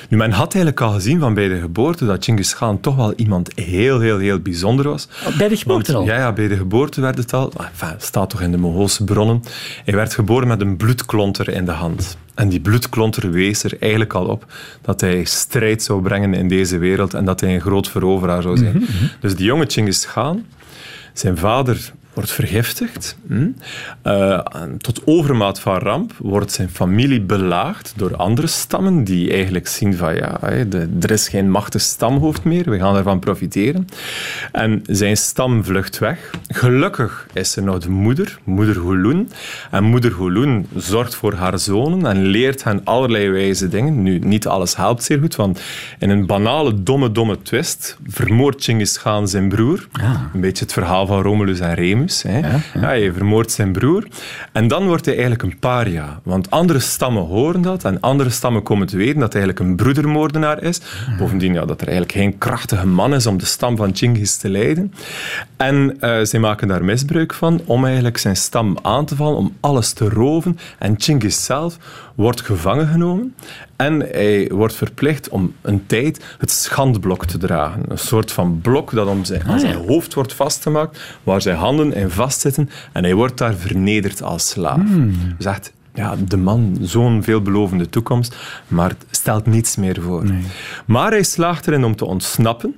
Nu, 0.10 0.18
men 0.18 0.32
had 0.32 0.54
eigenlijk 0.54 0.84
al 0.86 0.92
gezien 0.92 1.20
van 1.20 1.34
bij 1.34 1.48
de 1.48 1.60
geboorte 1.60 2.06
dat 2.06 2.26
Genghis 2.26 2.56
Khan 2.56 2.80
toch 2.80 2.96
wel 2.96 3.14
iemand 3.14 3.52
heel, 3.56 4.00
heel, 4.00 4.18
heel 4.20 4.40
bijzonder 4.40 4.88
was. 4.90 5.08
Bij 5.38 5.48
de 5.48 5.58
geboorte 5.58 5.92
Want- 5.92 6.08
al? 6.10 6.14
Ja, 6.16 6.20
ja, 6.22 6.34
bij 6.34 6.48
de 6.48 6.58
geboorte 6.58 7.02
werd 7.02 7.18
het 7.18 7.34
al. 7.34 7.52
Enfin, 7.58 7.88
het 7.90 8.04
staat 8.04 8.30
toch 8.30 8.42
in 8.42 8.52
de 8.52 8.58
Mongoolse 8.58 9.04
bronnen. 9.04 9.42
Hij 9.86 9.94
werd 9.94 10.14
geboren 10.14 10.48
met 10.48 10.62
een 10.62 10.78
bloedklonter 10.78 11.50
in 11.50 11.66
de 11.66 11.72
hand. 11.72 12.18
En 12.38 12.50
die 12.50 12.60
bloedklonter 12.60 13.32
wees 13.32 13.64
er 13.64 13.74
eigenlijk 13.80 14.14
al 14.14 14.26
op 14.26 14.46
dat 14.82 15.02
hij 15.02 15.24
strijd 15.24 15.84
zou 15.84 16.02
brengen 16.02 16.34
in 16.34 16.48
deze 16.48 16.78
wereld 16.78 17.14
en 17.14 17.26
dat 17.26 17.40
hij 17.40 17.54
een 17.54 17.62
groot 17.62 17.90
veroveraar 17.90 18.42
zou 18.42 18.58
zijn. 18.58 18.86
Dus 19.20 19.36
die 19.36 19.46
jonge 19.46 19.66
Genghis 19.68 20.06
Khan, 20.06 20.46
zijn 21.14 21.38
vader 21.38 21.94
wordt 22.18 22.32
vergiftigd. 22.32 23.18
Hm? 23.28 23.48
Eh, 24.02 24.40
tot 24.78 25.02
overmaat 25.06 25.60
van 25.60 25.78
ramp 25.78 26.14
wordt 26.18 26.52
zijn 26.52 26.70
familie 26.70 27.22
belaagd 27.22 27.94
door 27.96 28.16
andere 28.16 28.48
stammen 28.48 29.04
die 29.04 29.32
eigenlijk 29.34 29.68
zien 29.68 29.96
van 29.96 30.16
ja, 30.16 30.40
de- 30.70 30.90
er 31.02 31.12
is 31.12 31.28
geen 31.28 31.50
machtig 31.52 31.82
stamhoofd 31.82 32.44
meer, 32.44 32.70
we 32.70 32.78
gaan 32.80 32.96
ervan 32.96 33.20
profiteren. 33.20 33.88
En 34.52 34.84
zijn 34.86 35.18
stam 35.18 35.64
vlucht 35.64 35.98
weg. 36.00 36.32
Gelukkig 36.48 37.28
is 37.34 37.56
er 37.56 37.64
nog 37.64 37.80
de 37.80 37.90
moeder, 37.90 38.40
moeder 38.44 38.76
Hulun. 38.76 39.30
En 39.72 39.84
moeder 39.84 40.16
Hulun 40.18 40.68
zorgt 40.76 41.16
voor 41.16 41.34
haar 41.34 41.60
zonen 41.60 42.06
en 42.06 42.22
leert 42.26 42.64
hen 42.64 42.82
allerlei 42.84 43.30
wijze 43.30 43.68
dingen. 43.70 44.02
Nu, 44.04 44.20
niet 44.20 44.48
alles 44.48 44.76
helpt 44.76 45.04
zeer 45.04 45.20
goed, 45.20 45.36
want 45.36 45.62
in 46.00 46.10
een 46.10 46.26
banale, 46.26 46.84
domme, 46.84 47.12
domme 47.12 47.42
twist 47.42 47.98
vermoordt 48.08 48.64
Genghis 48.64 49.00
Khan 49.00 49.28
zijn 49.28 49.50
broer. 49.50 49.88
Een 50.34 50.42
beetje 50.42 50.64
het 50.64 50.74
verhaal 50.74 51.06
van 51.08 51.22
Romulus 51.22 51.60
en 51.60 51.74
Remus. 51.74 52.07
Hè. 52.08 52.40
Ja, 52.40 52.60
hij 52.74 53.14
vermoordt 53.14 53.52
zijn 53.52 53.72
broer. 53.72 54.08
En 54.52 54.68
dan 54.68 54.86
wordt 54.88 55.06
hij 55.06 55.14
eigenlijk 55.14 55.44
een 55.44 55.60
paria. 55.60 56.20
Want 56.24 56.50
andere 56.50 56.80
stammen 56.80 57.24
horen 57.24 57.62
dat 57.62 57.84
en 57.84 58.00
andere 58.00 58.30
stammen 58.30 58.64
komen 58.64 58.88
te 58.88 58.98
weten 58.98 59.20
dat 59.20 59.34
hij 59.34 59.42
eigenlijk 59.42 59.70
een 59.70 59.76
broedermoordenaar 59.76 60.64
is. 60.64 60.82
Bovendien 61.18 61.54
ja, 61.54 61.66
dat 61.66 61.82
er 61.82 61.88
eigenlijk 61.88 62.18
geen 62.18 62.38
krachtige 62.38 62.88
man 62.88 63.14
is 63.14 63.26
om 63.26 63.38
de 63.38 63.46
stam 63.46 63.78
van 63.78 63.96
Genghis 63.96 64.38
te 64.38 64.50
leiden. 64.50 64.94
En 65.58 65.98
eh, 66.00 66.20
zij 66.24 66.40
maken 66.40 66.68
daar 66.68 66.84
misbruik 66.84 67.34
van 67.34 67.62
om 67.66 67.86
eigenlijk 67.86 68.18
zijn 68.18 68.36
stam 68.36 68.78
aan 68.82 69.06
te 69.06 69.16
vallen, 69.16 69.38
om 69.38 69.56
alles 69.60 69.94
te 69.94 70.10
roven. 70.10 70.60
En 70.80 70.96
Genghis 70.98 71.46
zelf 71.46 71.78
wordt 72.18 72.42
gevangen 72.42 72.88
genomen 72.88 73.36
en 73.76 74.00
hij 74.00 74.52
wordt 74.54 74.74
verplicht 74.74 75.30
om 75.30 75.54
een 75.62 75.86
tijd 75.86 76.36
het 76.38 76.52
schandblok 76.52 77.26
te 77.26 77.38
dragen. 77.38 77.84
Een 77.88 77.98
soort 77.98 78.32
van 78.32 78.60
blok 78.62 78.92
dat 78.92 79.08
om 79.08 79.26
zijn, 79.26 79.44
aan 79.44 79.60
zijn 79.60 79.76
hoofd 79.88 80.14
wordt 80.14 80.34
vastgemaakt, 80.34 81.00
waar 81.24 81.42
zijn 81.42 81.58
handen 81.58 81.94
in 81.94 82.10
vastzitten 82.10 82.70
en 82.94 83.04
hij 83.04 83.14
wordt 83.14 83.38
daar 83.38 83.54
vernederd 83.54 84.22
als 84.24 84.50
slaaf. 84.50 84.82
Dus 85.38 85.46
echt, 85.46 85.74
ja, 85.94 86.16
de 86.28 86.38
man, 86.38 86.78
zo'n 86.82 87.24
veelbelovende 87.24 87.90
toekomst, 87.90 88.36
maar 88.68 88.90
het 88.90 89.06
stelt 89.12 89.46
niets 89.46 89.76
meer 89.76 90.02
voor. 90.02 90.26
Maar 90.86 91.12
hij 91.12 91.24
slaagt 91.24 91.68
erin 91.68 91.86
om 91.86 91.96
te 91.96 92.06
ontsnappen. 92.06 92.76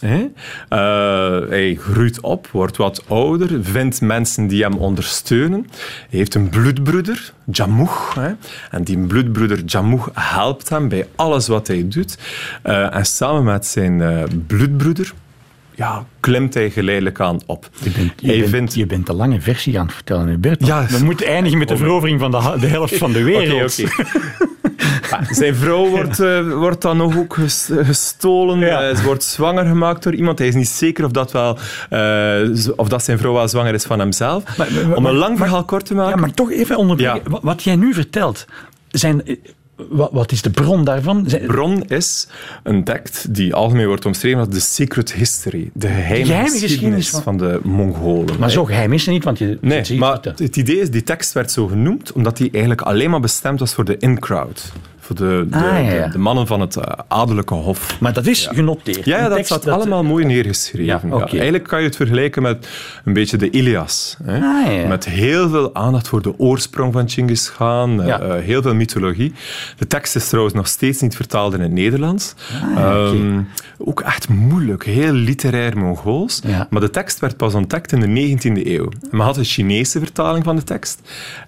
Eh, 0.00 1.48
hij 1.48 1.74
groeit 1.80 2.20
op, 2.20 2.46
wordt 2.46 2.76
wat 2.76 3.08
ouder, 3.08 3.64
vindt 3.64 4.00
mensen 4.00 4.46
die 4.46 4.62
hem 4.62 4.74
ondersteunen. 4.74 5.66
Hij 6.08 6.18
heeft 6.18 6.34
een 6.34 6.48
bloedbroeder, 6.48 7.32
Jamouch. 7.44 8.14
Hè? 8.14 8.32
En 8.70 8.84
die 8.84 8.98
bloedbroeder 8.98 9.64
Jamouch 9.64 10.08
helpt 10.14 10.68
hem 10.68 10.88
bij 10.88 11.08
alles 11.16 11.48
wat 11.48 11.66
hij 11.66 11.88
doet. 11.88 12.18
Eh, 12.62 12.94
en 12.94 13.06
samen 13.06 13.44
met 13.44 13.66
zijn 13.66 14.02
eh, 14.02 14.22
bloedbroeder 14.46 15.12
ja, 15.80 16.04
klimt 16.20 16.54
hij 16.54 16.70
geleidelijk 16.70 17.20
aan 17.20 17.40
op. 17.46 17.68
Je 17.82 17.90
bent, 17.90 18.12
je, 18.16 18.38
bent, 18.38 18.48
vindt... 18.50 18.74
je 18.74 18.86
bent 18.86 19.06
de 19.06 19.12
lange 19.12 19.40
versie 19.40 19.78
aan 19.78 19.86
het 19.86 19.94
vertellen, 19.94 20.26
Hubert. 20.28 20.66
Ja. 20.66 20.86
We 20.86 21.04
moeten 21.04 21.26
eindigen 21.26 21.58
met 21.58 21.68
de 21.68 21.76
verovering 21.76 22.20
van 22.20 22.30
de, 22.30 22.56
de 22.60 22.66
helft 22.66 22.96
van 22.96 23.12
de 23.12 23.22
wereld. 23.22 23.80
Oké, 23.82 23.90
zijn 25.34 25.54
vrouw 25.54 25.86
wordt, 25.88 26.20
eh, 26.20 26.52
wordt 26.52 26.82
dan 26.82 26.96
nog 26.96 27.16
ook 27.16 27.34
ges- 27.34 27.70
gestolen. 27.72 28.58
Ja. 28.58 28.82
Eh, 28.88 28.96
ze 28.96 29.02
wordt 29.02 29.24
zwanger 29.24 29.64
gemaakt 29.66 30.02
door 30.02 30.14
iemand. 30.14 30.38
Hij 30.38 30.48
is 30.48 30.54
niet 30.54 30.68
zeker 30.68 31.04
of 31.04 31.10
dat, 31.10 31.32
wel, 31.32 31.58
eh, 31.90 32.48
of 32.76 32.88
dat 32.88 33.04
zijn 33.04 33.18
vrouw 33.18 33.32
wel 33.32 33.48
zwanger 33.48 33.74
is 33.74 33.84
van 33.84 33.98
hemzelf. 33.98 34.56
Maar- 34.56 34.68
maar- 34.86 34.96
Om 34.96 35.06
een 35.06 35.14
lang 35.14 35.38
maar- 35.38 35.46
verhaal 35.46 35.64
kort 35.64 35.84
te 35.86 35.94
maken. 35.94 36.14
Ja, 36.14 36.20
maar 36.20 36.34
toch 36.34 36.50
even 36.50 36.76
onderbreken. 36.76 37.22
Ja. 37.30 37.38
Wat- 37.42 37.62
jij 37.62 37.76
nu 37.76 37.94
vertelt, 37.94 38.46
zijn, 38.88 39.22
wat, 39.88 40.10
wat 40.12 40.32
is 40.32 40.42
de 40.42 40.50
bron 40.50 40.84
daarvan? 40.84 41.24
Zijn, 41.26 41.46
bron 41.46 41.84
is 41.84 42.26
een 42.62 42.84
tekst 42.84 43.34
die 43.34 43.54
algemeen 43.54 43.86
wordt 43.86 44.06
omschreven 44.06 44.38
als 44.38 44.48
de 44.48 44.60
secret 44.60 45.12
history. 45.12 45.70
De 45.74 45.86
geheime, 45.86 46.24
geheime 46.26 46.50
geschiedenis, 46.50 46.70
geschiedenis 46.72 47.08
van- 47.08 47.22
van... 47.22 47.36
de 47.38 47.60
Mongolen. 47.62 48.38
maar 48.38 48.50
zo 48.50 48.64
geheim 48.64 48.92
is 48.92 49.04
het 49.04 49.14
niet, 49.14 49.24
want 49.24 49.38
je 49.38 49.58
Nee, 49.60 49.98
maar 49.98 50.18
het 50.36 50.56
idee 50.56 50.80
is, 50.80 50.90
die 50.90 51.02
tekst 51.02 51.32
werd 51.32 51.50
zo 51.50 51.66
genoemd 51.66 52.12
omdat 52.12 52.36
die 52.36 52.50
eigenlijk 52.50 52.82
alleen 52.82 53.10
maar 53.10 53.20
bestemd 53.20 53.60
was 53.60 53.74
voor 53.74 53.84
de 53.84 53.96
in-crowd. 53.98 54.72
De, 55.16 55.46
de, 55.50 55.56
Ah, 55.56 55.92
ja, 55.92 56.04
de, 56.06 56.12
de 56.12 56.18
mannen 56.18 56.46
van 56.46 56.60
het 56.60 56.76
eh, 56.76 56.84
adellijke 57.08 57.54
hof. 57.54 58.00
Maar 58.00 58.12
dat 58.12 58.26
is 58.26 58.46
genoteerd. 58.52 59.04
Ja, 59.04 59.28
dat 59.28 59.46
staat 59.46 59.68
allemaal 59.68 60.02
mooi 60.02 60.24
neergeschreven. 60.24 61.12
Eigenlijk 61.12 61.64
kan 61.64 61.80
je 61.80 61.86
het 61.86 61.96
vergelijken 61.96 62.42
met 62.42 62.68
een 63.04 63.12
beetje 63.12 63.36
de 63.36 63.50
Ilias. 63.50 64.16
Hè? 64.24 64.40
Ah. 64.40 64.88
Met 64.88 65.04
heel 65.04 65.48
veel 65.48 65.74
aandacht 65.74 66.08
voor 66.08 66.22
de 66.22 66.38
oorsprong 66.38 66.92
van 66.92 67.10
Genghis 67.10 67.52
Khan, 67.52 68.02
eh, 68.02 68.14
eh, 68.14 68.44
heel 68.44 68.62
veel 68.62 68.74
mythologie. 68.74 69.32
De 69.78 69.86
tekst 69.86 70.16
is 70.16 70.28
trouwens 70.28 70.54
nog 70.54 70.66
steeds 70.66 71.00
niet 71.00 71.16
vertaald 71.16 71.54
in 71.54 71.60
het 71.60 71.72
Nederlands. 71.72 72.34
Ah. 72.74 72.84
Ehm, 72.84 73.40
ook 73.78 74.00
echt 74.00 74.28
moeilijk, 74.28 74.84
heel 74.84 75.12
literair 75.12 75.78
Mongools. 75.78 76.40
Maar 76.70 76.80
de 76.80 76.90
tekst 76.90 77.18
werd 77.18 77.36
pas 77.36 77.54
ontdekt 77.54 77.92
in 77.92 78.00
de 78.00 78.06
19e 78.06 78.74
eeuw. 78.74 78.88
Men 79.10 79.20
had 79.20 79.36
een 79.36 79.44
Chinese 79.44 79.98
vertaling 79.98 80.44
van 80.44 80.56
de 80.56 80.62
tekst. 80.62 81.00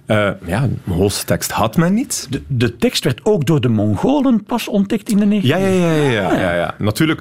Eh, 0.06 0.30
ja, 0.46 0.62
een 0.62 0.78
Mongoolse 0.84 1.24
tekst 1.24 1.50
had 1.50 1.76
men 1.76 1.94
niet. 1.94 2.26
De, 2.30 2.42
de 2.46 2.76
tekst 2.76 3.04
werd 3.04 3.20
ook 3.24 3.46
door 3.46 3.60
de 3.60 3.68
Mongolen 3.68 4.44
pas 4.44 4.68
ontdekt 4.68 5.10
in 5.10 5.16
de 5.16 5.40
19e 5.40 5.44
Ja, 5.46 5.56
ja, 5.56 5.66
ja. 5.66 5.92
ja, 5.92 6.10
ja, 6.10 6.40
ja, 6.40 6.54
ja. 6.54 6.74
Natuurlijk, 6.78 7.20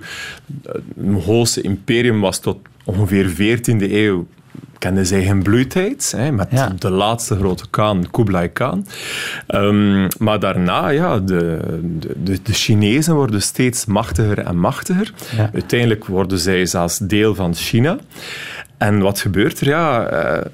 het 0.63 0.81
Mongoolse 0.95 1.61
imperium 1.61 2.19
was 2.21 2.39
tot 2.39 2.57
ongeveer 2.85 3.29
14e 3.29 3.91
eeuw 3.91 4.27
kende 4.77 5.05
zij 5.05 5.23
geen 5.23 5.43
bloeitijd, 5.43 6.13
hè, 6.17 6.31
met 6.31 6.47
Ja. 6.51 6.73
de 6.79 6.89
laatste 6.89 7.35
grote 7.35 7.69
Khan, 7.69 8.07
Kublai 8.11 8.47
Khan. 8.47 8.85
Ehm, 9.47 10.07
maar 10.17 10.39
daarna, 10.39 10.89
ja, 10.89 11.19
de, 11.19 11.59
de, 11.99 12.13
de, 12.23 12.39
de 12.43 12.53
Chinezen 12.53 13.15
worden 13.15 13.41
steeds 13.41 13.85
machtiger 13.85 14.39
en 14.39 14.57
machtiger. 14.57 15.13
Ja. 15.37 15.49
Uiteindelijk 15.53 16.05
worden 16.05 16.39
zij 16.39 16.65
zelfs 16.65 16.97
deel 16.97 17.35
van 17.35 17.55
China. 17.55 17.97
En 18.81 18.99
wat 18.99 19.19
gebeurt 19.19 19.59
er? 19.59 19.67
Ja, 19.67 20.05
eh, 20.05 20.45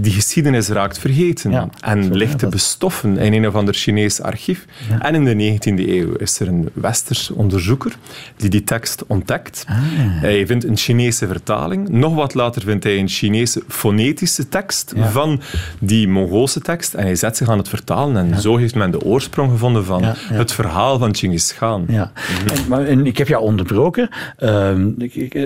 die 0.00 0.12
geschiedenis 0.12 0.68
raakt 0.68 0.98
vergeten 0.98 1.50
Ja, 1.50 1.68
en 1.80 2.04
zo 2.04 2.10
ligt 2.14 2.30
te 2.32 2.44
dat. 2.44 2.50
bestoffen 2.50 3.16
in 3.18 3.32
een 3.32 3.46
of 3.48 3.54
ander 3.54 3.74
Chinees 3.74 4.20
archief. 4.22 4.64
En 5.00 5.14
in 5.14 5.24
de 5.24 5.34
19e 5.34 5.88
eeuw 5.88 6.12
is 6.14 6.40
er 6.40 6.48
een 6.48 6.68
westers 6.72 7.30
onderzoeker 7.30 7.92
die 8.36 8.50
die 8.50 8.64
tekst 8.64 9.04
ontdekt. 9.06 9.64
Ah. 9.68 9.76
Hij 9.80 10.46
vindt 10.46 10.64
een 10.64 10.76
Chinese 10.76 11.26
vertaling. 11.26 11.88
Nog 11.88 12.14
wat 12.14 12.34
later 12.34 12.62
vindt 12.62 12.84
hij 12.84 12.98
een 12.98 13.08
Chinese 13.08 13.62
fonetische 13.68 14.48
tekst 14.48 14.92
van 14.96 15.40
die 15.80 16.08
Mongoolse 16.08 16.60
tekst. 16.60 16.94
En 16.94 17.02
hij 17.04 17.14
zet 17.14 17.36
zich 17.36 17.48
aan 17.48 17.58
het 17.58 17.68
vertalen. 17.68 18.32
En 18.32 18.40
zo 18.40 18.56
heeft 18.56 18.74
men 18.74 18.90
de 18.90 19.00
oorsprong 19.04 19.50
gevonden 19.50 19.84
van 19.84 20.02
het 20.32 20.52
verhaal 20.52 20.98
van 20.98 21.14
Genghis 21.16 21.54
Khan. 21.54 21.84
Ja. 21.88 22.12
En, 22.54 22.68
maar, 22.68 22.84
en 22.84 23.06
ik 23.06 23.18
heb 23.18 23.28
jou 23.28 23.42
onderbroken. 23.42 24.08
Ehm, 24.36 24.88
ik- 24.98 25.14
ik, 25.14 25.34
eh, 25.34 25.44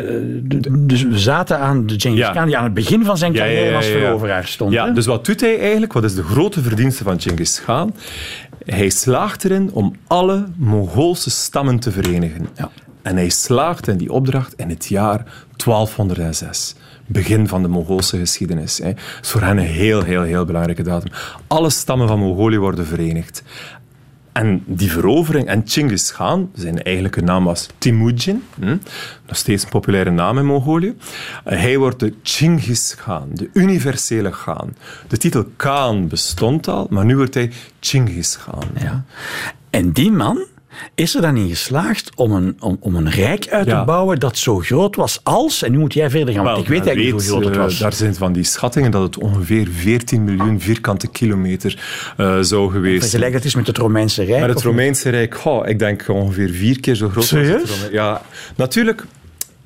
dus 0.78 1.02
we 1.02 1.18
zaten 1.18 1.58
aan 1.58 1.86
de 1.86 1.94
Genghis 2.02 2.20
Ja. 2.26 2.30
Khan, 2.32 2.46
die 2.46 2.56
aan 2.56 2.64
het 2.64 2.74
begin 2.74 3.04
van 3.04 3.18
zijn 3.18 3.32
carrière 3.32 3.76
als 3.76 3.86
veroveraar 3.86 4.46
stond. 4.46 4.72
Ja, 4.72 4.86
hè? 4.86 4.92
dus 4.92 5.06
wat 5.06 5.24
doet 5.24 5.40
hij 5.40 5.58
eigenlijk? 5.60 5.92
Wat 5.92 6.04
is 6.04 6.14
de 6.14 6.22
grote 6.22 6.62
verdienste 6.62 7.04
van 7.04 7.20
Genghis 7.20 7.60
Khan? 7.64 7.94
Hij 8.64 8.90
slaagt 8.90 9.44
erin 9.44 9.70
om 9.72 9.96
alle 10.06 10.44
Mongoolse 10.56 11.30
stammen 11.30 11.78
te 11.78 11.90
verenigen. 11.92 12.48
Ja. 12.56 12.70
En 13.02 13.16
hij 13.16 13.28
slaagt 13.28 13.88
in 13.88 13.96
die 13.96 14.12
opdracht 14.12 14.54
in 14.56 14.68
het 14.68 14.86
jaar 14.88 15.24
1206. 15.56 16.74
Begin 17.06 17.48
van 17.48 17.62
de 17.62 17.68
Mongoolse 17.68 18.18
geschiedenis. 18.18 18.78
hè. 18.78 18.84
Dat 18.92 18.96
is 19.22 19.30
voor 19.30 19.40
hen 19.40 19.58
een 19.58 19.64
heel, 19.64 20.02
heel, 20.02 20.22
heel 20.22 20.44
belangrijke 20.44 20.82
datum. 20.82 21.10
Alle 21.46 21.70
stammen 21.70 22.08
van 22.08 22.18
Mongolië 22.18 22.58
worden 22.58 22.86
verenigd. 22.86 23.42
En 24.32 24.62
die 24.66 24.90
verovering, 24.90 25.46
en 25.46 25.62
Genghis 25.64 26.12
Khan, 26.12 26.50
zijn 26.54 26.82
eigenlijke 26.82 27.20
naam 27.22 27.44
was 27.44 27.68
Temujin, 27.78 28.42
hm, 28.58 28.76
nog 29.26 29.36
steeds 29.36 29.62
een 29.64 29.68
populaire 29.68 30.10
naam 30.10 30.38
in 30.38 30.46
Mongolië. 30.46 30.94
Eh, 31.44 31.58
Hij 31.60 31.78
wordt 31.78 32.00
de 32.00 32.14
Genghis 32.22 32.94
Khan, 32.94 33.28
de 33.32 33.50
universele 33.52 34.30
Khan. 34.30 34.74
De 35.08 35.16
titel 35.16 35.44
Khan 35.56 36.08
bestond 36.08 36.68
al, 36.68 36.86
maar 36.90 37.04
nu 37.04 37.16
wordt 37.16 37.34
hij 37.34 37.50
Genghis 37.80 38.38
Khan. 38.38 38.64
Ja. 38.80 39.04
En 39.70 39.90
die 39.92 40.12
man 40.12 40.44
is 40.94 41.14
er 41.14 41.20
dan 41.22 41.36
in 41.36 41.48
geslaagd 41.48 42.10
om 42.14 42.32
een, 42.32 42.56
om, 42.60 42.76
om 42.80 42.94
een 42.94 43.10
rijk 43.10 43.48
uit 43.48 43.64
te 43.64 43.70
Ja. 43.70 43.84
bouwen 43.84 44.18
dat 44.20 44.36
zo 44.38 44.58
groot 44.58 44.96
was 44.96 45.20
als... 45.22 45.62
En 45.62 45.72
nu 45.72 45.78
moet 45.78 45.94
jij 45.94 46.10
verder 46.10 46.34
gaan, 46.34 46.44
want 46.44 46.56
Wel, 46.56 46.64
ik 46.64 46.70
weet 46.70 46.86
eigenlijk 46.86 47.16
niet 47.16 47.28
hoe 47.30 47.30
groot 47.40 47.44
het 47.48 47.56
eh, 47.56 47.62
was. 47.62 47.78
Daar 47.78 47.92
zijn 47.92 48.14
van 48.14 48.32
die 48.32 48.44
schattingen 48.44 48.90
dat 48.90 49.02
het 49.02 49.18
ongeveer 49.18 49.68
14 49.72 50.24
miljoen 50.24 50.60
vierkante 50.60 51.08
kilometer 51.08 51.82
eh, 52.16 52.38
zou 52.40 52.70
geweest 52.70 52.98
zijn. 52.98 53.10
Vergelijk 53.10 53.32
dat 53.32 53.44
is 53.44 53.54
met 53.54 53.66
het 53.66 53.76
Romeinse 53.78 54.22
Rijk. 54.24 54.40
Maar 54.40 54.48
het 54.48 54.62
Romeinse 54.62 55.10
Rijk, 55.10 55.34
goh, 55.34 55.68
ik 55.68 55.78
denk 55.78 56.04
ongeveer 56.08 56.50
vier 56.50 56.80
keer 56.80 56.94
zo 56.94 57.08
groot. 57.08 57.30
was 57.30 57.30
het 57.30 57.46
Serieus? 57.46 57.70
Rome- 57.82 57.92
Ja, 57.92 58.22
natuurlijk. 58.56 59.04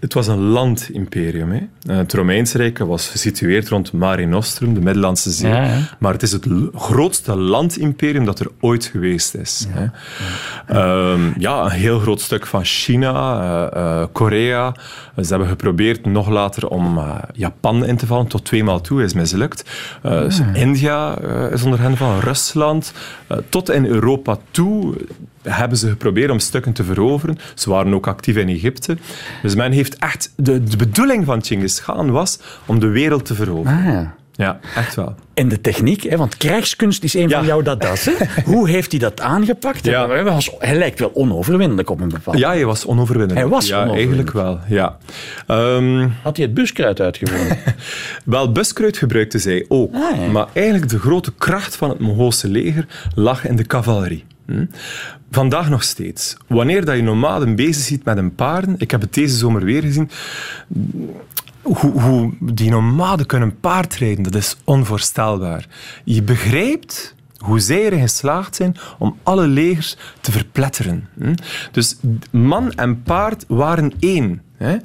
Het 0.01 0.15
was 0.15 0.27
een 0.27 0.41
landimperium. 0.41 1.51
Hè. 1.51 1.61
Eh, 1.93 1.97
Het 1.97 2.13
Romeinse 2.13 2.57
Rijk 2.59 2.79
was 2.79 3.09
gesitueerd 3.09 3.69
rond 3.69 3.93
Mare 3.93 4.27
Nostrum, 4.27 4.75
de 4.75 4.81
Middellandse 4.81 5.31
Zee. 5.31 5.51
Ja, 5.51 5.63
ja. 5.63 5.79
Maar 5.99 6.13
het 6.13 6.23
is 6.23 6.33
het 6.33 6.47
grootste 6.75 7.37
landimperium 7.37 8.25
dat 8.25 8.41
er 8.41 8.51
ooit 8.61 8.85
geweest 8.85 9.35
is. 9.35 9.67
Ja, 9.75 9.81
hè. 9.81 9.87
Ehm, 10.75 11.21
ja 11.39 11.65
een 11.65 11.71
heel 11.71 11.99
groot 11.99 12.21
stuk 12.21 12.47
van 12.47 12.65
China, 12.65 13.41
eh, 13.41 14.01
eh, 14.01 14.09
Korea. 14.13 14.75
Ze 15.17 15.29
hebben 15.29 15.49
geprobeerd 15.49 16.07
nog 16.07 16.29
later 16.29 16.69
om 16.69 17.01
Japan 17.33 17.87
in 17.87 17.97
te 17.97 18.07
vallen. 18.07 18.27
Tot 18.27 18.45
tweemaal 18.45 18.81
toe 18.81 19.03
is 19.03 19.15
mislukt. 19.15 19.71
Dus 20.03 20.41
India 20.53 21.19
is 21.51 21.63
onder 21.63 21.81
hen 21.81 21.97
van, 21.97 22.21
Rusland. 22.21 22.93
tot 23.49 23.71
in 23.71 23.87
Europa 23.87 24.39
toe 24.51 24.95
hebben 25.49 25.79
ze 25.79 25.89
geprobeerd 25.89 26.31
om 26.31 26.39
stukken 26.39 26.73
te 26.73 26.85
veroveren. 26.85 27.39
Ze 27.55 27.71
waren 27.71 27.95
ook 27.95 28.07
actief 28.07 28.37
in 28.37 28.49
Egypte. 28.49 28.97
Dus 29.43 29.55
men 29.55 29.73
heeft 29.73 29.97
echt... 29.99 30.33
De, 30.37 30.65
de 30.65 30.77
bedoeling 30.77 31.25
van 31.25 31.45
Genghis 31.45 31.83
Khan 31.83 32.11
was 32.11 32.39
om 32.67 32.79
de 32.81 32.89
wereld 32.89 33.25
te 33.25 33.35
veroveren. 33.35 33.79
Ah, 33.79 33.85
ja. 33.85 34.15
Ja, 34.33 34.59
echt 34.75 34.95
wel. 34.95 35.15
En 35.35 35.49
de 35.49 35.61
techniek, 35.61 36.03
hè, 36.03 36.17
want 36.17 36.37
krijgskunst 36.37 37.05
is 37.05 37.15
een 37.15 37.29
Ja. 37.29 37.37
van 37.39 37.47
jouw 37.47 37.63
dadas. 37.63 38.05
Hè? 38.05 38.13
Hoe 38.53 38.69
heeft 38.69 38.91
hij 38.91 39.01
dat 39.01 39.21
aangepakt? 39.21 39.85
Ja. 39.85 40.09
Hij, 40.09 40.25
was, 40.25 40.51
hij 40.59 40.77
lijkt 40.77 40.99
wel 40.99 41.11
onoverwinnelijk 41.15 41.91
op 41.91 42.01
een 42.01 42.09
bepaald 42.09 42.39
Ja, 42.39 42.49
hij 42.49 42.65
was 42.65 42.87
onoverwinnelijk. 42.87 43.41
Hij 43.41 43.49
was 43.51 43.67
ja, 43.69 43.83
onoverwinnelijk. 43.83 44.35
eigenlijk 44.35 44.67
wel. 44.69 44.79
Ja. 44.79 44.97
Ehm, 45.47 46.09
Had 46.23 46.37
hij 46.37 46.47
het 46.47 46.55
buskruid 46.55 47.01
uitgevonden? 47.01 47.59
Wel, 48.25 48.53
buskruid 48.53 48.97
gebruikten 48.97 49.41
zij 49.41 49.65
ook. 49.69 49.95
Ah, 49.95 50.17
ja. 50.21 50.27
Maar 50.31 50.47
eigenlijk 50.53 50.89
de 50.91 50.99
grote 50.99 51.33
kracht 51.39 51.77
van 51.77 51.89
het 51.89 51.99
Mongoolse 51.99 52.49
leger 52.49 52.87
lag 53.15 53.47
in 53.47 53.57
de 53.57 53.67
cavalerie. 53.67 54.25
Hm? 54.47 54.67
Vandaag 55.31 55.69
nog 55.69 55.83
steeds. 55.83 56.37
Wanneer 56.47 56.85
dat 56.85 56.97
je 56.97 57.03
nomaden 57.03 57.57
bezig 57.57 57.85
ziet 57.85 58.05
met 58.05 58.17
een 58.17 58.35
paarden, 58.35 58.75
ik 58.79 58.91
heb 58.91 59.01
het 59.01 59.15
deze 59.15 59.37
zomer 59.37 59.65
weer 59.65 59.83
gezien, 59.83 60.11
hoe, 61.63 62.01
hoe 62.01 62.33
die 62.41 62.71
nomaden 62.71 63.27
kunnen 63.27 63.61
paardrijden, 63.61 64.23
dat 64.23 64.35
is 64.35 64.57
onvoorstelbaar. 64.65 65.67
Je 66.05 66.23
begrijpt 66.23 67.15
hoe 67.39 67.61
zij 67.61 67.85
erin 67.85 68.01
geslaagd 68.01 68.57
zijn 68.57 68.77
om 68.99 69.19
alle 69.23 69.47
legers 69.47 69.97
te 70.21 70.33
verpletteren. 70.33 71.09
hm? 71.19 71.35
Dus 71.73 71.97
man 72.31 72.73
en 72.73 73.03
paard 73.03 73.45
waren 73.49 73.93
één. 73.99 74.43
Hè. 74.59 74.77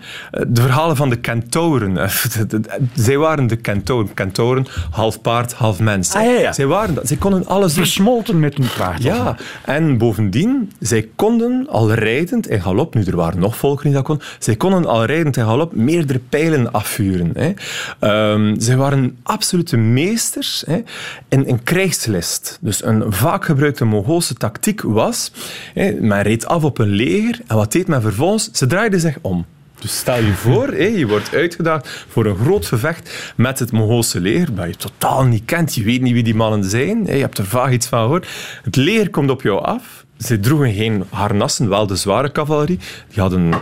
De 0.47 0.61
verhalen 0.61 0.95
van 0.95 1.09
de 1.09 1.15
kentauren. 1.15 1.97
eh, 1.97 2.09
Zij 2.93 3.17
waren 3.17 3.47
de 3.47 3.55
kentauren. 3.55 4.13
Kentauren, 4.13 4.65
half 4.91 5.21
paard, 5.21 5.53
half 5.53 5.79
mens. 5.79 6.13
Ah, 6.13 6.23
ja, 6.23 6.31
ja. 6.39 6.53
Zij 6.53 6.65
waren 6.65 6.95
dat. 6.95 7.07
Zij 7.07 7.17
konden 7.17 7.45
alles 7.45 7.73
doen. 7.73 7.83
Versmolten 7.83 8.39
met 8.39 8.57
een 8.57 8.67
paard. 8.77 9.03
Ja, 9.03 9.35
en 9.65 9.97
bovendien, 9.97 10.71
zij 10.79 11.09
konden 11.15 11.67
al 11.69 11.93
rijdend 11.93 12.49
in 12.49 12.61
galop, 12.61 12.93
nu 12.95 13.03
er 13.03 13.15
waren 13.15 13.39
nog 13.39 13.57
volken 13.57 13.83
die 13.83 13.93
dat 13.93 14.03
kon, 14.03 14.21
zij 14.39 14.55
konden 14.55 14.85
al 14.85 15.05
rijdend 15.05 15.37
in 15.37 15.43
galop 15.43 15.75
meerdere 15.75 16.19
pijlen 16.29 16.71
afvuren. 16.71 17.31
Hè. 17.33 17.51
Ehm, 17.99 18.59
zij 18.59 18.75
waren 18.77 19.17
absolute 19.23 19.77
meesters 19.77 20.63
hè, 20.67 20.81
in, 21.29 21.47
in 21.47 21.63
krijgslist. 21.63 22.57
Dus 22.61 22.83
een 22.83 23.03
vaak 23.13 23.45
gebruikte 23.45 23.85
Mongoolse 23.85 24.33
tactiek 24.33 24.81
was, 24.81 25.31
hè, 25.73 25.91
men 25.99 26.21
reed 26.21 26.45
af 26.45 26.63
op 26.63 26.77
een 26.77 26.89
leger 26.89 27.39
en 27.47 27.55
wat 27.55 27.71
deed 27.71 27.87
men 27.87 28.01
vervolgens? 28.01 28.49
Ze 28.51 28.65
draaiden 28.65 28.99
zich 28.99 29.17
om. 29.21 29.45
Dus 29.81 29.97
stel 29.97 30.23
je 30.23 30.33
voor, 30.33 30.81
je 30.81 31.07
wordt 31.07 31.33
uitgedaagd 31.33 32.05
voor 32.07 32.25
een 32.25 32.35
groot 32.35 32.65
gevecht 32.65 33.33
met 33.35 33.59
het 33.59 33.71
Mongoolse 33.71 34.19
leger, 34.19 34.55
dat 34.55 34.67
je 34.67 34.75
totaal 34.75 35.23
niet 35.23 35.45
kent. 35.45 35.75
Je 35.75 35.83
weet 35.83 36.01
niet 36.01 36.13
wie 36.13 36.23
die 36.23 36.35
mannen 36.35 36.63
zijn. 36.63 37.05
Je 37.05 37.11
hebt 37.11 37.37
er 37.37 37.45
vaag 37.45 37.71
iets 37.71 37.87
van 37.87 38.01
gehoord. 38.01 38.27
Het 38.63 38.75
leger 38.75 39.09
komt 39.09 39.29
op 39.29 39.41
jou 39.41 39.63
af. 39.63 40.05
Ze 40.17 40.39
droegen 40.39 40.73
geen 40.73 41.03
harnassen, 41.09 41.69
wel 41.69 41.87
de 41.87 41.95
zware 41.95 42.31
cavalerie. 42.31 42.79
Die 43.09 43.21
hadden 43.21 43.53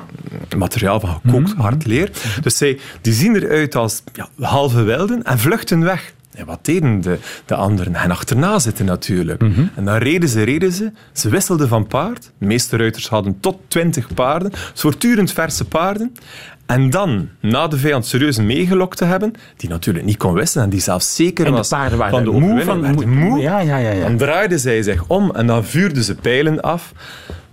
materiaal 0.57 0.99
van 0.99 1.21
gekookt 1.23 1.53
hard 1.53 1.85
leer. 1.85 2.11
Dus 2.41 2.57
zij, 2.57 2.79
die 3.01 3.13
zien 3.13 3.35
eruit 3.35 3.75
als 3.75 4.03
ja, 4.13 4.29
halve 4.39 4.83
wilden 4.83 5.23
en 5.23 5.39
vluchten 5.39 5.83
weg. 5.83 6.13
En 6.33 6.45
wat 6.45 6.59
deden 6.65 7.01
de, 7.01 7.17
de 7.45 7.55
anderen? 7.55 7.95
En 7.95 8.11
achterna 8.11 8.59
zitten 8.59 8.85
natuurlijk. 8.85 9.41
En 9.75 9.85
dan 9.85 9.97
reden 9.97 10.29
ze, 10.29 10.43
reden 10.43 10.71
ze. 10.71 10.91
Ze 11.13 11.29
wisselden 11.29 11.67
van 11.67 11.87
paard. 11.87 12.31
De 12.37 12.45
meeste 12.45 12.77
ruiters 12.77 13.07
hadden 13.09 13.39
tot 13.39 13.57
twintig 13.67 14.13
paarden. 14.13 14.51
Voortdurend 14.73 15.31
verse 15.33 15.65
paarden. 15.65 16.13
En 16.65 16.89
dan, 16.89 17.29
na 17.39 17.67
de 17.67 17.77
vijand 17.77 18.05
serieus 18.05 18.37
meegelokt 18.37 18.97
te 18.97 19.05
hebben, 19.05 19.33
die 19.57 19.69
natuurlijk 19.69 20.05
niet 20.05 20.17
kon 20.17 20.33
wisselen 20.33 20.63
en 20.63 20.69
die 20.69 20.79
zelfs 20.79 21.15
zeker 21.15 21.45
En 21.45 21.55
de 21.55 21.65
paarden 21.69 21.97
waren 21.97 22.13
van 22.13 22.23
de 22.23 22.39
moe 22.39 22.61
van- 22.63 23.09
moe. 23.09 23.39
Ja, 23.39 23.59
ja, 23.59 23.77
ja, 23.77 23.91
ja. 23.91 24.01
Dan 24.03 24.17
draaiden 24.17 24.59
zij 24.59 24.83
zich 24.83 25.03
om 25.07 25.31
en 25.31 25.47
dan 25.47 25.65
vuurden 25.65 26.03
ze 26.03 26.15
pijlen 26.15 26.61
af. 26.61 26.91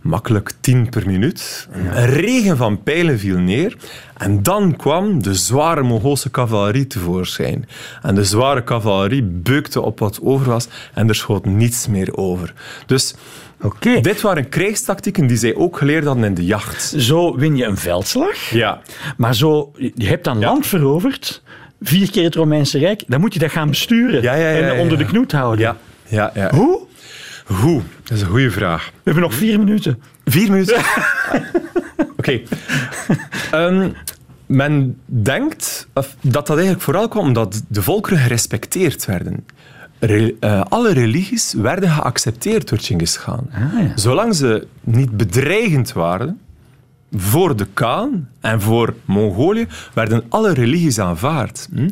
Makkelijk 0.07 0.53
tien 0.61 0.89
per 0.89 1.07
minuut. 1.07 1.69
Een 1.73 2.07
regen 2.07 2.57
van 2.57 2.83
pijlen 2.83 3.19
viel 3.19 3.39
neer. 3.39 3.77
En 4.17 4.43
dan 4.43 4.77
kwam 4.77 5.23
de 5.23 5.35
zware 5.35 5.83
Mongoolse 5.83 6.31
cavalerie 6.31 6.87
tevoorschijn. 6.87 7.69
En 8.03 8.15
de 8.15 8.25
zware 8.25 8.65
cavalerie 8.65 9.23
beukte 9.23 9.81
op 9.81 9.99
wat 9.99 10.19
over 10.23 10.47
was 10.47 10.69
en 10.95 11.09
er 11.09 11.15
schoot 11.15 11.45
niets 11.45 11.87
meer 11.89 12.17
over. 12.17 12.53
Dus 12.87 13.15
dit 14.03 14.21
waren 14.21 14.49
krijgstactieken 14.49 15.27
die 15.27 15.37
zij 15.37 15.55
ook 15.55 15.79
geleerd 15.79 16.05
hadden 16.05 16.25
in 16.25 16.35
de 16.35 16.45
jacht. 16.45 16.95
Zo 16.97 17.37
win 17.37 17.57
je 17.57 17.65
een 17.65 17.77
veldslag. 17.77 18.51
Ja. 18.51 18.81
Maar 19.17 19.35
zo, 19.35 19.73
je 19.95 20.07
hebt 20.07 20.25
dan 20.25 20.39
Ja. 20.41 20.47
land 20.47 20.67
veroverd, 20.67 21.43
vier 21.83 22.11
keer 22.11 22.25
het 22.25 22.35
Romeinse 22.35 22.79
Rijk, 22.79 23.03
dan 23.07 23.21
moet 23.21 23.33
je 23.33 23.39
dat 23.39 23.51
gaan 23.51 23.69
besturen 23.69 24.23
Ja, 24.23 24.35
ja, 24.35 24.49
ja, 24.49 24.73
en 24.73 24.81
onder 24.81 24.99
de 24.99 25.05
knoet 25.05 25.33
houden. 25.33 25.61
Ja, 25.65 25.77
ja, 26.09 26.31
ja. 26.35 26.51
Hoe? 26.51 26.81
Hoe? 27.47 27.83
Dat 28.09 28.17
is 28.17 28.23
een 28.23 28.29
goede 28.29 28.51
vraag. 28.51 28.85
We 28.93 29.01
hebben 29.05 29.23
nog 29.23 29.35
vier 29.35 29.59
minuten. 29.59 30.03
Vier 30.25 30.51
minuten. 30.51 30.81
Oké. 32.19 32.41
Ehm, 33.51 33.91
men 34.47 34.99
denkt 35.07 35.89
dat 35.93 36.17
dat 36.21 36.49
eigenlijk 36.51 36.81
vooral 36.81 37.09
kwam 37.09 37.25
omdat 37.25 37.63
de 37.69 37.83
volkeren 37.83 38.19
gerespecteerd 38.19 39.05
werden. 39.05 39.47
Re- 39.99 40.35
eh, 40.41 40.61
alle 40.69 40.93
religies 40.93 41.53
werden 41.53 41.89
geaccepteerd 41.91 42.69
door 42.69 42.79
Genghis 42.79 43.19
Khan. 43.19 43.51
ja. 43.53 43.93
Zolang 43.95 44.35
ze 44.35 44.67
niet 44.81 45.17
bedreigend 45.17 45.93
waren 45.93 46.41
voor 47.13 47.57
de 47.57 47.67
Khan 47.75 48.27
en 48.41 48.61
voor 48.61 48.95
Mongolië 49.05 49.67
werden 49.95 50.25
alle 50.29 50.53
religies 50.53 50.99
aanvaard. 50.99 51.69
hm. 51.73 51.89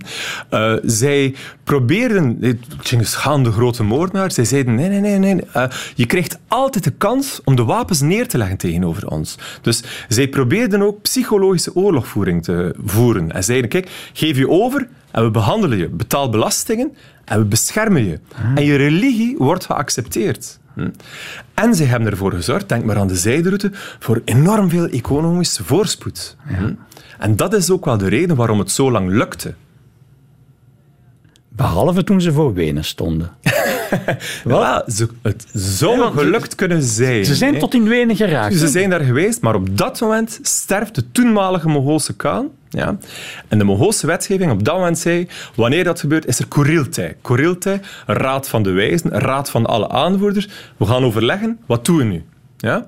Eh, 0.51 0.75
zij 0.83 1.35
probeerden, 1.65 2.39
Genghis 2.81 3.17
Khan, 3.17 3.45
de 3.45 3.53
grote 3.53 3.83
moordenaar, 3.83 4.33
zij 4.33 4.45
zeiden 4.45 4.75
nee, 4.75 4.89
nee, 4.89 5.01
nee, 5.01 5.19
nee. 5.19 5.45
eh, 5.53 5.65
je 5.95 6.07
krijgt 6.07 6.39
altijd 6.49 6.85
de 6.85 6.91
kans 6.91 7.41
om 7.45 7.57
de 7.57 7.65
wapens 7.65 8.01
neer 8.01 8.29
te 8.29 8.39
leggen 8.39 8.57
tegenover 8.57 9.09
ons. 9.09 9.39
Dus 9.61 9.83
zij 10.09 10.29
probeerden 10.29 10.83
ook 10.83 11.03
psychologische 11.03 11.75
oorlogvoering 11.75 12.43
te 12.43 12.75
voeren. 12.85 13.33
En 13.33 13.45
zeiden, 13.45 13.71
kijk, 13.71 13.91
geef 14.13 14.37
je 14.37 14.49
over 14.49 14.89
en 15.11 15.25
we 15.25 15.31
behandelen 15.31 15.79
je. 15.79 15.89
Betaal 15.89 16.29
belastingen 16.29 16.97
en 17.25 17.39
we 17.39 17.45
beschermen 17.45 18.05
je. 18.05 18.19
En 18.55 18.65
je 18.65 18.77
religie 18.77 19.37
wordt 19.39 19.65
geaccepteerd. 19.65 20.59
Hm. 20.75 20.91
En 21.55 21.75
ze 21.75 21.85
hebben 21.85 22.11
ervoor 22.11 22.33
gezorgd, 22.33 22.69
denk 22.69 22.85
maar 22.85 22.99
aan 22.99 23.07
de 23.07 23.17
zijderoute, 23.17 23.71
voor 23.99 24.23
enorm 24.25 24.71
veel 24.71 24.89
economische 24.89 25.65
voorspoed. 25.65 26.37
Hm. 26.47 26.73
En 27.19 27.37
dat 27.37 27.55
is 27.55 27.71
ook 27.71 27.85
wel 27.85 27.99
de 27.99 28.09
reden 28.09 28.37
waarom 28.37 28.59
het 28.59 28.71
zo 28.71 28.91
lang 28.91 29.11
lukte. 29.11 29.55
Behalve 31.57 32.05
toen 32.05 32.21
ze 32.21 32.33
voor 32.33 32.55
Wenen 32.55 32.85
stonden. 32.85 33.31
Ze, 34.87 35.09
het 35.23 35.47
zou 35.53 35.93
Ja, 35.93 35.99
want 35.99 36.15
ze- 36.15 36.21
gelukt 36.25 36.55
kunnen 36.55 36.83
zijn. 36.83 37.25
Ze 37.25 37.35
zijn 37.35 37.53
hè. 37.55 37.59
tot 37.61 37.75
in 37.75 37.89
Wenen 37.89 38.17
geraakt. 38.17 38.55
Ze 38.55 38.69
zijn 38.69 38.91
daar 38.91 39.01
geweest, 39.01 39.41
maar 39.41 39.55
op 39.55 39.77
dat 39.79 40.01
moment 40.01 40.39
sterft 40.43 40.95
de 40.95 41.11
toenmalige 41.13 41.69
Mongoolse 41.69 42.17
Khan. 42.17 42.51
Ja. 42.69 42.97
En 43.49 43.59
de 43.59 43.65
Mongoolse 43.65 44.07
wetgeving 44.07 44.51
op 44.51 44.65
dat 44.65 44.75
moment 44.77 44.99
zei, 44.99 45.29
wanneer 45.55 45.85
dat 45.85 46.01
gebeurt, 46.01 46.27
is 46.27 46.39
er. 46.39 46.47
Kuriltai, 47.23 47.81
een 48.07 48.15
raad 48.15 48.49
van 48.49 48.63
de 48.63 48.71
wijzen, 48.71 49.11
raad 49.11 49.51
van 49.51 49.67
alle 49.67 49.89
aanvoerders. 49.89 50.49
We 50.77 50.87
gaan 50.87 51.05
overleggen, 51.05 51.59
wat 51.67 51.85
doen 51.85 51.97
we 51.97 52.05
nu? 52.05 52.23
Ja? 52.57 52.87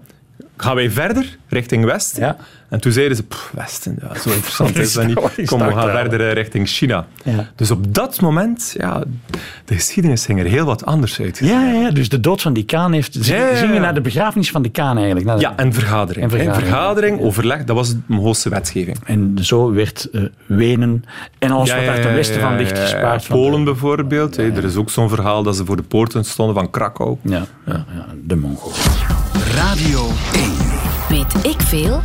Gaan 0.57 0.75
wij 0.75 0.91
verder, 0.91 1.39
richting 1.49 1.85
Westen? 1.85 2.23
Ja. 2.23 2.37
En 2.69 2.81
toen 2.81 2.93
zeiden 2.93 3.17
ze, 3.17 3.23
"Pff, 3.23 3.53
Westen, 3.55 3.99
ja, 4.03 4.19
zo 4.21 4.31
interessant 4.31 4.77
is 4.79 4.93
dat 4.93 5.07
niet. 5.07 5.49
Kom, 5.49 5.59
we 5.59 5.73
gaan 5.73 5.91
verder 5.91 6.33
richting 6.35 6.69
China. 6.69 7.07
Ja. 7.25 7.51
Dus 7.57 7.71
op 7.71 7.95
dat 7.95 8.21
moment, 8.21 8.75
ja, 8.79 9.03
de 9.64 9.75
geschiedenis 9.75 10.25
ging 10.25 10.39
er 10.41 10.47
heel 10.47 10.64
wat 10.64 10.85
anders 10.87 11.21
uit. 11.21 11.39
Ja, 11.43 11.73
ja, 11.73 11.91
dus 11.91 12.09
de 12.09 12.21
dood 12.21 12.43
van 12.43 12.53
die 12.53 12.64
Kaan 12.64 12.93
heeft... 12.93 13.17
Ze 13.21 13.33
Ja, 13.35 13.41
ja, 13.41 13.49
ja. 13.51 13.57
zingen 13.57 13.81
naar 13.81 13.95
de 13.95 14.01
begrafenis 14.01 14.51
van 14.51 14.62
die 14.62 14.71
Kaan 14.71 14.97
eigenlijk. 14.97 15.27
Naar 15.27 15.37
de- 15.37 15.43
Ja, 15.43 15.53
en 15.57 15.73
vergadering. 15.73 16.25
En 16.25 16.31
vergadering. 16.31 16.62
En 16.64 16.69
vergadering, 16.71 17.21
overleg, 17.21 17.64
dat 17.64 17.77
was 17.77 17.89
de 17.91 17.99
Mongoolse 18.07 18.49
wetgeving. 18.49 18.97
En 19.05 19.37
zo 19.41 19.73
werd 19.73 20.09
eh, 20.12 20.23
Wenen 20.47 21.05
en 21.39 21.51
alles 21.51 21.75
wat 21.75 21.85
daar 21.85 22.01
ten 22.01 22.14
westen 22.14 22.41
van 22.41 22.57
ligt 22.57 22.79
gespaard. 22.79 23.25
van 23.25 23.37
Polen 23.37 23.64
bijvoorbeeld. 23.64 24.37
hè. 24.37 24.51
Er 24.53 24.64
is 24.64 24.77
ook 24.77 24.91
zo'n 24.91 25.09
verhaal 25.09 25.43
dat 25.43 25.57
ze 25.57 25.64
voor 25.64 25.77
de 25.77 25.83
poorten 25.83 26.25
stonden 26.25 26.55
van 26.55 26.71
Krakau. 26.71 27.17
Ja, 27.23 27.43
ja, 27.67 27.85
ja, 27.95 28.07
de 28.25 28.37
Mongolen. 28.37 28.77
Radio 29.55 30.07
1. 30.35 30.51
Weet 31.09 31.45
ik 31.47 31.61
veel? 31.61 32.03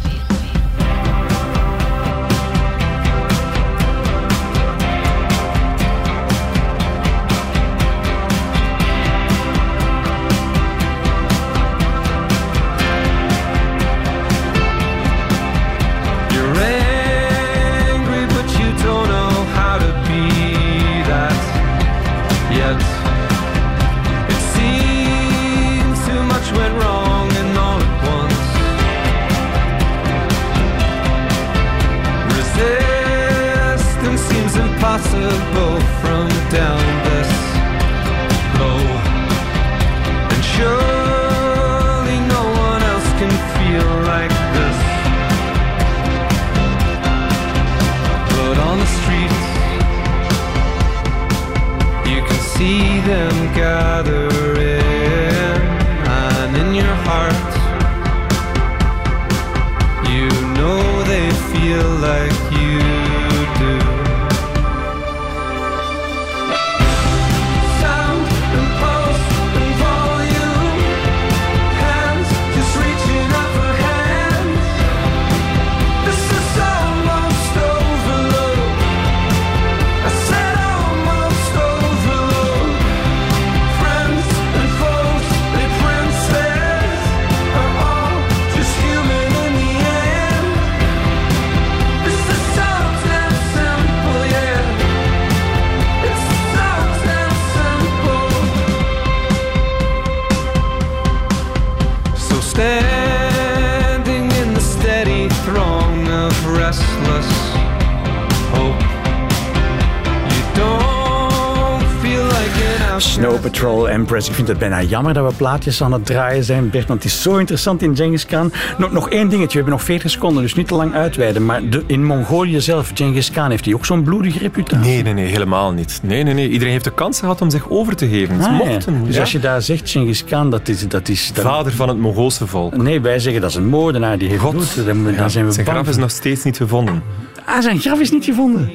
Ik 114.11 114.33
vind 114.33 114.47
het 114.47 114.57
bijna 114.57 114.81
jammer 114.81 115.13
dat 115.13 115.31
we 115.31 115.37
plaatjes 115.37 115.83
aan 115.83 115.91
het 115.93 116.05
draaien 116.05 116.43
zijn, 116.43 116.69
Bert, 116.69 116.87
want 116.87 117.03
het 117.03 117.11
is 117.13 117.21
zo 117.21 117.37
interessant 117.37 117.81
in 117.81 117.95
Genghis 117.95 118.25
Khan. 118.25 118.51
Nog, 118.77 118.91
nog 118.91 119.09
één 119.09 119.29
dingetje, 119.29 119.47
we 119.47 119.53
hebben 119.53 119.73
nog 119.73 119.83
40 119.83 120.11
seconden, 120.11 120.43
dus 120.43 120.53
niet 120.55 120.67
te 120.67 120.75
lang 120.75 120.93
uitweiden. 120.93 121.45
Maar 121.45 121.69
de, 121.69 121.83
in 121.87 122.05
Mongolië 122.05 122.61
zelf, 122.61 122.91
Genghis 122.93 123.31
Khan, 123.31 123.49
heeft 123.49 123.65
hij 123.65 123.73
ook 123.73 123.85
zo'n 123.85 124.03
bloedige 124.03 124.39
reputatie? 124.39 124.91
Nee, 124.91 125.03
nee, 125.03 125.13
nee, 125.13 125.25
helemaal 125.25 125.71
niet. 125.71 125.99
Nee, 126.03 126.23
nee, 126.23 126.33
nee. 126.33 126.49
Iedereen 126.49 126.71
heeft 126.73 126.83
de 126.83 126.93
kans 126.93 127.19
gehad 127.19 127.41
om 127.41 127.49
zich 127.49 127.69
over 127.69 127.95
te 127.95 128.07
geven. 128.07 128.35
Ah, 128.41 128.41
ja. 128.41 128.51
mochten. 128.51 129.03
Dus 129.05 129.15
ja. 129.15 129.21
als 129.21 129.31
je 129.31 129.39
daar 129.39 129.61
zegt 129.61 129.89
Genghis 129.89 130.23
Khan, 130.23 130.49
dat 130.49 130.67
is... 130.67 130.87
Dat 130.87 131.09
is 131.09 131.31
dat- 131.33 131.45
Vader 131.45 131.71
van 131.71 131.87
het 131.87 131.97
Mongoolse 131.97 132.47
volk. 132.47 132.77
Nee, 132.77 133.01
wij 133.01 133.19
zeggen 133.19 133.41
dat 133.41 133.49
is 133.49 133.55
een 133.55 133.67
moordenaar, 133.67 134.17
die 134.17 134.27
heeft 134.29 134.41
God. 134.41 134.51
bloed. 134.51 134.75
Dan, 134.85 135.03
dan 135.03 135.13
Ja, 135.13 135.29
zijn 135.29 135.45
we 135.45 135.51
zijn 135.51 135.65
bang. 135.65 135.77
graf 135.77 135.89
is 135.89 135.97
nog 135.97 136.11
steeds 136.11 136.43
niet 136.43 136.57
gevonden. 136.57 137.03
Ah, 137.45 137.61
zijn 137.61 137.79
graf 137.79 137.99
is 137.99 138.11
niet 138.11 138.25
gevonden. 138.25 138.71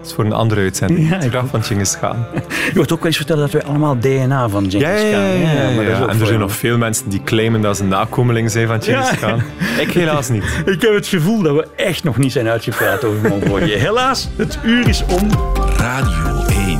Dat 0.00 0.08
is 0.08 0.12
voor 0.14 0.24
een 0.24 0.32
andere 0.32 0.60
uitzending. 0.60 1.08
Ja, 1.08 1.14
het 1.14 1.24
ik- 1.24 1.30
graf 1.30 1.48
van 1.50 1.62
Genghis 1.62 1.98
Khan. 1.98 2.16
Je 2.66 2.72
wordt 2.74 2.92
ook 2.92 2.98
wel 2.98 3.06
eens 3.06 3.16
vertellen 3.16 3.42
dat 3.42 3.50
wij 3.50 3.62
allemaal 3.70 3.98
DNA 4.00 4.48
van 4.48 4.70
Genghis 4.70 5.00
Ja, 5.00 5.06
ja, 5.06 5.10
Khan. 5.10 5.40
ja. 5.40 6.08
En 6.08 6.20
er 6.20 6.26
zijn 6.26 6.38
nog 6.38 6.52
veel 6.52 6.78
mensen 6.78 7.08
die 7.08 7.22
claimen 7.24 7.60
dat 7.60 7.76
ze 7.76 7.84
nakomeling 7.84 8.50
zijn 8.50 8.66
van 8.66 8.82
Genghis 8.82 9.10
Ja. 9.10 9.16
Khan. 9.16 9.42
Ik 9.86 9.90
helaas 9.92 10.28
niet. 10.28 10.44
Ik 10.64 10.80
heb 10.82 10.94
het 10.94 11.06
gevoel 11.06 11.42
dat 11.42 11.54
we 11.54 11.66
echt 11.76 12.04
nog 12.04 12.16
niet 12.16 12.32
zijn 12.32 12.48
uitgepraat 12.48 13.04
over 13.04 13.28
Mongolië. 13.28 13.72
Helaas, 13.86 14.28
het 14.36 14.58
uur 14.64 14.88
is 14.88 15.04
om. 15.20 15.28
Radio 15.76 16.44
1. 16.48 16.78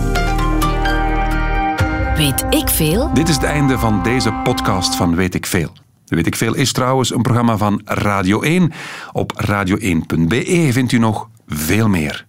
Weet 2.17 2.45
ik 2.51 2.69
veel? 2.69 3.11
Dit 3.15 3.29
is 3.29 3.35
het 3.35 3.45
einde 3.45 3.79
van 3.79 4.03
deze 4.03 4.33
podcast 4.33 4.97
van 4.97 5.17
Weet 5.17 5.35
ik 5.35 5.47
Veel. 5.47 5.73
Weet 6.07 6.27
ik 6.27 6.37
Veel 6.37 6.55
is 6.55 6.73
trouwens 6.73 7.15
een 7.15 7.23
programma 7.23 7.57
van 7.57 7.81
Radio 7.85 8.41
1. 8.43 8.73
Op 9.13 9.33
radio1.be 9.51 10.69
vindt 10.73 10.93
u 10.93 10.99
nog 10.99 11.29
veel 11.49 11.89
meer. 11.89 12.27